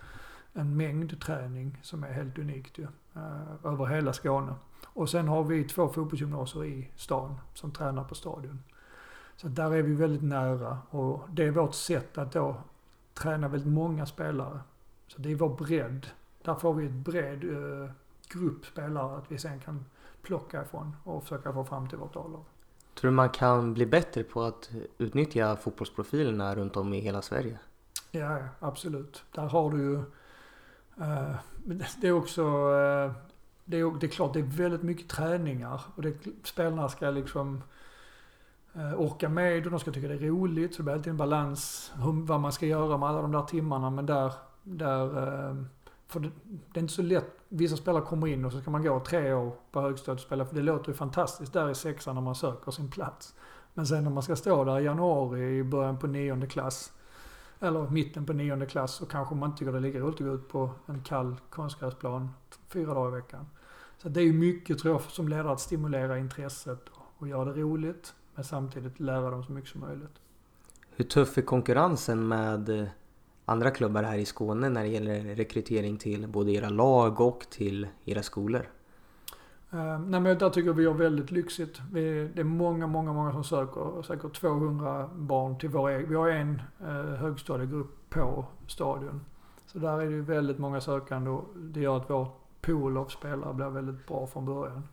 en 0.54 0.78
mängd 0.78 1.22
träning 1.22 1.78
som 1.82 2.04
är 2.04 2.12
helt 2.12 2.40
unikt 2.40 2.78
ju. 2.78 2.88
Eh, 3.16 3.72
över 3.72 3.86
hela 3.86 4.14
Skåne. 4.14 4.54
Och 4.86 5.10
sen 5.10 5.28
har 5.28 5.44
vi 5.44 5.64
två 5.64 5.88
fotbollsgymnasier 5.88 6.66
i 6.66 6.92
stan 6.96 7.40
som 7.54 7.72
tränar 7.72 8.04
på 8.04 8.16
stadion. 8.16 8.64
Så 9.36 9.48
där 9.48 9.74
är 9.74 9.82
vi 9.82 9.94
väldigt 9.94 10.24
nära 10.24 10.78
och 10.90 11.22
det 11.30 11.44
är 11.44 11.52
vårt 11.52 11.74
sätt 11.74 12.18
att 12.18 12.32
då 12.32 12.56
träna 13.14 13.48
väldigt 13.48 13.74
många 13.74 14.06
spelare. 14.06 14.60
Så 15.08 15.22
det 15.22 15.32
är 15.32 15.36
vår 15.36 15.50
bredd 15.50 16.08
där 16.44 16.56
får 16.56 16.74
vi 16.74 16.86
ett 16.86 16.92
bred 16.92 17.44
eh, 17.44 17.90
grupp 18.28 18.66
spelare 18.66 19.18
att 19.18 19.32
vi 19.32 19.38
sen 19.38 19.60
kan 19.60 19.86
plocka 20.22 20.62
ifrån 20.62 20.96
och 21.04 21.24
försöka 21.24 21.54
få 21.54 21.64
fram 21.64 21.90
till 21.90 21.98
vårt 21.98 22.16
A-lag. 22.16 22.44
Tror 22.94 23.12
du 23.12 23.16
man 23.16 23.30
kan 23.30 23.74
bli 23.74 23.86
bättre 23.86 24.24
på 24.24 24.42
att 24.42 24.70
utnyttja 24.98 25.56
fotbollsprofilerna 25.56 26.56
runt 26.56 26.78
om 26.78 26.94
i 26.94 27.00
hela 27.00 27.22
Sverige? 27.22 27.60
Ja, 28.12 28.40
absolut. 28.60 29.24
Där 29.32 29.48
har 29.48 29.72
du 29.72 29.78
ju... 29.78 29.98
Eh, 31.06 31.36
det 32.02 32.08
är 32.08 32.12
också... 32.12 32.42
Eh, 32.42 33.12
det, 33.66 33.80
är, 33.80 34.00
det 34.00 34.06
är 34.06 34.12
klart, 34.12 34.34
det 34.34 34.40
är 34.40 34.44
väldigt 34.44 34.84
mycket 34.84 35.10
träningar 35.10 35.82
och 35.96 36.02
det, 36.02 36.14
spelarna 36.44 36.90
ska 36.90 37.10
liksom 37.10 37.64
eh, 38.74 39.02
orka 39.02 39.30
med 39.30 39.66
och 39.66 39.72
de 39.72 39.80
ska 39.80 39.92
tycka 39.92 40.08
det 40.08 40.14
är 40.14 40.20
roligt. 40.20 40.74
Så 40.74 40.78
det 40.78 40.84
blir 40.84 40.94
alltid 40.94 41.12
en 41.12 41.18
balans 41.18 41.92
hur, 41.96 42.26
vad 42.26 42.40
man 42.40 42.52
ska 42.52 42.66
göra 42.66 42.98
med 42.98 43.10
alla 43.10 43.22
de 43.22 43.32
där 43.32 43.42
timmarna. 43.42 43.90
Men 43.90 44.06
där, 44.06 44.34
där 44.64 45.06
eh, 45.50 45.56
för 46.08 46.20
det, 46.20 46.30
det, 46.44 46.80
är 46.80 46.82
inte 46.82 46.94
så 46.94 47.02
lätt. 47.02 47.32
Vissa 47.50 47.78
spelare 47.78 48.04
kommer 48.04 48.28
in 48.28 48.46
och 48.46 48.52
så 48.52 48.62
ska 48.62 48.72
man 48.72 48.84
gå 48.84 49.00
tre 49.00 49.34
år 49.34 49.56
på 49.72 49.82
högstadiet 49.82 50.20
och 50.20 50.26
spela. 50.26 50.46
För 50.46 50.56
det 50.56 50.62
låter 50.62 50.90
ju 50.90 50.94
fantastiskt 50.94 51.54
där 51.54 51.70
i 51.70 51.76
sexan 51.76 52.16
när 52.16 52.22
man 52.22 52.36
söker 52.36 52.72
sin 52.72 52.92
plats. 52.92 53.36
Men 53.74 53.88
sen 53.88 54.04
när 54.04 54.12
man 54.12 54.24
ska 54.24 54.36
stå 54.36 54.64
där 54.64 54.80
i 54.80 54.84
januari 54.84 55.58
i 55.58 55.64
början 55.64 55.98
på 55.98 56.08
nionde 56.08 56.48
klass. 56.48 56.94
Eller 57.64 57.90
mitten 57.90 58.26
på 58.26 58.34
nionde 58.34 58.66
klass 58.66 58.96
så 58.96 59.06
kanske 59.06 59.36
man 59.36 59.50
inte 59.50 59.60
tycker 59.60 59.72
det 59.72 59.78
är 59.78 59.82
lika 59.82 60.00
roligt 60.00 60.22
att 60.22 60.28
gå 60.28 60.34
ut 60.34 60.48
på 60.48 60.70
en 60.86 61.02
kall 61.04 61.36
konstgräsplan 61.50 62.30
fyra 62.68 62.94
dagar 62.94 63.18
i 63.18 63.22
veckan. 63.22 63.46
Så 63.98 64.10
det 64.10 64.20
är 64.20 64.24
ju 64.24 64.34
mycket 64.34 64.80
tror 64.80 64.94
jag 64.94 65.02
som 65.02 65.28
ledare 65.28 65.52
att 65.52 65.60
stimulera 65.60 66.18
intresset 66.18 66.90
och 67.18 67.28
göra 67.28 67.54
det 67.54 67.62
roligt. 67.62 68.14
Men 68.36 68.44
samtidigt 68.44 69.00
lära 69.00 69.30
dem 69.30 69.44
så 69.44 69.52
mycket 69.52 69.70
som 69.70 69.82
möjligt. 69.82 70.22
Hur 70.90 71.06
tuff 71.06 71.38
är 71.38 71.42
konkurrensen 71.42 72.28
med 72.28 72.70
eh, 72.70 72.88
andra 73.46 73.72
klubbar 73.72 74.04
här 74.04 74.18
i 74.18 74.26
Skåne 74.26 74.70
när 74.70 74.84
det 74.84 74.90
gäller 74.90 75.36
rekrytering 75.36 75.98
till 75.98 76.28
både 76.28 76.52
era 76.52 76.70
lag 76.70 77.22
och 77.22 77.46
till 77.50 77.88
era 78.06 78.24
skolor? 78.24 78.70
Uh, 79.74 80.00
nej 80.00 80.20
men 80.20 80.38
där 80.38 80.50
tycker 80.50 80.68
jag 80.68 80.74
vi 80.74 80.86
har 80.86 80.94
väldigt 80.94 81.32
lyxigt. 81.32 81.82
Vi, 81.92 82.32
det 82.36 82.40
är 82.40 82.44
många, 82.44 82.88
många, 82.88 83.14
många 83.14 83.32
som 83.32 83.44
söker. 83.44 84.02
Säkert 84.02 84.40
200 84.40 85.10
barn 85.16 85.58
till 85.58 85.70
vår 85.70 85.90
egen. 85.90 86.10
Vi 86.10 86.16
har 86.16 86.30
en 86.30 86.62
uh, 86.82 86.88
högstadiegrupp 87.16 88.10
på 88.10 88.46
stadion. 88.68 89.22
Så 89.66 89.80
där 89.80 90.02
är 90.02 90.06
det 90.06 90.12
ju 90.12 90.22
väldigt 90.22 90.58
många 90.58 90.82
sökande 90.82 91.30
och 91.30 91.46
det 91.56 91.80
gör 91.80 91.98
att 91.98 92.10
vår 92.10 92.28
pool 92.62 92.98
av 92.98 93.06
spelare 93.06 93.54
blir 93.54 93.70
väldigt 93.70 94.08
bra 94.08 94.28
från 94.28 94.46
början. 94.46 94.84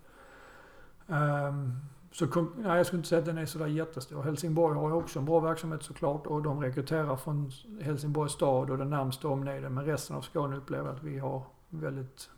Um, 1.06 1.80
så 2.12 2.26
nej, 2.56 2.76
jag 2.76 2.86
skulle 2.86 2.98
inte 2.98 3.08
säga 3.08 3.18
att 3.18 3.26
den 3.26 3.38
är 3.38 3.46
sådär 3.46 3.66
jättestor. 3.66 4.22
Helsingborg 4.22 4.78
har 4.78 4.88
ju 4.88 4.94
också 4.94 5.18
en 5.18 5.24
bra 5.24 5.40
verksamhet 5.40 5.82
såklart 5.82 6.26
och 6.26 6.42
de 6.42 6.60
rekryterar 6.60 7.16
från 7.16 7.50
Helsingborgs 7.80 8.32
stad 8.32 8.70
och 8.70 8.78
den 8.78 8.90
närmsta 8.90 9.28
omnejden. 9.28 9.74
Men 9.74 9.84
resten 9.84 10.16
av 10.16 10.20
Skåne 10.20 10.56
upplever 10.56 10.90
att 10.90 11.02
vi 11.02 11.18
har 11.18 11.42
väldigt 11.68 12.30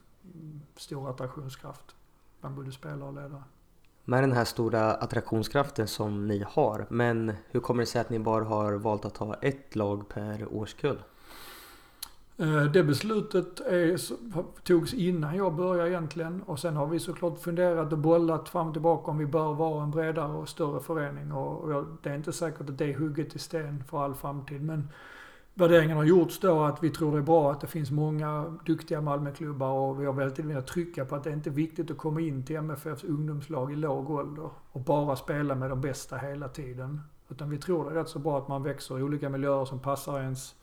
stor 0.77 1.11
attraktionskraft 1.11 1.97
bland 2.41 2.57
både 2.57 2.73
spelare 2.73 3.09
och 3.09 3.15
ledare. 3.15 3.43
Med 4.05 4.23
den 4.23 4.33
här 4.33 4.45
stora 4.45 4.95
attraktionskraften 4.95 5.89
som 5.89 6.29
ni 6.29 6.45
har, 6.49 6.87
men 6.91 7.33
hur 7.51 7.61
kommer 7.61 7.83
det 7.83 7.87
sig 7.87 8.01
att 8.01 8.11
ni 8.11 8.19
bara 8.19 8.45
har 8.45 8.73
valt 8.73 9.05
att 9.05 9.17
ha 9.17 9.35
ett 9.35 9.77
lag 9.77 10.09
per 10.09 10.55
årskull? 10.55 10.99
Eh, 12.41 12.63
det 12.63 12.83
beslutet 12.83 13.61
är, 13.61 14.01
togs 14.63 14.95
innan 14.95 15.37
jag 15.37 15.55
började 15.55 15.91
egentligen 15.91 16.43
och 16.43 16.59
sen 16.59 16.77
har 16.77 16.87
vi 16.87 16.99
såklart 16.99 17.39
funderat 17.39 17.93
och 17.93 17.99
bollat 17.99 18.49
fram 18.49 18.67
och 18.67 18.73
tillbaka 18.73 19.11
om 19.11 19.19
vi 19.19 19.27
bör 19.27 19.55
vara 19.55 19.83
en 19.83 19.91
bredare 19.91 20.33
och 20.33 20.49
större 20.49 20.81
förening 20.81 21.33
och, 21.33 21.65
och 21.65 21.85
det 22.03 22.11
är 22.11 22.15
inte 22.15 22.33
säkert 22.33 22.61
att 22.61 22.79
det 22.79 22.85
är 22.85 22.95
hugget 22.95 23.37
i 23.37 23.39
sten 23.39 23.85
för 23.91 24.05
all 24.05 24.15
framtid 24.15 24.63
men 24.63 24.89
värderingen 25.55 25.97
har 25.97 26.05
gjorts 26.05 26.41
då 26.41 26.63
att 26.63 26.83
vi 26.83 26.91
tror 26.91 27.13
det 27.13 27.19
är 27.19 27.23
bra 27.23 27.53
att 27.53 27.61
det 27.61 27.67
finns 27.67 27.91
många 27.91 28.57
duktiga 28.67 29.01
Malmöklubbar 29.01 29.73
och 29.73 30.01
vi 30.01 30.07
har 30.07 30.13
väldigt 30.13 30.45
velat 30.45 30.67
trycka 30.67 31.05
på 31.05 31.17
att 31.17 31.25
det 31.25 31.33
inte 31.33 31.51
är 31.51 31.55
viktigt 31.55 31.91
att 31.91 31.99
komma 31.99 32.21
in 32.21 32.45
till 32.45 32.57
MFFs 32.57 33.05
ungdomslag 33.05 33.73
i 33.73 33.77
låg 33.77 34.11
ålder 34.11 34.51
och 34.73 34.81
bara 34.81 35.17
spela 35.17 35.55
med 35.55 35.71
de 35.71 35.81
bästa 35.81 36.17
hela 36.17 36.49
tiden. 36.49 37.01
Utan 37.29 37.51
vi 37.51 37.59
tror 37.59 37.85
det 37.85 37.91
är 37.91 37.95
rätt 37.95 38.09
så 38.09 38.19
bra 38.19 38.39
att 38.39 38.49
man 38.49 38.63
växer 38.63 38.99
i 38.99 39.03
olika 39.03 39.29
miljöer 39.29 39.65
som 39.65 39.79
passar 39.79 40.21
ens 40.21 40.55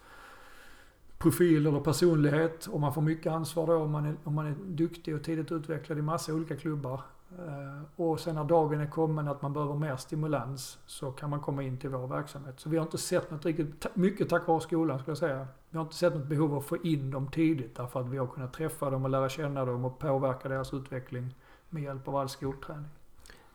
profil 1.18 1.68
eller 1.68 1.80
personlighet 1.80 2.66
och 2.66 2.80
man 2.80 2.94
får 2.94 3.02
mycket 3.02 3.32
ansvar 3.32 3.68
då 3.68 3.76
om 3.76 3.92
man 3.92 4.06
är, 4.06 4.16
om 4.24 4.34
man 4.34 4.48
är 4.48 4.56
duktig 4.66 5.16
och 5.16 5.24
tidigt 5.24 5.52
utvecklad 5.52 5.98
i 5.98 6.02
massa 6.02 6.34
olika 6.34 6.56
klubbar. 6.56 7.02
Eh, 7.32 8.02
och 8.02 8.20
sen 8.20 8.36
när 8.36 8.44
dagen 8.44 8.82
är 8.82 8.86
kommen 8.86 9.28
att 9.28 9.42
man 9.42 9.54
behöver 9.54 9.76
mer 9.76 9.96
stimulans 9.96 10.80
så 10.86 11.12
kan 11.12 11.30
man 11.30 11.40
komma 11.40 11.64
in 11.64 11.78
till 11.78 11.90
vår 11.90 12.08
verksamhet. 12.08 12.60
Så 12.60 12.70
vi 12.70 12.78
har 12.78 12.86
inte 12.86 12.98
sett 12.98 13.32
något 13.32 13.46
riktigt, 13.46 13.88
mycket 13.94 14.30
tack 14.30 14.48
vare 14.48 14.62
skolan 14.62 15.00
skulle 15.00 15.12
jag 15.12 15.18
säga. 15.18 15.48
Vi 15.70 15.78
har 15.78 15.86
inte 15.86 15.96
sett 15.96 16.16
något 16.16 16.28
behov 16.28 16.52
av 16.52 16.58
att 16.58 16.66
få 16.66 16.78
in 16.78 17.12
dem 17.12 17.32
tidigt 17.32 17.76
därför 17.76 18.00
att 18.00 18.10
vi 18.10 18.18
har 18.18 18.28
kunnat 18.28 18.54
träffa 18.54 18.90
dem 18.90 19.04
och 19.04 19.10
lära 19.10 19.30
känna 19.30 19.66
dem 19.66 19.86
och 19.86 20.00
påverka 20.00 20.50
deras 20.50 20.74
utveckling 20.74 21.36
med 21.70 21.84
hjälp 21.84 22.08
av 22.08 22.16
all 22.16 22.30
skolträning. 22.30 22.90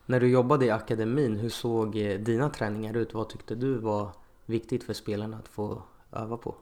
När 0.06 0.20
du 0.20 0.28
jobbade 0.28 0.64
i 0.64 0.70
akademin, 0.70 1.36
hur 1.36 1.48
såg 1.48 1.96
eh, 1.96 2.20
dina 2.20 2.50
träningar 2.50 2.96
ut? 2.96 3.14
Vad 3.14 3.28
tyckte 3.28 3.54
du 3.54 3.78
var 3.78 4.08
viktigt 4.46 4.84
för 4.84 4.92
spelarna 4.92 5.36
att 5.36 5.48
få 5.48 5.82
öva 6.12 6.36
på? 6.36 6.54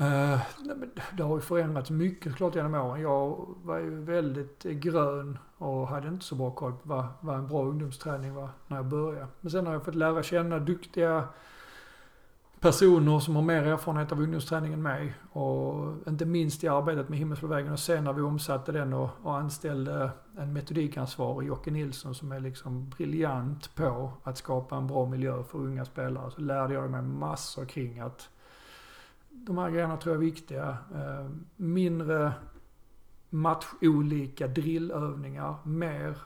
Uh, 0.00 0.40
det 1.12 1.22
har 1.22 1.34
ju 1.34 1.40
förändrats 1.40 1.90
mycket 1.90 2.32
såklart 2.32 2.54
genom 2.54 2.74
åren. 2.74 3.00
Jag 3.00 3.54
var 3.62 3.78
ju 3.78 4.04
väldigt 4.04 4.66
eh, 4.66 4.72
grön 4.72 5.38
och 5.58 5.88
hade 5.88 6.08
inte 6.08 6.24
så 6.24 6.34
bra 6.34 6.50
koll 6.50 6.72
på 6.72 6.78
vad, 6.82 7.06
vad 7.20 7.36
en 7.36 7.48
bra 7.48 7.64
ungdomsträning 7.64 8.34
var 8.34 8.48
när 8.66 8.76
jag 8.76 8.86
började. 8.86 9.26
Men 9.40 9.50
sen 9.50 9.66
har 9.66 9.72
jag 9.72 9.84
fått 9.84 9.94
lära 9.94 10.22
känna 10.22 10.58
duktiga 10.58 11.28
personer 12.64 13.20
som 13.20 13.36
har 13.36 13.42
mer 13.42 13.62
erfarenhet 13.62 14.12
av 14.12 14.20
ungdomsträning 14.20 14.72
än 14.72 14.82
mig. 14.82 15.14
Och 15.32 15.94
inte 16.08 16.24
minst 16.24 16.64
i 16.64 16.68
arbetet 16.68 17.08
med 17.08 17.18
Himmelsblå 17.18 17.72
och 17.72 17.78
sen 17.78 18.04
när 18.04 18.12
vi 18.12 18.22
omsatte 18.22 18.72
den 18.72 18.92
och, 18.92 19.10
och 19.22 19.36
anställde 19.36 20.10
en 20.38 20.52
metodikansvarig, 20.52 21.48
Jocke 21.48 21.70
Nilsson, 21.70 22.14
som 22.14 22.32
är 22.32 22.40
liksom 22.40 22.88
briljant 22.88 23.74
på 23.74 24.12
att 24.22 24.38
skapa 24.38 24.76
en 24.76 24.86
bra 24.86 25.06
miljö 25.06 25.42
för 25.42 25.58
unga 25.58 25.84
spelare. 25.84 26.30
Så 26.30 26.40
lärde 26.40 26.74
jag 26.74 26.90
mig 26.90 27.02
massor 27.02 27.64
kring 27.64 28.00
att 28.00 28.28
de 29.46 29.58
här 29.58 29.70
grejerna 29.70 29.96
tror 29.96 30.14
jag 30.14 30.22
är 30.22 30.26
viktiga. 30.26 30.78
Eh, 30.94 31.30
mindre 31.56 32.32
matcholika 33.30 34.46
drillövningar, 34.46 35.56
mer 35.64 36.18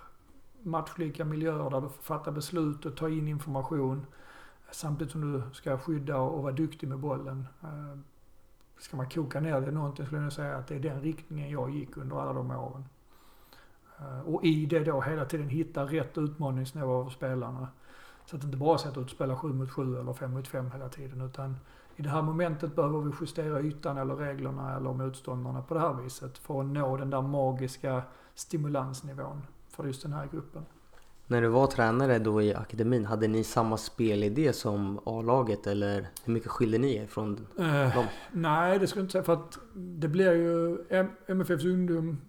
matchlika 0.63 1.25
miljöer 1.25 1.71
där 1.71 1.81
du 1.81 1.89
får 1.89 2.03
fatta 2.03 2.33
beslut 2.33 2.87
och 2.87 2.97
ta 2.97 3.09
in 3.09 3.29
information 3.29 4.07
samtidigt 4.71 5.13
som 5.13 5.33
du 5.33 5.43
ska 5.53 5.79
skydda 5.79 6.17
och 6.17 6.43
vara 6.43 6.53
duktig 6.53 6.89
med 6.89 6.99
bollen. 6.99 7.47
Eh, 7.63 7.99
ska 8.79 8.97
man 8.97 9.09
koka 9.09 9.41
ner 9.41 9.61
det 9.61 9.71
någonting 9.71 10.07
skulle 10.07 10.23
jag 10.23 10.33
säga 10.33 10.57
att 10.57 10.67
det 10.67 10.75
är 10.75 10.81
den 10.81 11.03
riktningen 11.03 11.51
jag 11.51 11.71
gick 11.71 11.97
under 11.97 12.21
alla 12.21 12.33
de 12.33 12.51
åren. 12.51 12.85
Eh, 13.99 14.21
och 14.21 14.45
i 14.45 14.67
det 14.67 14.85
då 14.85 15.01
hela 15.01 15.25
tiden 15.25 15.49
hitta 15.49 15.85
rätt 15.85 16.19
utmaningsnivå 16.19 17.05
för 17.05 17.11
spelarna. 17.11 17.69
Så 18.27 18.37
att 18.37 18.43
det 18.43 18.47
inte 18.47 18.59
bara 18.59 18.79
sätta 18.79 19.01
ut 19.01 19.07
och 19.07 19.11
spela 19.11 19.37
7 19.37 19.53
mot 19.53 19.71
7 19.71 19.99
eller 20.01 20.13
5 20.13 20.33
mot 20.33 20.49
5 20.49 20.71
hela 20.71 20.89
tiden 20.89 21.21
utan 21.21 21.57
i 21.99 22.03
det 22.03 22.09
här 22.09 22.23
momentet 22.23 22.77
behöver 22.77 23.01
vi 23.01 23.13
justera 23.21 23.61
ytan 23.61 23.99
eller 23.99 24.17
reglerna 24.17 24.77
eller 24.77 24.93
motståndarna 24.93 25.63
på 25.63 25.75
det 25.75 25.81
här 25.81 25.95
viset 25.95 26.39
för 26.39 26.61
att 26.61 26.67
nå 26.67 26.97
den 26.97 27.11
där 27.11 27.23
magiska 27.23 28.03
stimulansnivån 28.35 29.43
för 29.71 29.85
just 29.85 30.03
den 30.03 30.13
här 30.13 30.29
gruppen. 30.33 30.63
När 31.27 31.43
du 31.43 31.49
var 31.49 31.67
tränare 31.67 32.19
då 32.19 32.43
i 32.43 32.55
akademin, 32.55 33.05
hade 33.05 33.29
ni 33.29 33.45
samma 33.45 33.77
spelidé 33.77 34.53
som 34.53 35.01
A-laget 35.05 35.67
eller 35.67 36.09
hur 36.25 36.33
mycket 36.33 36.51
skilde 36.51 36.79
ni 36.79 36.97
er 36.97 37.07
från 37.07 37.47
eh, 37.59 37.95
dem? 37.95 38.07
Nej, 38.33 38.79
det 38.79 38.87
skulle 38.87 39.01
jag 39.01 39.05
inte 39.05 39.13
säga 39.13 39.25
för 39.25 39.33
att 39.33 39.59
det 39.75 40.09
blir 40.09 40.33
ju 40.33 40.79
MFFs 41.27 41.65
ungdom 41.65 42.21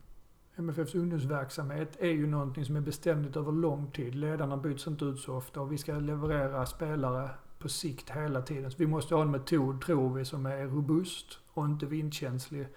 MFFs 0.56 0.96
ungdomsverksamhet 0.96 1.98
är 2.00 2.10
ju 2.10 2.28
någonting 2.28 2.66
som 2.66 2.76
är 2.76 2.82
beständigt 2.82 3.36
över 3.38 3.52
lång 3.52 3.92
tid. 3.92 4.16
Ledarna 4.16 4.58
byts 4.58 4.88
inte 4.88 5.06
ut 5.06 5.20
så 5.20 5.36
ofta 5.36 5.62
och 5.62 5.72
vi 5.72 5.78
ska 5.78 5.94
leverera 5.94 6.66
spelare 6.66 7.30
på 7.60 7.70
sikt 7.70 8.10
hela 8.10 8.42
tiden. 8.42 8.72
Så 8.72 8.78
vi 8.78 8.88
måste 8.88 9.16
ha 9.16 9.22
en 9.22 9.32
metod, 9.32 9.82
tror 9.82 10.14
vi, 10.14 10.26
som 10.26 10.46
är 10.46 10.68
robust 10.68 11.40
och 11.54 11.66
inte 11.66 11.86
vindkänslig. 11.86 12.68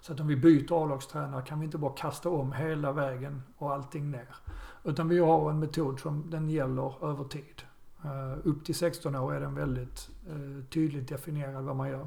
Så 0.00 0.12
att 0.12 0.20
om 0.20 0.26
vi 0.26 0.36
byter 0.36 0.84
A-lagstränare 0.84 1.42
kan 1.42 1.60
vi 1.60 1.64
inte 1.64 1.78
bara 1.78 1.92
kasta 1.92 2.28
om 2.28 2.52
hela 2.52 2.92
vägen 2.92 3.42
och 3.58 3.72
allting 3.72 4.10
ner. 4.10 4.36
Utan 4.84 5.08
vi 5.08 5.18
har 5.18 5.50
en 5.50 5.58
metod 5.58 6.00
som 6.00 6.30
den 6.30 6.50
gäller 6.50 7.04
över 7.10 7.24
tid. 7.24 7.62
Uh, 8.04 8.38
upp 8.44 8.64
till 8.64 8.74
16 8.74 9.16
år 9.16 9.34
är 9.34 9.40
den 9.40 9.54
väldigt 9.54 10.10
uh, 10.30 10.64
tydligt 10.64 11.08
definierad 11.08 11.64
vad 11.64 11.76
man 11.76 11.88
gör. 11.88 12.06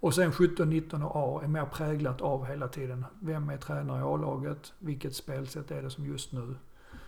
Och 0.00 0.14
sen 0.14 0.32
17, 0.32 0.70
19 0.70 1.02
och 1.02 1.12
A 1.14 1.40
är 1.44 1.48
mer 1.48 1.64
präglat 1.64 2.20
av 2.20 2.44
hela 2.46 2.68
tiden. 2.68 3.04
Vem 3.20 3.50
är 3.50 3.56
tränare 3.56 4.00
i 4.00 4.02
A-laget? 4.02 4.72
Vilket 4.78 5.14
spelsätt 5.14 5.70
är 5.70 5.82
det 5.82 5.90
som 5.90 6.06
just 6.06 6.32
nu? 6.32 6.54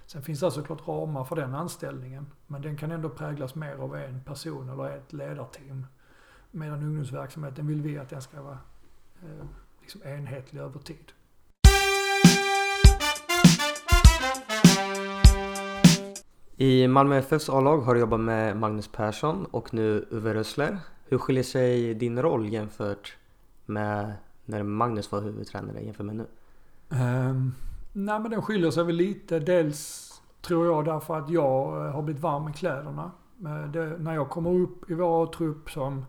Sen 0.07 0.22
finns 0.22 0.40
det 0.40 0.50
såklart 0.50 0.88
ramar 0.88 1.24
för 1.24 1.36
den 1.36 1.54
anställningen. 1.54 2.26
Men 2.46 2.62
den 2.62 2.76
kan 2.76 2.90
ändå 2.90 3.09
präglas 3.09 3.54
mer 3.54 3.74
av 3.74 3.96
en 3.96 4.20
person 4.20 4.68
eller 4.68 4.96
ett 4.96 5.12
ledarteam. 5.12 5.86
Medan 6.50 6.82
ungdomsverksamheten 6.82 7.66
vill 7.66 7.82
vi 7.82 7.98
att 7.98 8.09
den 8.09 8.22
ska 8.22 8.42
vara 8.42 8.59
eh, 9.22 9.46
liksom 9.80 10.02
enhetlig 10.02 10.61
över 10.61 10.78
tid. 10.78 11.12
I 16.57 16.88
Malmö 16.88 17.16
FFs 17.16 17.48
A-lag 17.48 17.78
har 17.78 17.94
du 17.94 18.00
jobbat 18.00 18.20
med 18.20 18.57
Magnus 18.57 18.88
Persson 18.88 19.46
och 19.46 19.74
nu 19.74 20.07
Uwe 20.11 20.34
Rössler. 20.34 20.78
Hur 21.04 21.18
skiljer 21.18 21.44
sig 21.44 21.94
din 21.94 22.22
roll 22.22 22.48
jämfört 22.48 23.16
med 23.66 24.12
när 24.44 24.62
Magnus 24.62 25.12
var 25.12 25.20
huvudtränare 25.20 25.80
jämfört 25.80 26.07
med 26.07 26.16
nu? 26.16 26.26
Um, 26.88 27.54
nej 27.97 28.20
men 28.20 28.30
den 28.30 28.42
skiljer 28.42 28.70
sig 28.70 28.84
väl 28.84 28.97
lite. 28.97 29.38
Dels 29.38 30.12
tror 30.42 30.66
jag 30.66 30.84
därför 30.84 31.18
att 31.18 31.30
jag 31.30 31.86
eh, 31.86 31.92
har 31.92 32.03
blivit 32.03 32.22
varm 32.22 32.49
i 32.49 32.53
kläderna. 32.53 33.11
Eh, 33.44 33.70
det, 33.70 33.99
när 33.99 34.14
jag 34.14 34.30
kommer 34.30 34.55
upp 34.55 34.90
i 34.90 34.94
vår 34.94 35.26
trupp 35.26 35.70
som 35.70 36.05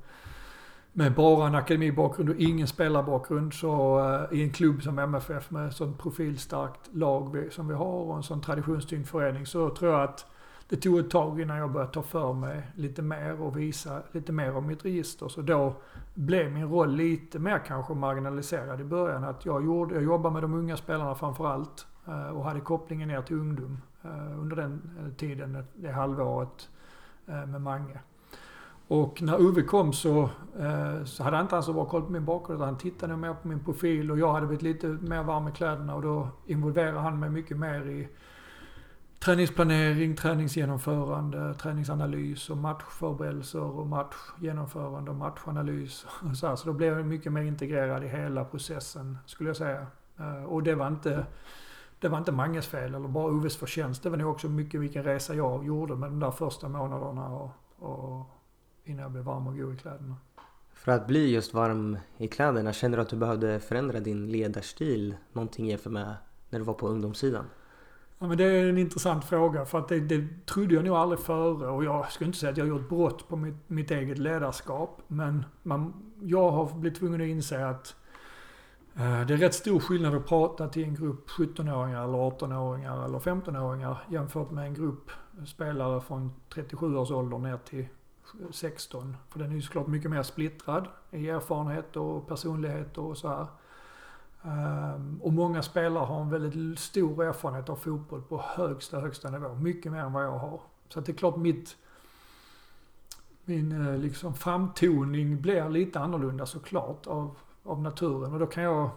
med 0.94 1.14
bara 1.14 1.48
en 1.48 1.56
akademibakgrund 1.56 2.30
och 2.30 2.36
ingen 2.36 2.68
spelarbakgrund 2.68 3.54
så 3.54 4.00
uh, 4.00 4.40
i 4.40 4.44
en 4.44 4.52
klubb 4.52 4.84
som 4.84 5.00
MFF 5.00 5.52
med 5.52 5.74
sånt 5.74 6.00
profilstarkt 6.00 6.90
lag 6.94 7.36
vi, 7.36 7.50
som 7.50 7.68
vi 7.68 7.74
har 7.74 7.86
och 7.86 8.16
en 8.16 8.24
sån 8.24 8.42
traditionstyngd 8.42 9.08
förening 9.08 9.46
så 9.46 9.70
tror 9.70 9.92
jag 9.92 10.04
att 10.04 10.26
det 10.70 10.76
tog 10.76 11.00
ett 11.00 11.10
tag 11.10 11.42
innan 11.42 11.58
jag 11.58 11.72
började 11.72 11.94
ta 11.94 12.02
för 12.02 12.34
mig 12.34 12.72
lite 12.76 13.02
mer 13.02 13.42
och 13.42 13.58
visa 13.58 14.02
lite 14.12 14.32
mer 14.32 14.56
om 14.56 14.68
mitt 14.68 14.86
register. 14.86 15.28
Så 15.28 15.42
då 15.42 15.76
blev 16.14 16.52
min 16.52 16.70
roll 16.70 16.96
lite 16.96 17.40
mer 17.40 17.60
kanske 17.68 17.94
marginaliserad 17.94 18.82
i 18.82 18.84
början. 18.84 19.24
Att 19.24 19.46
jag, 19.46 19.66
gjorde, 19.66 19.96
jag 19.96 20.04
jobbade 20.04 20.34
med 20.34 20.44
de 20.44 20.54
unga 20.54 20.78
spelarna 20.78 21.16
framförallt 21.16 21.88
allt 22.08 22.34
och 22.34 22.44
hade 22.44 22.60
kopplingen 22.60 23.08
ner 23.08 23.22
till 23.22 23.36
ungdom 23.36 23.82
eh, 24.04 24.40
under 24.40 24.56
den 24.56 24.82
eh, 25.00 25.14
tiden, 25.14 25.64
det 25.74 25.92
halvåret 25.92 26.70
med 27.26 27.62
Mange. 27.62 28.00
Och 28.88 29.22
när 29.22 29.42
Uwe 29.42 29.62
kom 29.62 29.94
så, 29.94 30.30
så 31.06 31.24
hade 31.24 31.36
han 31.36 31.46
inte 31.46 31.62
så 31.62 31.74
bra 31.74 31.86
koll 31.86 32.02
på 32.02 32.12
min 32.12 32.26
bakgrund. 32.26 32.62
Han 32.62 32.78
tittade 32.78 33.18
mer 33.18 33.34
på 33.34 33.48
min 33.48 33.60
profil 33.60 34.12
och 34.12 34.20
jag 34.20 34.34
hade 34.34 34.48
blivit 34.48 34.64
lite 34.64 34.88
mer 34.88 35.24
varm 35.24 35.48
i 35.48 35.52
kläderna 35.52 35.96
och 35.96 36.02
då 36.02 36.28
involverade 36.46 37.00
han 37.00 37.20
mig 37.20 37.30
mycket 37.30 37.58
mer 37.58 37.88
i 37.88 38.08
träningsplanering, 39.20 40.16
träningsgenomförande, 40.16 41.54
träningsanalys 41.54 42.50
och 42.50 42.58
matchförberedelser 42.58 43.62
och 43.62 43.88
matchgenomförande 43.88 45.12
och 45.12 45.18
matchanalys. 45.18 46.06
Och 46.30 46.38
så, 46.38 46.48
här. 46.48 46.56
så 46.56 46.68
då 46.68 46.74
blev 46.74 46.98
jag 46.98 47.06
mycket 47.06 47.32
mer 47.32 47.42
integrerad 47.42 48.04
i 48.04 48.08
hela 48.08 48.46
processen 48.46 49.18
skulle 49.26 49.50
jag 49.50 49.58
säga. 49.58 49.88
Eh, 50.18 50.44
och 50.44 50.64
det 50.64 50.76
var 50.76 50.88
inte 50.88 51.26
det 52.00 52.08
var 52.08 52.18
inte 52.18 52.32
Manges 52.32 52.68
fel 52.68 52.96
eller 52.96 53.08
bara 53.08 53.26
Oves 53.26 53.58
förtjänst. 53.58 54.04
Det 54.04 54.10
var 54.10 54.18
nog 54.18 54.32
också 54.32 54.50
mycket 54.50 54.82
vilken 54.82 55.04
resa 55.04 55.36
jag 55.36 55.66
gjorde 55.66 55.96
med 55.96 56.10
de 56.10 56.20
där 56.20 56.32
första 56.32 56.70
månaderna 56.70 57.28
och, 57.30 57.52
och 57.76 58.26
innan 58.84 59.02
jag 59.02 59.12
blev 59.12 59.24
varm 59.24 59.48
och 59.48 59.58
god 59.58 59.74
i 59.74 59.78
kläderna. 59.78 60.16
För 60.74 60.92
att 60.92 61.08
bli 61.08 61.34
just 61.34 61.54
varm 61.54 61.98
i 62.18 62.28
kläderna, 62.28 62.74
känner 62.74 62.98
du 62.98 63.02
att 63.02 63.10
du 63.10 63.16
behövde 63.16 63.60
förändra 63.60 64.00
din 64.00 64.32
ledarstil 64.32 65.16
någonting 65.34 65.68
jämfört 65.68 65.94
med 65.94 66.16
när 66.50 66.60
du 66.60 66.66
var 66.66 66.74
på 66.74 66.88
ungdomssidan? 66.88 67.46
Ja, 68.20 68.28
men 68.28 68.38
det 68.38 68.44
är 68.44 68.70
en 68.70 68.78
intressant 68.78 69.26
fråga 69.26 69.66
för 69.66 69.80
att 69.80 69.88
det, 69.88 70.00
det 70.00 70.46
trodde 70.46 70.76
jag 70.76 70.86
nog 70.86 70.96
aldrig 70.96 71.20
före 71.20 71.68
och 71.68 71.84
jag 71.84 72.12
skulle 72.12 72.28
inte 72.28 72.40
säga 72.40 72.52
att 72.52 72.58
jag 72.58 72.68
gjort 72.68 72.90
brott 72.90 73.28
på 73.28 73.36
mitt, 73.36 73.56
mitt 73.68 73.92
eget 73.92 74.18
ledarskap. 74.18 75.02
Men 75.08 75.46
man, 75.64 75.94
jag 76.22 76.52
har 76.52 76.80
blivit 76.80 77.00
tvungen 77.00 77.22
att 77.22 77.28
inse 77.28 77.68
att 77.68 77.96
eh, 78.96 79.26
det 79.26 79.34
är 79.34 79.38
rätt 79.38 79.54
stor 79.54 79.80
skillnad 79.80 80.16
att 80.16 80.28
prata 80.28 80.68
till 80.68 80.84
en 80.84 80.96
grupp 80.96 81.30
17-åringar 81.30 82.04
eller 82.04 82.18
18-åringar 82.18 83.06
eller 83.06 83.20
15-åringar 83.20 83.98
jämfört 84.10 84.52
med 84.52 84.66
en 84.66 84.74
grupp 84.74 85.12
spelare 85.46 86.02
från 86.02 86.34
37 86.54 86.98
års 86.98 87.12
ålder 87.12 87.38
ner 87.38 87.58
till 87.58 87.88
16. 88.52 89.18
För 89.30 89.40
den 89.40 89.52
är 89.52 89.56
ju 89.56 89.62
såklart 89.62 89.88
mycket 89.88 90.12
mer 90.12 90.24
splittrad 90.24 90.88
i 91.12 91.30
erfarenhet 91.30 91.96
och 91.96 92.28
personlighet 92.28 92.98
och 92.98 93.18
så 93.18 93.28
här. 93.28 93.48
Ehm, 94.48 95.20
och 95.24 95.34
många 95.34 95.62
spelare 95.62 96.06
har 96.06 96.22
en 96.22 96.30
väldigt 96.30 96.80
stor 96.80 97.24
erfarenhet 97.24 97.70
av 97.70 97.76
fotboll 97.76 98.22
på 98.22 98.42
högsta, 98.42 99.00
högsta 99.00 99.30
nivå. 99.30 99.56
Mycket 99.56 99.92
mer 99.92 100.00
än 100.00 100.14
vad 100.14 100.24
jag 100.24 100.38
har. 100.38 100.62
Så 100.90 101.00
att 101.00 101.06
det 101.06 101.12
är 101.12 101.18
klart 101.18 101.36
mitt, 101.36 101.76
min 103.46 103.88
eh, 103.88 103.98
liksom 103.98 104.34
framtoning 104.34 105.42
blir 105.42 105.70
lite 105.70 106.00
annorlunda 106.00 106.46
såklart 106.46 107.08
av, 107.08 107.38
av 107.64 107.82
naturen. 107.82 108.34
Och 108.34 108.40
då 108.40 108.46
kan 108.46 108.64
jag 108.64 108.90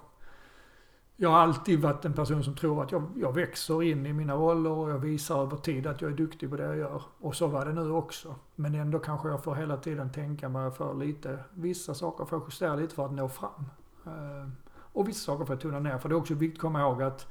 jag 1.17 1.31
har 1.31 1.39
alltid 1.39 1.83
varit 1.83 2.05
en 2.05 2.13
person 2.13 2.45
som 2.45 2.55
tror 2.55 2.83
att 2.83 2.93
jag, 2.93 3.11
jag 3.17 3.35
växer 3.35 3.83
in 3.83 4.07
i 4.07 4.13
mina 4.13 4.35
roller 4.35 4.71
och 4.71 4.91
jag 4.91 4.99
visar 4.99 5.43
över 5.43 5.57
tid 5.57 5.87
att 5.87 6.03
jag 6.03 6.13
är 6.13 6.17
duktig 6.17 6.51
på 6.51 6.57
det 6.57 6.63
jag 6.63 6.77
gör. 6.77 7.03
Och 7.21 7.37
så 7.37 7.47
var 7.47 7.65
det 7.65 7.73
nu 7.73 7.91
också. 7.91 8.35
Men 8.55 8.75
ändå 8.75 8.99
kanske 8.99 9.29
jag 9.29 9.45
får 9.45 9.55
hela 9.55 9.77
tiden 9.77 10.13
tänka 10.13 10.49
mig 10.49 10.71
för 10.71 10.95
lite. 10.95 11.39
Vissa 11.55 11.95
saker 11.95 12.25
får 12.25 12.39
jag 12.39 12.47
justera 12.47 12.77
lite 12.77 12.95
för 12.95 13.07
att 13.07 13.13
nå 13.13 13.29
fram. 13.29 13.65
Ehm, 14.07 14.53
och 14.93 15.09
vissa 15.09 15.25
saker 15.25 15.45
får 15.45 15.55
jag 15.55 15.61
tona 15.61 15.81
ner. 15.81 15.99
För 15.99 16.09
det 16.09 16.13
är 16.13 16.17
också 16.17 16.35
viktigt 16.35 16.59
att 16.59 16.63
komma 16.63 16.81
ihåg 16.81 17.03
att 17.03 17.29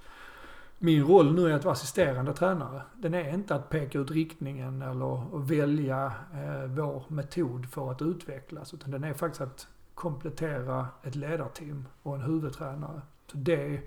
min 0.77 1.03
roll 1.03 1.35
nu 1.35 1.51
är 1.51 1.55
att 1.55 1.63
vara 1.63 1.73
assisterande 1.73 2.33
tränare. 2.33 2.81
Den 2.97 3.13
är 3.13 3.33
inte 3.33 3.55
att 3.55 3.69
peka 3.69 3.99
ut 3.99 4.11
riktningen 4.11 4.81
eller 4.81 5.39
välja 5.39 6.13
eh, 6.33 6.63
vår 6.65 7.03
metod 7.07 7.69
för 7.69 7.91
att 7.91 8.01
utvecklas. 8.01 8.73
Utan 8.73 8.91
den 8.91 9.03
är 9.03 9.13
faktiskt 9.13 9.41
att 9.41 9.67
komplettera 9.93 10.87
ett 11.03 11.15
ledarteam 11.15 11.85
och 12.03 12.15
en 12.15 12.21
huvudtränare. 12.21 13.01
Så 13.31 13.37
det 13.37 13.81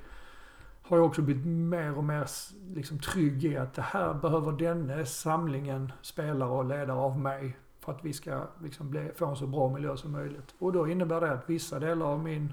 har 0.82 0.96
jag 0.96 1.06
också 1.06 1.22
blivit 1.22 1.46
mer 1.46 1.98
och 1.98 2.04
mer 2.04 2.28
liksom 2.74 2.98
trygg 2.98 3.44
i 3.44 3.56
att 3.56 3.74
det 3.74 3.82
här 3.82 4.14
behöver 4.14 4.52
denna 4.52 5.04
samlingen 5.04 5.92
spelare 6.02 6.50
och 6.50 6.64
ledare 6.64 6.98
av 6.98 7.18
mig 7.18 7.56
för 7.80 7.92
att 7.92 8.04
vi 8.04 8.12
ska 8.12 8.46
liksom 8.62 8.90
bli, 8.90 9.10
få 9.16 9.26
en 9.26 9.36
så 9.36 9.46
bra 9.46 9.68
miljö 9.68 9.96
som 9.96 10.12
möjligt. 10.12 10.54
Och 10.58 10.72
då 10.72 10.88
innebär 10.88 11.20
det 11.20 11.32
att 11.32 11.50
vissa 11.50 11.78
delar 11.78 12.06
av 12.06 12.24
min 12.24 12.52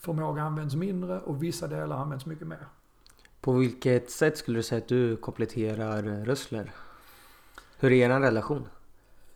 förmåga 0.00 0.42
används 0.42 0.74
mindre 0.74 1.20
och 1.20 1.42
vissa 1.42 1.68
delar 1.68 1.96
används 1.96 2.26
mycket 2.26 2.46
mer. 2.46 2.66
På 3.40 3.52
vilket 3.52 4.10
sätt 4.10 4.38
skulle 4.38 4.58
du 4.58 4.62
säga 4.62 4.78
att 4.78 4.88
du 4.88 5.16
kompletterar 5.16 6.02
Rössler? 6.24 6.70
Hur 7.78 7.92
är 7.92 8.10
er 8.10 8.20
relation? 8.20 8.68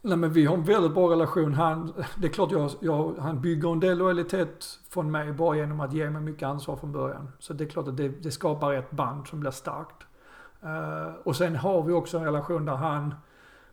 Nej 0.03 0.17
men 0.17 0.33
vi 0.33 0.45
har 0.45 0.55
en 0.55 0.65
väldigt 0.65 0.95
bra 0.95 1.11
relation. 1.11 1.55
Han, 1.55 1.93
det 2.17 2.27
är 2.27 2.33
klart 2.33 2.53
jag, 2.53 2.71
jag, 2.81 3.15
han 3.19 3.41
bygger 3.41 3.73
en 3.73 3.81
del 3.81 3.99
lojalitet 3.99 4.79
från 4.89 5.11
mig 5.11 5.33
bara 5.33 5.57
genom 5.57 5.81
att 5.81 5.93
ge 5.93 6.11
mig 6.11 6.23
mycket 6.23 6.49
ansvar 6.49 6.77
från 6.77 6.93
början. 6.93 7.31
Så 7.39 7.53
det 7.53 7.65
är 7.65 7.69
klart 7.69 7.89
att 7.89 7.97
det, 7.97 8.09
det 8.09 8.31
skapar 8.31 8.73
ett 8.73 8.91
band 8.91 9.27
som 9.27 9.41
blir 9.41 9.51
starkt. 9.51 10.07
Uh, 10.65 11.15
och 11.23 11.37
sen 11.37 11.57
har 11.57 11.83
vi 11.83 11.93
också 11.93 12.19
en 12.19 12.25
relation 12.25 12.65
där 12.65 12.75
han, 12.75 13.15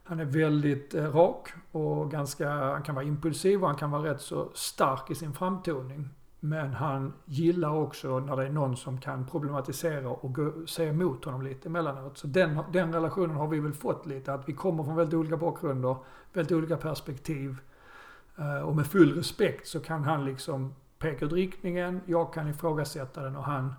han 0.04 0.20
är 0.20 0.26
väldigt 0.26 0.96
uh, 0.96 1.16
rak 1.16 1.54
och 1.72 2.12
ganska, 2.12 2.50
han 2.50 2.84
kan 2.84 2.96
vara 2.96 3.06
impulsiv 3.06 3.62
och 3.62 3.68
han 3.68 3.78
kan 3.78 3.92
vara 3.92 4.14
rätt 4.14 4.22
så 4.22 4.50
stark 4.54 5.12
i 5.12 5.16
sin 5.16 5.34
framtoning. 5.34 6.10
Men 6.44 6.74
han 6.74 7.14
gillar 7.26 7.74
också 7.74 8.20
när 8.20 8.36
det 8.36 8.46
är 8.46 8.50
någon 8.50 8.78
som 8.78 8.98
kan 8.98 9.26
problematisera 9.26 10.10
och 10.10 10.36
gå, 10.36 10.54
se 10.68 10.86
emot 10.86 11.26
honom 11.26 11.42
lite 11.42 11.70
emellanåt. 11.70 12.18
Så 12.18 12.28
den, 12.28 12.60
den 12.74 12.94
relationen 12.94 13.36
har 13.36 13.48
vi 13.48 13.60
väl 13.60 13.74
fått 13.74 14.06
lite, 14.06 14.34
att 14.34 14.50
vi 14.50 14.54
kommer 14.54 14.84
från 14.84 14.96
väldigt 14.96 15.14
olika 15.14 15.38
bakgrunder, 15.38 15.96
väldigt 16.34 16.52
olika 16.52 16.78
perspektiv. 16.78 17.58
Eh, 18.38 18.62
och 18.62 18.76
med 18.76 18.88
full 18.88 19.16
respekt 19.16 19.68
så 19.68 19.80
kan 19.80 20.04
han 20.04 20.26
liksom 20.26 20.74
peka 21.00 21.26
ut 21.26 21.34
riktningen, 21.34 22.02
jag 22.06 22.34
kan 22.34 22.48
ifrågasätta 22.48 23.22
den 23.22 23.36
och 23.36 23.44
han 23.44 23.74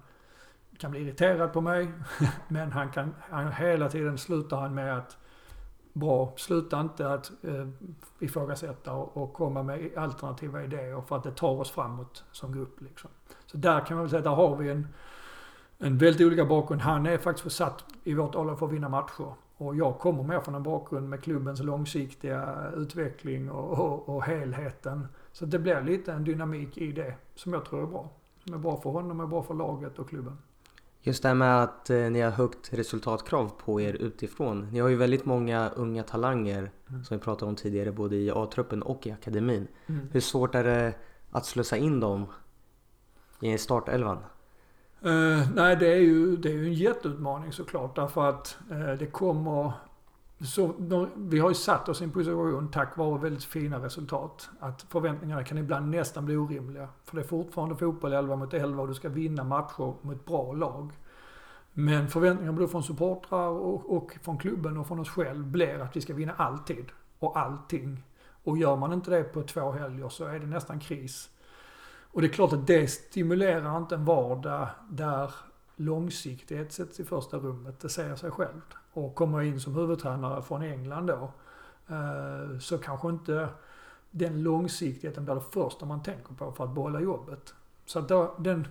kan 0.78 0.90
bli 0.90 1.00
irriterad 1.00 1.52
på 1.52 1.60
mig. 1.60 1.92
Men 2.48 2.72
han 2.72 2.90
kan, 2.90 3.14
han, 3.30 3.52
hela 3.52 3.88
tiden 3.88 4.18
slutar 4.18 4.60
han 4.60 4.74
med 4.74 4.98
att 4.98 5.18
bra. 5.92 6.32
Sluta 6.36 6.80
inte 6.80 7.12
att 7.12 7.32
eh, 7.42 7.68
ifrågasätta 8.18 8.92
och, 8.92 9.16
och 9.16 9.32
komma 9.32 9.62
med 9.62 9.90
alternativa 9.96 10.64
idéer 10.64 11.00
för 11.00 11.16
att 11.16 11.22
det 11.22 11.30
tar 11.30 11.60
oss 11.60 11.70
framåt 11.70 12.24
som 12.32 12.52
grupp. 12.52 12.80
Liksom. 12.80 13.10
Så 13.46 13.56
där 13.56 13.80
kan 13.80 13.96
man 13.96 14.04
väl 14.04 14.10
säga, 14.10 14.22
där 14.22 14.30
har 14.30 14.56
vi 14.56 14.70
en, 14.70 14.88
en 15.78 15.98
väldigt 15.98 16.26
olika 16.26 16.44
bakgrund. 16.44 16.82
Han 16.82 17.06
är 17.06 17.18
faktiskt 17.18 17.42
försatt 17.42 17.84
i 18.04 18.14
vårt 18.14 18.34
ålder 18.34 18.54
för 18.54 18.66
att 18.66 18.72
vinna 18.72 18.88
matcher. 18.88 19.34
Och 19.56 19.76
jag 19.76 19.98
kommer 19.98 20.22
mer 20.22 20.40
från 20.40 20.54
en 20.54 20.62
bakgrund 20.62 21.08
med 21.08 21.22
klubbens 21.22 21.62
långsiktiga 21.62 22.70
utveckling 22.76 23.50
och, 23.50 23.78
och, 23.78 24.08
och 24.08 24.24
helheten. 24.24 25.06
Så 25.32 25.46
det 25.46 25.58
blir 25.58 25.80
lite 25.80 26.12
en 26.12 26.24
dynamik 26.24 26.78
i 26.78 26.92
det 26.92 27.14
som 27.34 27.52
jag 27.52 27.64
tror 27.64 27.82
är 27.82 27.86
bra. 27.86 28.08
Som 28.44 28.54
är 28.54 28.58
bra 28.58 28.80
för 28.80 28.90
honom, 28.90 29.20
är 29.20 29.26
bra 29.26 29.42
för 29.42 29.54
laget 29.54 29.98
och 29.98 30.08
klubben. 30.08 30.38
Just 31.04 31.22
det 31.22 31.28
här 31.28 31.34
med 31.34 31.62
att 31.62 31.90
eh, 31.90 31.96
ni 31.96 32.20
har 32.20 32.30
högt 32.30 32.72
resultatkrav 32.72 33.52
på 33.64 33.80
er 33.80 33.94
utifrån. 33.94 34.68
Ni 34.72 34.80
har 34.80 34.88
ju 34.88 34.96
väldigt 34.96 35.24
många 35.24 35.68
unga 35.68 36.02
talanger 36.02 36.70
mm. 36.88 37.04
som 37.04 37.16
vi 37.16 37.24
pratade 37.24 37.48
om 37.48 37.56
tidigare 37.56 37.92
både 37.92 38.16
i 38.16 38.30
A-truppen 38.30 38.82
och 38.82 39.06
i 39.06 39.10
akademin. 39.10 39.68
Mm. 39.86 40.08
Hur 40.12 40.20
svårt 40.20 40.54
är 40.54 40.64
det 40.64 40.94
att 41.30 41.46
slussa 41.46 41.76
in 41.76 42.00
dem 42.00 42.26
i 43.40 43.58
startelvan? 43.58 44.18
Uh, 45.04 45.48
nej, 45.54 45.76
det 45.76 45.92
är, 45.92 46.00
ju, 46.00 46.36
det 46.36 46.48
är 46.48 46.52
ju 46.52 46.66
en 46.66 46.74
jätteutmaning 46.74 47.52
såklart 47.52 47.96
därför 47.96 48.28
att 48.28 48.56
uh, 48.70 48.92
det 48.92 49.06
kommer 49.06 49.72
så, 50.44 50.74
vi 51.16 51.38
har 51.38 51.48
ju 51.48 51.54
satt 51.54 51.88
oss 51.88 52.00
i 52.00 52.04
en 52.04 52.10
position 52.10 52.70
tack 52.70 52.96
vare 52.96 53.18
väldigt 53.18 53.44
fina 53.44 53.78
resultat. 53.78 54.50
Att 54.60 54.82
förväntningarna 54.82 55.44
kan 55.44 55.58
ibland 55.58 55.90
nästan 55.90 56.26
bli 56.26 56.36
orimliga. 56.36 56.88
För 57.04 57.16
det 57.16 57.22
är 57.22 57.26
fortfarande 57.26 57.76
fotboll 57.76 58.12
11 58.12 58.36
mot 58.36 58.54
11 58.54 58.82
och 58.82 58.88
du 58.88 58.94
ska 58.94 59.08
vinna 59.08 59.44
matcher 59.44 59.94
mot 60.02 60.24
bra 60.24 60.52
lag. 60.52 60.92
Men 61.72 62.08
förväntningarna 62.08 62.56
både 62.56 62.68
från 62.68 62.82
supportrar 62.82 63.48
och, 63.48 63.96
och 63.96 64.18
från 64.22 64.38
klubben 64.38 64.76
och 64.76 64.86
från 64.86 64.98
oss 64.98 65.08
själv 65.08 65.46
blir 65.46 65.78
att 65.78 65.96
vi 65.96 66.00
ska 66.00 66.14
vinna 66.14 66.32
alltid. 66.32 66.86
Och 67.18 67.38
allting. 67.38 68.04
Och 68.44 68.58
gör 68.58 68.76
man 68.76 68.92
inte 68.92 69.10
det 69.10 69.22
på 69.22 69.42
två 69.42 69.70
helger 69.70 70.08
så 70.08 70.24
är 70.24 70.38
det 70.38 70.46
nästan 70.46 70.80
kris. 70.80 71.30
Och 72.12 72.20
det 72.20 72.26
är 72.26 72.32
klart 72.32 72.52
att 72.52 72.66
det 72.66 72.90
stimulerar 72.90 73.78
inte 73.78 73.94
en 73.94 74.04
vardag 74.04 74.68
där 74.90 75.34
långsiktighet 75.76 76.72
sätts 76.72 77.00
i 77.00 77.04
första 77.04 77.36
rummet. 77.36 77.80
Det 77.80 77.88
säger 77.88 78.16
sig 78.16 78.30
självt 78.30 78.76
och 78.92 79.14
kommer 79.14 79.42
in 79.42 79.60
som 79.60 79.74
huvudtränare 79.74 80.42
från 80.42 80.62
England 80.62 81.06
då, 81.06 81.32
eh, 81.88 82.58
så 82.58 82.78
kanske 82.78 83.08
inte 83.08 83.48
den 84.10 84.42
långsiktigheten 84.42 85.24
blir 85.24 85.34
det 85.34 85.40
första 85.40 85.86
man 85.86 86.02
tänker 86.02 86.34
på 86.34 86.52
för 86.52 86.64
att 86.64 86.74
behålla 86.74 87.00
jobbet. 87.00 87.54
Så 87.86 87.98
att 87.98 88.08
då, 88.08 88.34
den, 88.38 88.66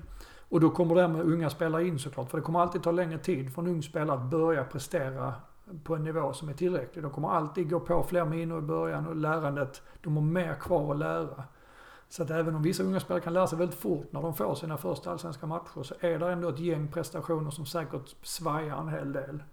och 0.49 0.59
då 0.59 0.69
kommer 0.69 0.95
det 0.95 1.01
här 1.01 1.07
med 1.07 1.21
unga 1.21 1.49
spelare 1.49 1.87
in 1.87 1.99
såklart. 1.99 2.29
För 2.29 2.37
det 2.37 2.43
kommer 2.43 2.59
alltid 2.59 2.83
ta 2.83 2.91
längre 2.91 3.17
tid 3.17 3.53
för 3.53 3.61
en 3.61 3.67
ung 3.67 3.83
spelare 3.83 4.17
att 4.17 4.25
börja 4.25 4.63
prestera 4.63 5.33
på 5.83 5.95
en 5.95 6.03
nivå 6.03 6.33
som 6.33 6.49
är 6.49 6.53
tillräcklig. 6.53 7.03
De 7.03 7.11
kommer 7.11 7.29
alltid 7.29 7.69
gå 7.69 7.79
på 7.79 8.03
fler 8.03 8.25
minor 8.25 8.57
i 8.57 8.61
början 8.61 9.07
och 9.07 9.15
lärandet, 9.15 9.81
de 10.01 10.17
har 10.17 10.23
mer 10.23 10.53
kvar 10.53 10.91
att 10.91 10.99
lära. 10.99 11.43
Så 12.09 12.23
att 12.23 12.29
även 12.29 12.55
om 12.55 12.63
vissa 12.63 12.83
unga 12.83 12.99
spelare 12.99 13.23
kan 13.23 13.33
lära 13.33 13.47
sig 13.47 13.57
väldigt 13.57 13.79
fort 13.79 14.11
när 14.11 14.21
de 14.21 14.33
får 14.33 14.55
sina 14.55 14.77
första 14.77 15.11
allsvenska 15.11 15.47
matcher 15.47 15.83
så 15.83 15.95
är 15.99 16.19
det 16.19 16.31
ändå 16.31 16.49
ett 16.49 16.59
gäng 16.59 16.87
prestationer 16.87 17.51
som 17.51 17.65
säkert 17.65 18.15
svajar 18.23 18.77
en 18.77 18.87
hel 18.87 19.13
del. 19.13 19.43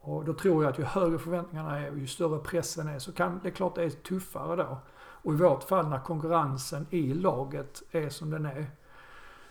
Och 0.00 0.24
då 0.24 0.34
tror 0.34 0.64
jag 0.64 0.70
att 0.70 0.78
ju 0.78 0.84
högre 0.84 1.18
förväntningarna 1.18 1.78
är 1.78 1.90
och 1.90 1.98
ju 1.98 2.06
större 2.06 2.38
pressen 2.38 2.88
är 2.88 2.98
så 2.98 3.12
kan 3.12 3.40
det 3.42 3.48
är 3.48 3.52
klart 3.52 3.74
det 3.74 3.84
är 3.84 3.90
tuffare 3.90 4.56
då. 4.56 4.78
Och 4.96 5.32
i 5.32 5.36
vårt 5.36 5.62
fall 5.62 5.88
när 5.88 5.98
konkurrensen 6.00 6.86
i 6.90 7.14
laget 7.14 7.82
är 7.90 8.08
som 8.08 8.30
den 8.30 8.46
är. 8.46 8.70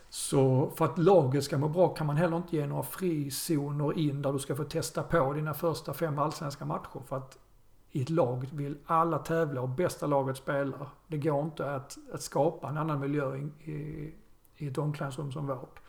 Så 0.10 0.72
för 0.76 0.86
att 0.86 0.98
laget 0.98 1.44
ska 1.44 1.58
må 1.58 1.68
bra 1.70 1.88
kan 1.88 2.08
man 2.08 2.18
heller 2.18 2.38
inte 2.38 2.56
ge 2.56 2.68
några 2.68 2.84
frizoner 2.84 3.98
in 3.98 4.22
där 4.22 4.34
du 4.34 4.40
ska 4.40 4.56
få 4.56 4.64
testa 4.64 5.04
på 5.04 5.34
dina 5.34 5.54
första 5.54 5.94
fem 5.94 6.20
allsvenska 6.20 6.66
matcher. 6.66 7.02
För 7.08 7.18
att 7.18 7.38
i 7.92 8.02
ett 8.02 8.10
lag 8.10 8.50
vill 8.54 8.78
alla 8.86 9.18
tävla 9.18 9.62
och 9.62 9.70
bästa 9.70 10.08
laget 10.08 10.38
spelar. 10.38 10.90
Det 11.08 11.18
går 11.18 11.42
inte 11.42 11.76
att, 11.76 11.98
att 12.14 12.22
skapa 12.22 12.70
en 12.70 12.78
annan 12.78 13.00
miljö 13.00 13.36
i, 13.36 13.72
i, 13.72 14.14
i 14.58 14.68
ett 14.68 14.78
omklädningsrum 14.78 15.32
som 15.32 15.48
vårt. 15.48 15.80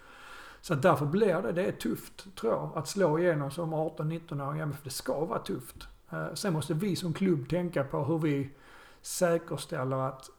Så 0.69 0.75
därför 0.75 1.07
blir 1.07 1.43
det, 1.43 1.53
det 1.53 1.67
är 1.67 1.73
tufft 1.73 2.37
tror 2.37 2.53
jag, 2.53 2.71
att 2.75 2.89
slå 2.89 3.19
igenom 3.19 3.51
som 3.51 3.75
18-19-åring. 3.75 4.73
För 4.73 4.85
det 4.85 4.91
ska 4.91 5.25
vara 5.25 5.39
tufft. 5.39 5.89
Eh, 6.11 6.35
sen 6.35 6.53
måste 6.53 6.75
vi 6.75 6.97
som 6.97 7.13
klubb 7.15 7.49
tänka 7.49 7.85
på 7.85 8.05
hur 8.05 8.19
vi 8.19 8.51
säkerställer 9.01 9.97
att 9.97 10.31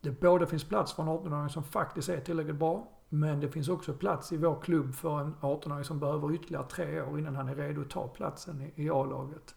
det 0.00 0.20
både 0.20 0.46
finns 0.46 0.64
plats 0.64 0.92
för 0.92 1.02
en 1.02 1.08
18-åring 1.08 1.48
som 1.48 1.64
faktiskt 1.64 2.08
är 2.08 2.20
tillräckligt 2.20 2.56
bra, 2.56 2.88
men 3.08 3.40
det 3.40 3.48
finns 3.48 3.68
också 3.68 3.92
plats 3.92 4.32
i 4.32 4.36
vår 4.36 4.60
klubb 4.62 4.94
för 4.94 5.20
en 5.20 5.34
18-åring 5.40 5.84
som 5.84 6.00
behöver 6.00 6.34
ytterligare 6.34 6.66
tre 6.66 7.02
år 7.02 7.18
innan 7.18 7.36
han 7.36 7.48
är 7.48 7.54
redo 7.54 7.80
att 7.80 7.90
ta 7.90 8.08
platsen 8.08 8.70
i, 8.74 8.90
A-laget. 8.90 9.54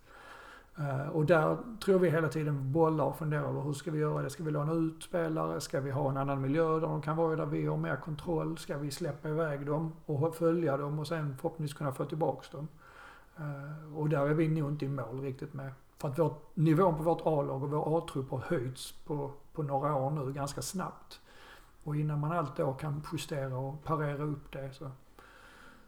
Eh, 0.80 1.08
och 1.08 1.26
där 1.26 1.58
tror 1.84 2.00
vi 2.00 2.10
hela 2.10 2.30
tiden 2.30 2.72
bollar 2.72 3.06
och 3.06 3.18
funderar 3.18 3.50
över 3.50 3.62
hur 3.62 3.74
ska 3.74 3.92
vi 3.92 4.00
göra 4.00 4.22
det? 4.22 4.30
Ska 4.30 4.44
vi 4.44 4.52
låna 4.52 4.74
ut 4.74 5.04
spelare? 5.04 5.62
Ska 5.62 5.80
vi 5.80 5.92
ha 5.92 6.10
en 6.10 6.18
annan 6.18 6.42
miljö 6.42 6.74
där 6.74 6.88
de 6.88 7.02
kan 7.02 7.18
vara 7.18 7.36
där 7.36 7.46
vi 7.46 7.66
har 7.66 7.78
mer 7.78 7.96
kontroll? 7.96 8.58
Ska 8.58 8.78
vi 8.78 8.92
släppa 8.92 9.30
iväg 9.30 9.66
dem 9.66 9.94
och 10.06 10.36
följa 10.36 10.78
dem 10.78 11.00
och 11.00 11.08
sen 11.08 11.38
förhoppningsvis 11.38 11.78
kunna 11.78 11.92
få 11.92 12.06
tillbaks 12.06 12.50
dem? 12.50 12.68
Eh, 13.38 13.98
och 13.98 14.10
där 14.10 14.28
är 14.28 14.34
vi 14.34 14.48
nog 14.48 14.72
inte 14.72 14.86
i 14.86 14.90
mål 14.90 15.22
riktigt 15.22 15.54
med. 15.54 15.72
För 15.98 16.08
att 16.08 16.20
vårt, 16.20 16.56
nivån 16.56 16.98
på 16.98 17.04
vårt 17.04 17.22
A-lag 17.22 17.64
och 17.64 17.72
vår 17.72 17.98
A-trupp 17.98 18.32
har 18.32 18.40
höjts 18.40 18.92
på, 18.92 19.32
på 19.54 19.64
några 19.64 19.96
år 19.96 20.12
nu 20.12 20.34
ganska 20.34 20.62
snabbt. 20.62 21.22
Och 21.84 21.96
innan 21.96 22.20
man 22.20 22.32
allt 22.32 22.56
då 22.56 22.74
kan 22.74 23.04
justera 23.12 23.58
och 23.58 23.84
parera 23.84 24.24
upp 24.24 24.52
det 24.52 24.74
så, 24.74 24.92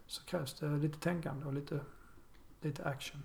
så 0.06 0.26
krävs 0.26 0.54
det 0.54 0.68
lite 0.68 1.00
tänkande 1.00 1.46
och 1.46 1.54
lite, 1.54 1.80
lite 2.62 2.86
action. 2.86 3.22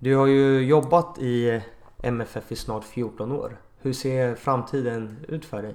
Du 0.00 0.16
har 0.16 0.26
ju 0.26 0.60
jobbat 0.60 1.18
i 1.18 1.62
MFF 2.02 2.52
i 2.52 2.56
snart 2.56 2.84
14 2.84 3.32
år. 3.32 3.56
Hur 3.80 3.92
ser 3.92 4.34
framtiden 4.34 5.16
ut 5.28 5.44
för 5.44 5.62
dig? 5.62 5.74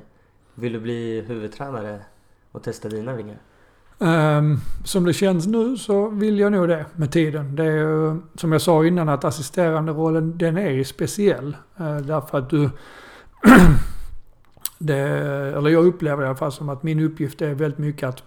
Vill 0.55 0.73
du 0.73 0.79
bli 0.79 1.23
huvudtränare 1.27 1.99
och 2.51 2.63
testa 2.63 2.89
dina 2.89 3.13
vingar? 3.13 3.37
Um, 3.97 4.59
som 4.83 5.05
det 5.05 5.13
känns 5.13 5.47
nu 5.47 5.77
så 5.77 6.09
vill 6.09 6.39
jag 6.39 6.51
nog 6.51 6.67
det 6.67 6.85
med 6.95 7.11
tiden. 7.11 7.55
Det 7.55 7.63
är 7.63 7.77
ju, 7.77 8.21
som 8.35 8.51
jag 8.51 8.61
sa 8.61 8.85
innan 8.85 9.09
att 9.09 9.23
assisterande 9.23 9.91
rollen 9.91 10.37
den 10.37 10.57
är 10.57 10.83
speciell. 10.83 11.57
Uh, 11.79 11.97
därför 11.97 12.37
att 12.37 12.49
du... 12.49 12.63
Eh, 13.45 13.92
det, 14.85 14.97
eller 15.57 15.69
jag 15.69 15.85
upplever 15.85 16.23
i 16.23 16.25
alla 16.25 16.35
fall 16.35 16.51
som 16.51 16.69
att 16.69 16.83
min 16.83 16.99
uppgift 16.99 17.41
är 17.41 17.53
väldigt 17.53 17.79
mycket 17.79 18.09
att 18.09 18.23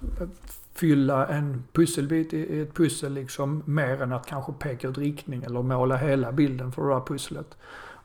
fylla 0.75 1.27
en 1.27 1.65
pusselbit 1.73 2.35
i 2.35 2.61
ett 2.61 2.75
pussel 2.75 3.13
liksom 3.13 3.63
mer 3.65 4.03
än 4.03 4.13
att 4.13 4.27
kanske 4.27 4.53
peka 4.53 4.89
ut 4.89 4.99
riktning 4.99 5.43
eller 5.43 5.63
måla 5.63 5.97
hela 5.97 6.33
bilden 6.33 6.73
för 6.73 6.89
det 6.89 6.95
här 6.95 7.01
pusslet. 7.01 7.57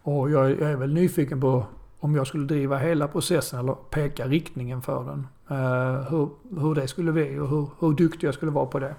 Och 0.03 0.31
jag 0.31 0.51
är 0.51 0.75
väl 0.75 0.93
nyfiken 0.93 1.41
på 1.41 1.65
om 1.99 2.15
jag 2.15 2.27
skulle 2.27 2.45
driva 2.45 2.77
hela 2.77 3.07
processen 3.07 3.59
eller 3.59 3.73
peka 3.73 4.27
riktningen 4.27 4.81
för 4.81 5.03
den. 5.03 5.27
Uh, 5.57 6.01
hur, 6.09 6.29
hur 6.61 6.75
det 6.75 6.87
skulle 6.87 7.11
bli 7.11 7.39
och 7.39 7.49
hur, 7.49 7.67
hur 7.79 7.93
duktig 7.93 8.27
jag 8.27 8.33
skulle 8.33 8.51
vara 8.51 8.65
på 8.65 8.79
det. 8.79 8.95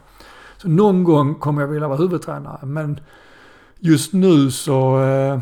Så 0.57 0.69
någon 0.69 1.05
gång 1.05 1.35
kommer 1.35 1.63
jag 1.63 1.69
vilja 1.69 1.89
vara 1.89 1.99
huvudtränare 1.99 2.67
men 2.67 3.01
just 3.79 4.13
nu 4.13 4.51
så, 4.51 4.99
uh, 4.99 5.39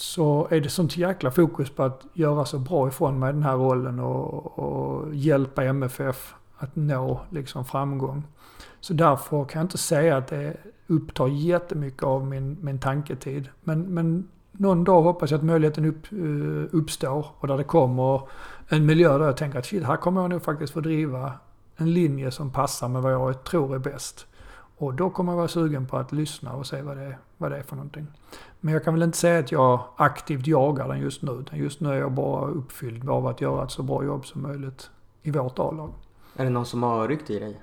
så 0.00 0.48
är 0.50 0.60
det 0.60 0.68
sånt 0.68 0.96
jäkla 0.96 1.30
fokus 1.30 1.70
på 1.70 1.82
att 1.82 2.06
göra 2.12 2.44
så 2.44 2.58
bra 2.58 2.88
ifrån 2.88 3.18
mig 3.18 3.32
den 3.32 3.42
här 3.42 3.56
rollen 3.56 4.00
och, 4.00 4.58
och 4.58 5.14
hjälpa 5.14 5.64
MFF 5.64 6.34
att 6.58 6.76
nå 6.76 7.20
liksom 7.30 7.64
framgång. 7.64 8.24
Så 8.80 8.92
därför 8.92 9.44
kan 9.44 9.60
jag 9.60 9.64
inte 9.64 9.78
säga 9.78 10.16
att 10.16 10.26
det 10.26 10.56
upptar 10.86 11.28
jättemycket 11.28 12.02
av 12.02 12.26
min, 12.26 12.56
min 12.60 12.78
tanketid. 12.78 13.48
Men, 13.64 13.82
men 13.82 14.28
någon 14.52 14.84
dag 14.84 15.02
hoppas 15.02 15.30
jag 15.30 15.38
att 15.38 15.44
möjligheten 15.44 15.84
upp, 15.84 16.12
eh, 16.12 16.78
uppstår 16.78 17.26
och 17.38 17.48
där 17.48 17.56
det 17.56 17.64
kommer 17.64 18.22
en 18.68 18.86
miljö 18.86 19.18
där 19.18 19.24
jag 19.24 19.36
tänker 19.36 19.58
att 19.58 19.66
shit, 19.66 19.84
här 19.84 19.96
kommer 19.96 20.20
jag 20.20 20.30
nog 20.30 20.42
faktiskt 20.42 20.72
få 20.72 20.80
driva 20.80 21.32
en 21.76 21.92
linje 21.92 22.30
som 22.30 22.50
passar 22.50 22.88
med 22.88 23.02
vad 23.02 23.12
jag 23.12 23.44
tror 23.44 23.74
är 23.74 23.78
bäst. 23.78 24.26
Och 24.80 24.94
då 24.94 25.10
kommer 25.10 25.32
jag 25.32 25.36
vara 25.36 25.48
sugen 25.48 25.86
på 25.86 25.96
att 25.96 26.12
lyssna 26.12 26.52
och 26.52 26.66
se 26.66 26.82
vad 26.82 26.96
det, 26.96 27.02
är, 27.02 27.18
vad 27.38 27.50
det 27.50 27.56
är 27.56 27.62
för 27.62 27.76
någonting. 27.76 28.06
Men 28.60 28.74
jag 28.74 28.84
kan 28.84 28.94
väl 28.94 29.02
inte 29.02 29.18
säga 29.18 29.38
att 29.38 29.52
jag 29.52 29.84
aktivt 29.96 30.46
jagar 30.46 30.88
den 30.88 31.00
just 31.00 31.22
nu. 31.22 31.32
Utan 31.32 31.58
just 31.58 31.80
nu 31.80 31.90
är 31.90 31.96
jag 31.96 32.12
bara 32.12 32.46
uppfylld 32.46 33.08
av 33.10 33.26
att 33.26 33.40
göra 33.40 33.64
ett 33.64 33.70
så 33.70 33.82
bra 33.82 34.04
jobb 34.04 34.26
som 34.26 34.42
möjligt 34.42 34.90
i 35.22 35.30
vårt 35.30 35.58
A-lag. 35.58 35.92
Är 36.36 36.44
det 36.44 36.50
någon 36.50 36.66
som 36.66 36.82
har 36.82 37.08
ryckt 37.08 37.30
i 37.30 37.38
dig? 37.38 37.62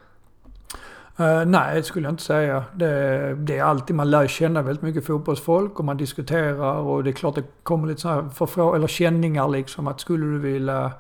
Uh, 1.20 1.46
nej, 1.46 1.76
det 1.76 1.84
skulle 1.84 2.08
jag 2.08 2.14
inte 2.14 2.24
säga. 2.24 2.64
Det, 2.76 3.36
det, 3.36 3.58
är 3.58 3.64
alltid, 3.64 3.96
man 3.96 4.10
lär 4.10 4.28
känna 4.28 4.62
väldigt 4.62 4.84
mycket 4.84 5.06
fotbollsfolk 5.06 5.80
och 5.80 5.86
man 5.86 5.98
diskuterar 5.98 6.76
och 6.76 7.04
det 7.04 7.10
är 7.10 7.14
klart 7.14 7.36
det 7.36 7.44
kommer 7.64 7.88
lite 7.88 8.02
sådana 8.02 8.32
här 8.56 8.76
eller 8.76 8.88
känningar 8.88 9.48
liksom 9.48 9.88
att 9.88 10.00
skulle 10.00 10.26
du 10.26 10.40
vilja 10.40 10.92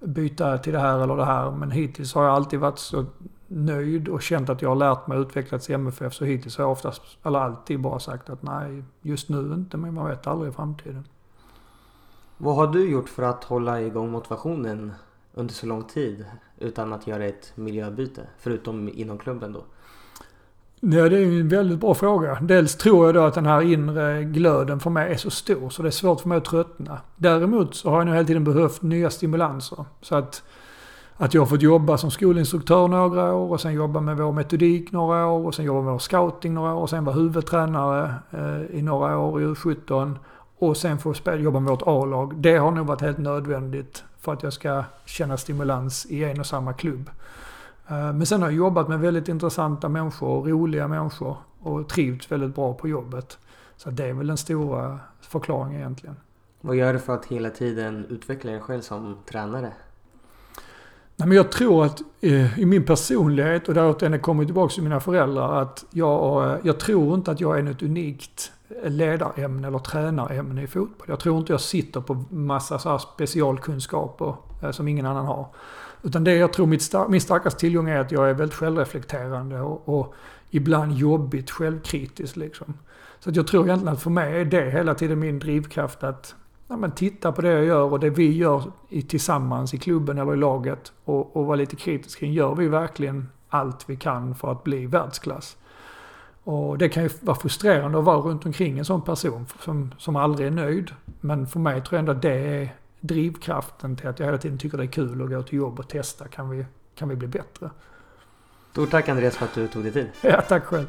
byta 0.00 0.58
till 0.58 0.72
det 0.72 0.78
här 0.78 1.02
eller 1.02 1.16
det 1.16 1.24
här. 1.24 1.50
Men 1.50 1.70
hittills 1.70 2.14
har 2.14 2.24
jag 2.24 2.34
alltid 2.34 2.60
varit 2.60 2.78
så 2.78 3.04
nöjd 3.54 4.08
och 4.08 4.22
känt 4.22 4.48
att 4.48 4.62
jag 4.62 4.68
har 4.68 4.76
lärt 4.76 5.06
mig 5.06 5.18
och 5.18 5.22
utvecklats 5.22 5.70
i 5.70 5.72
MFF. 5.72 6.14
Så 6.14 6.24
hittills 6.24 6.58
har 6.58 6.64
jag 6.64 6.72
oftast, 6.72 7.02
eller 7.22 7.38
alltid 7.38 7.80
bara 7.80 7.98
sagt 7.98 8.30
att 8.30 8.42
nej, 8.42 8.84
just 9.02 9.28
nu 9.28 9.54
inte, 9.54 9.76
men 9.76 9.94
man 9.94 10.08
vet 10.08 10.26
aldrig 10.26 10.52
i 10.52 10.54
framtiden. 10.54 11.04
Vad 12.36 12.56
har 12.56 12.66
du 12.66 12.90
gjort 12.90 13.08
för 13.08 13.22
att 13.22 13.44
hålla 13.44 13.80
igång 13.80 14.10
motivationen 14.10 14.92
under 15.34 15.54
så 15.54 15.66
lång 15.66 15.82
tid 15.84 16.24
utan 16.58 16.92
att 16.92 17.06
göra 17.06 17.24
ett 17.24 17.52
miljöbyte? 17.54 18.26
Förutom 18.38 18.88
inom 18.88 19.18
klubben 19.18 19.52
då? 19.52 19.64
Ja, 20.80 21.08
det 21.08 21.18
är 21.18 21.40
en 21.40 21.48
väldigt 21.48 21.80
bra 21.80 21.94
fråga. 21.94 22.38
Dels 22.40 22.76
tror 22.76 23.06
jag 23.06 23.14
då 23.14 23.20
att 23.20 23.34
den 23.34 23.46
här 23.46 23.60
inre 23.60 24.24
glöden 24.24 24.80
för 24.80 24.90
mig 24.90 25.12
är 25.12 25.16
så 25.16 25.30
stor 25.30 25.70
så 25.70 25.82
det 25.82 25.88
är 25.88 25.90
svårt 25.90 26.20
för 26.20 26.28
mig 26.28 26.38
att 26.38 26.44
tröttna. 26.44 27.00
Däremot 27.16 27.74
så 27.74 27.90
har 27.90 27.98
jag 27.98 28.06
nog 28.06 28.14
hela 28.14 28.26
tiden 28.26 28.44
behövt 28.44 28.82
nya 28.82 29.10
stimulanser. 29.10 29.84
Så 30.00 30.16
att, 30.16 30.42
att 31.16 31.34
jag 31.34 31.40
har 31.40 31.46
fått 31.46 31.62
jobba 31.62 31.98
som 31.98 32.10
skolinstruktör 32.10 32.88
några 32.88 33.34
år 33.34 33.50
och 33.50 33.60
sen 33.60 33.72
jobba 33.72 34.00
med 34.00 34.16
vår 34.16 34.32
metodik 34.32 34.92
några 34.92 35.26
år 35.26 35.46
och 35.46 35.54
sen 35.54 35.64
jobba 35.64 35.82
med 35.82 35.92
vår 35.92 35.98
scouting 35.98 36.54
några 36.54 36.74
år 36.74 36.80
och 36.80 36.90
sen 36.90 37.04
vara 37.04 37.16
huvudtränare 37.16 38.14
eh, 38.30 38.78
i 38.78 38.82
några 38.82 39.18
år 39.18 39.42
i 39.42 39.44
U17 39.44 40.16
och 40.58 40.76
sen 40.76 40.98
få 40.98 41.14
spela, 41.14 41.36
jobba 41.36 41.60
med 41.60 41.70
vårt 41.70 41.82
A-lag. 41.86 42.36
Det 42.36 42.56
har 42.56 42.70
nog 42.70 42.86
varit 42.86 43.00
helt 43.00 43.18
nödvändigt 43.18 44.04
för 44.18 44.32
att 44.32 44.42
jag 44.42 44.52
ska 44.52 44.84
känna 45.04 45.36
stimulans 45.36 46.06
i 46.06 46.24
en 46.24 46.40
och 46.40 46.46
samma 46.46 46.72
klubb. 46.72 47.10
Eh, 47.88 48.12
men 48.12 48.26
sen 48.26 48.42
har 48.42 48.48
jag 48.48 48.56
jobbat 48.56 48.88
med 48.88 49.00
väldigt 49.00 49.28
intressanta 49.28 49.88
människor, 49.88 50.48
roliga 50.48 50.88
människor 50.88 51.36
och 51.60 51.88
trivts 51.88 52.32
väldigt 52.32 52.54
bra 52.54 52.74
på 52.74 52.88
jobbet. 52.88 53.38
Så 53.76 53.90
det 53.90 54.04
är 54.04 54.12
väl 54.12 54.26
den 54.26 54.36
stora 54.36 54.98
förklaringen 55.20 55.80
egentligen. 55.80 56.16
Vad 56.60 56.76
gör 56.76 56.92
du 56.92 56.98
för 56.98 57.14
att 57.14 57.26
hela 57.26 57.50
tiden 57.50 58.06
utveckla 58.08 58.50
dig 58.50 58.60
själv 58.60 58.80
som 58.80 59.16
tränare? 59.26 59.72
Nej, 61.16 61.28
men 61.28 61.36
jag 61.36 61.52
tror 61.52 61.84
att 61.84 62.02
eh, 62.20 62.58
i 62.58 62.66
min 62.66 62.84
personlighet 62.84 63.68
och 63.68 63.74
där 63.74 64.10
den 64.10 64.20
kommer 64.20 64.44
tillbaka 64.44 64.74
till 64.74 64.82
mina 64.82 65.00
föräldrar 65.00 65.62
att 65.62 65.84
jag, 65.90 66.50
eh, 66.50 66.58
jag 66.62 66.80
tror 66.80 67.14
inte 67.14 67.30
att 67.30 67.40
jag 67.40 67.58
är 67.58 67.62
något 67.62 67.82
unikt 67.82 68.52
ledarämne 68.84 69.68
eller 69.68 69.78
tränarämne 69.78 70.62
i 70.62 70.66
fotboll. 70.66 71.06
Jag 71.08 71.20
tror 71.20 71.38
inte 71.38 71.52
jag 71.52 71.60
sitter 71.60 72.00
på 72.00 72.24
massa 72.30 72.78
så 72.78 72.98
specialkunskaper 72.98 74.34
eh, 74.62 74.70
som 74.70 74.88
ingen 74.88 75.06
annan 75.06 75.26
har. 75.26 75.46
Utan 76.02 76.24
det 76.24 76.34
jag 76.34 76.52
tror 76.52 76.66
mitt 76.66 76.82
star 76.82 77.08
min 77.08 77.20
starkaste 77.20 77.60
tillgång 77.60 77.88
är 77.88 77.98
att 78.00 78.12
jag 78.12 78.30
är 78.30 78.34
väldigt 78.34 78.58
självreflekterande 78.58 79.60
och, 79.60 79.88
och 79.88 80.14
ibland 80.50 80.92
jobbigt 80.92 81.50
självkritisk. 81.50 82.36
Liksom. 82.36 82.74
Så 83.20 83.30
att 83.30 83.36
jag 83.36 83.46
tror 83.46 83.64
egentligen 83.64 83.94
att 83.94 84.02
för 84.02 84.10
mig 84.10 84.40
är 84.40 84.44
det 84.44 84.70
hela 84.70 84.94
tiden 84.94 85.18
min 85.18 85.38
drivkraft 85.38 86.02
att 86.02 86.34
ja, 86.68 86.76
men 86.76 86.92
titta 86.92 87.32
på 87.32 87.42
det 87.42 87.52
jag 87.52 87.64
gör 87.64 87.92
och 87.92 88.00
det 88.00 88.10
vi 88.10 88.36
gör 88.36 88.62
i, 88.88 89.02
tillsammans 89.02 89.74
i 89.74 89.78
klubben 89.78 90.18
eller 90.18 90.34
i 90.34 90.36
laget 90.36 90.92
och, 91.04 91.36
och 91.36 91.46
vara 91.46 91.56
lite 91.56 91.76
kritisk 91.76 92.18
kring. 92.18 92.32
Gör 92.32 92.54
vi 92.54 92.68
verkligen 92.68 93.28
allt 93.48 93.90
vi 93.90 93.96
kan 93.96 94.34
för 94.34 94.52
att 94.52 94.64
bli 94.64 94.86
världsklass? 94.86 95.56
Och 96.44 96.78
det 96.78 96.88
kan 96.88 97.02
ju 97.02 97.10
vara 97.20 97.36
frustrerande 97.36 97.98
att 97.98 98.04
vara 98.04 98.18
runt 98.18 98.46
omkring 98.46 98.78
en 98.78 98.84
sån 98.84 99.02
person 99.02 99.46
som, 99.60 99.94
som 99.98 100.16
aldrig 100.16 100.46
är 100.46 100.50
nöjd. 100.50 100.90
Men 101.20 101.46
för 101.46 101.60
mig 101.60 101.80
tror 101.80 101.92
jag 101.92 101.98
ändå 101.98 102.12
att 102.12 102.22
det 102.22 102.32
är 102.32 102.74
drivkraften 103.00 103.96
till 103.96 104.08
att 104.08 104.18
jag 104.18 104.26
hela 104.26 104.38
tiden 104.38 104.58
tycker 104.58 104.78
det 104.78 104.84
är 104.84 104.88
kul 104.88 105.22
att 105.22 105.30
gå 105.30 105.42
till 105.42 105.58
jobb 105.58 105.78
och 105.78 105.88
testa. 105.88 106.28
Kan 106.28 106.50
vi, 106.50 106.66
kan 106.94 107.08
vi 107.08 107.16
bli 107.16 107.28
bättre? 107.28 107.70
Stort 108.70 108.90
tack 108.90 109.08
Andreas 109.08 109.36
för 109.36 109.44
att 109.44 109.54
du 109.54 109.68
tog 109.68 109.82
dig 109.82 109.92
tid. 109.92 110.08
Ja, 110.22 110.40
tack 110.40 110.64
själv. 110.64 110.86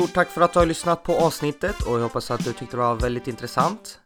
Stort 0.00 0.14
tack 0.14 0.28
för 0.28 0.40
att 0.40 0.52
du 0.52 0.58
har 0.58 0.66
lyssnat 0.66 1.02
på 1.02 1.14
avsnittet 1.14 1.82
och 1.82 1.96
jag 1.96 2.02
hoppas 2.02 2.30
att 2.30 2.44
du 2.44 2.52
tyckte 2.52 2.76
det 2.76 2.82
var 2.82 2.94
väldigt 2.94 3.28
intressant. 3.28 3.98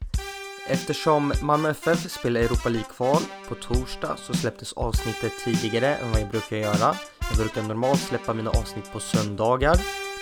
Eftersom 0.68 1.32
Malmö 1.42 1.70
FF 1.70 2.10
spelar 2.10 2.40
Europa 2.40 2.68
League-kval 2.68 3.22
på 3.48 3.54
torsdag 3.54 4.16
så 4.16 4.34
släpptes 4.34 4.72
avsnittet 4.72 5.32
tidigare 5.44 5.96
än 5.96 6.10
vad 6.10 6.20
jag 6.20 6.28
brukar 6.28 6.56
göra. 6.56 6.96
Jag 7.30 7.38
brukar 7.38 7.62
normalt 7.62 8.00
släppa 8.00 8.34
mina 8.34 8.50
avsnitt 8.50 8.92
på 8.92 9.00
söndagar, 9.00 9.76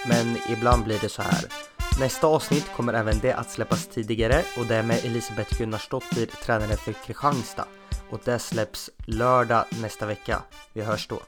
men 0.09 0.39
ibland 0.49 0.85
blir 0.85 0.99
det 0.99 1.09
så 1.09 1.23
här. 1.23 1.45
Nästa 2.01 2.27
avsnitt 2.27 2.73
kommer 2.77 2.95
även 2.95 3.19
det 3.19 3.33
att 3.33 3.51
släppas 3.51 3.87
tidigare 3.87 4.43
och 4.59 4.67
det 4.67 4.77
är 4.77 4.83
med 4.83 5.05
Elisabeth 5.05 5.59
Gunnarsdottir, 5.59 6.27
tränare 6.27 6.77
för 6.77 6.93
Kristianstad. 6.93 7.67
Och 8.11 8.21
det 8.25 8.39
släpps 8.39 8.91
lördag 9.07 9.65
nästa 9.83 10.07
vecka. 10.07 10.43
Vi 10.73 10.83
hörs 10.83 11.09
då. 11.09 11.21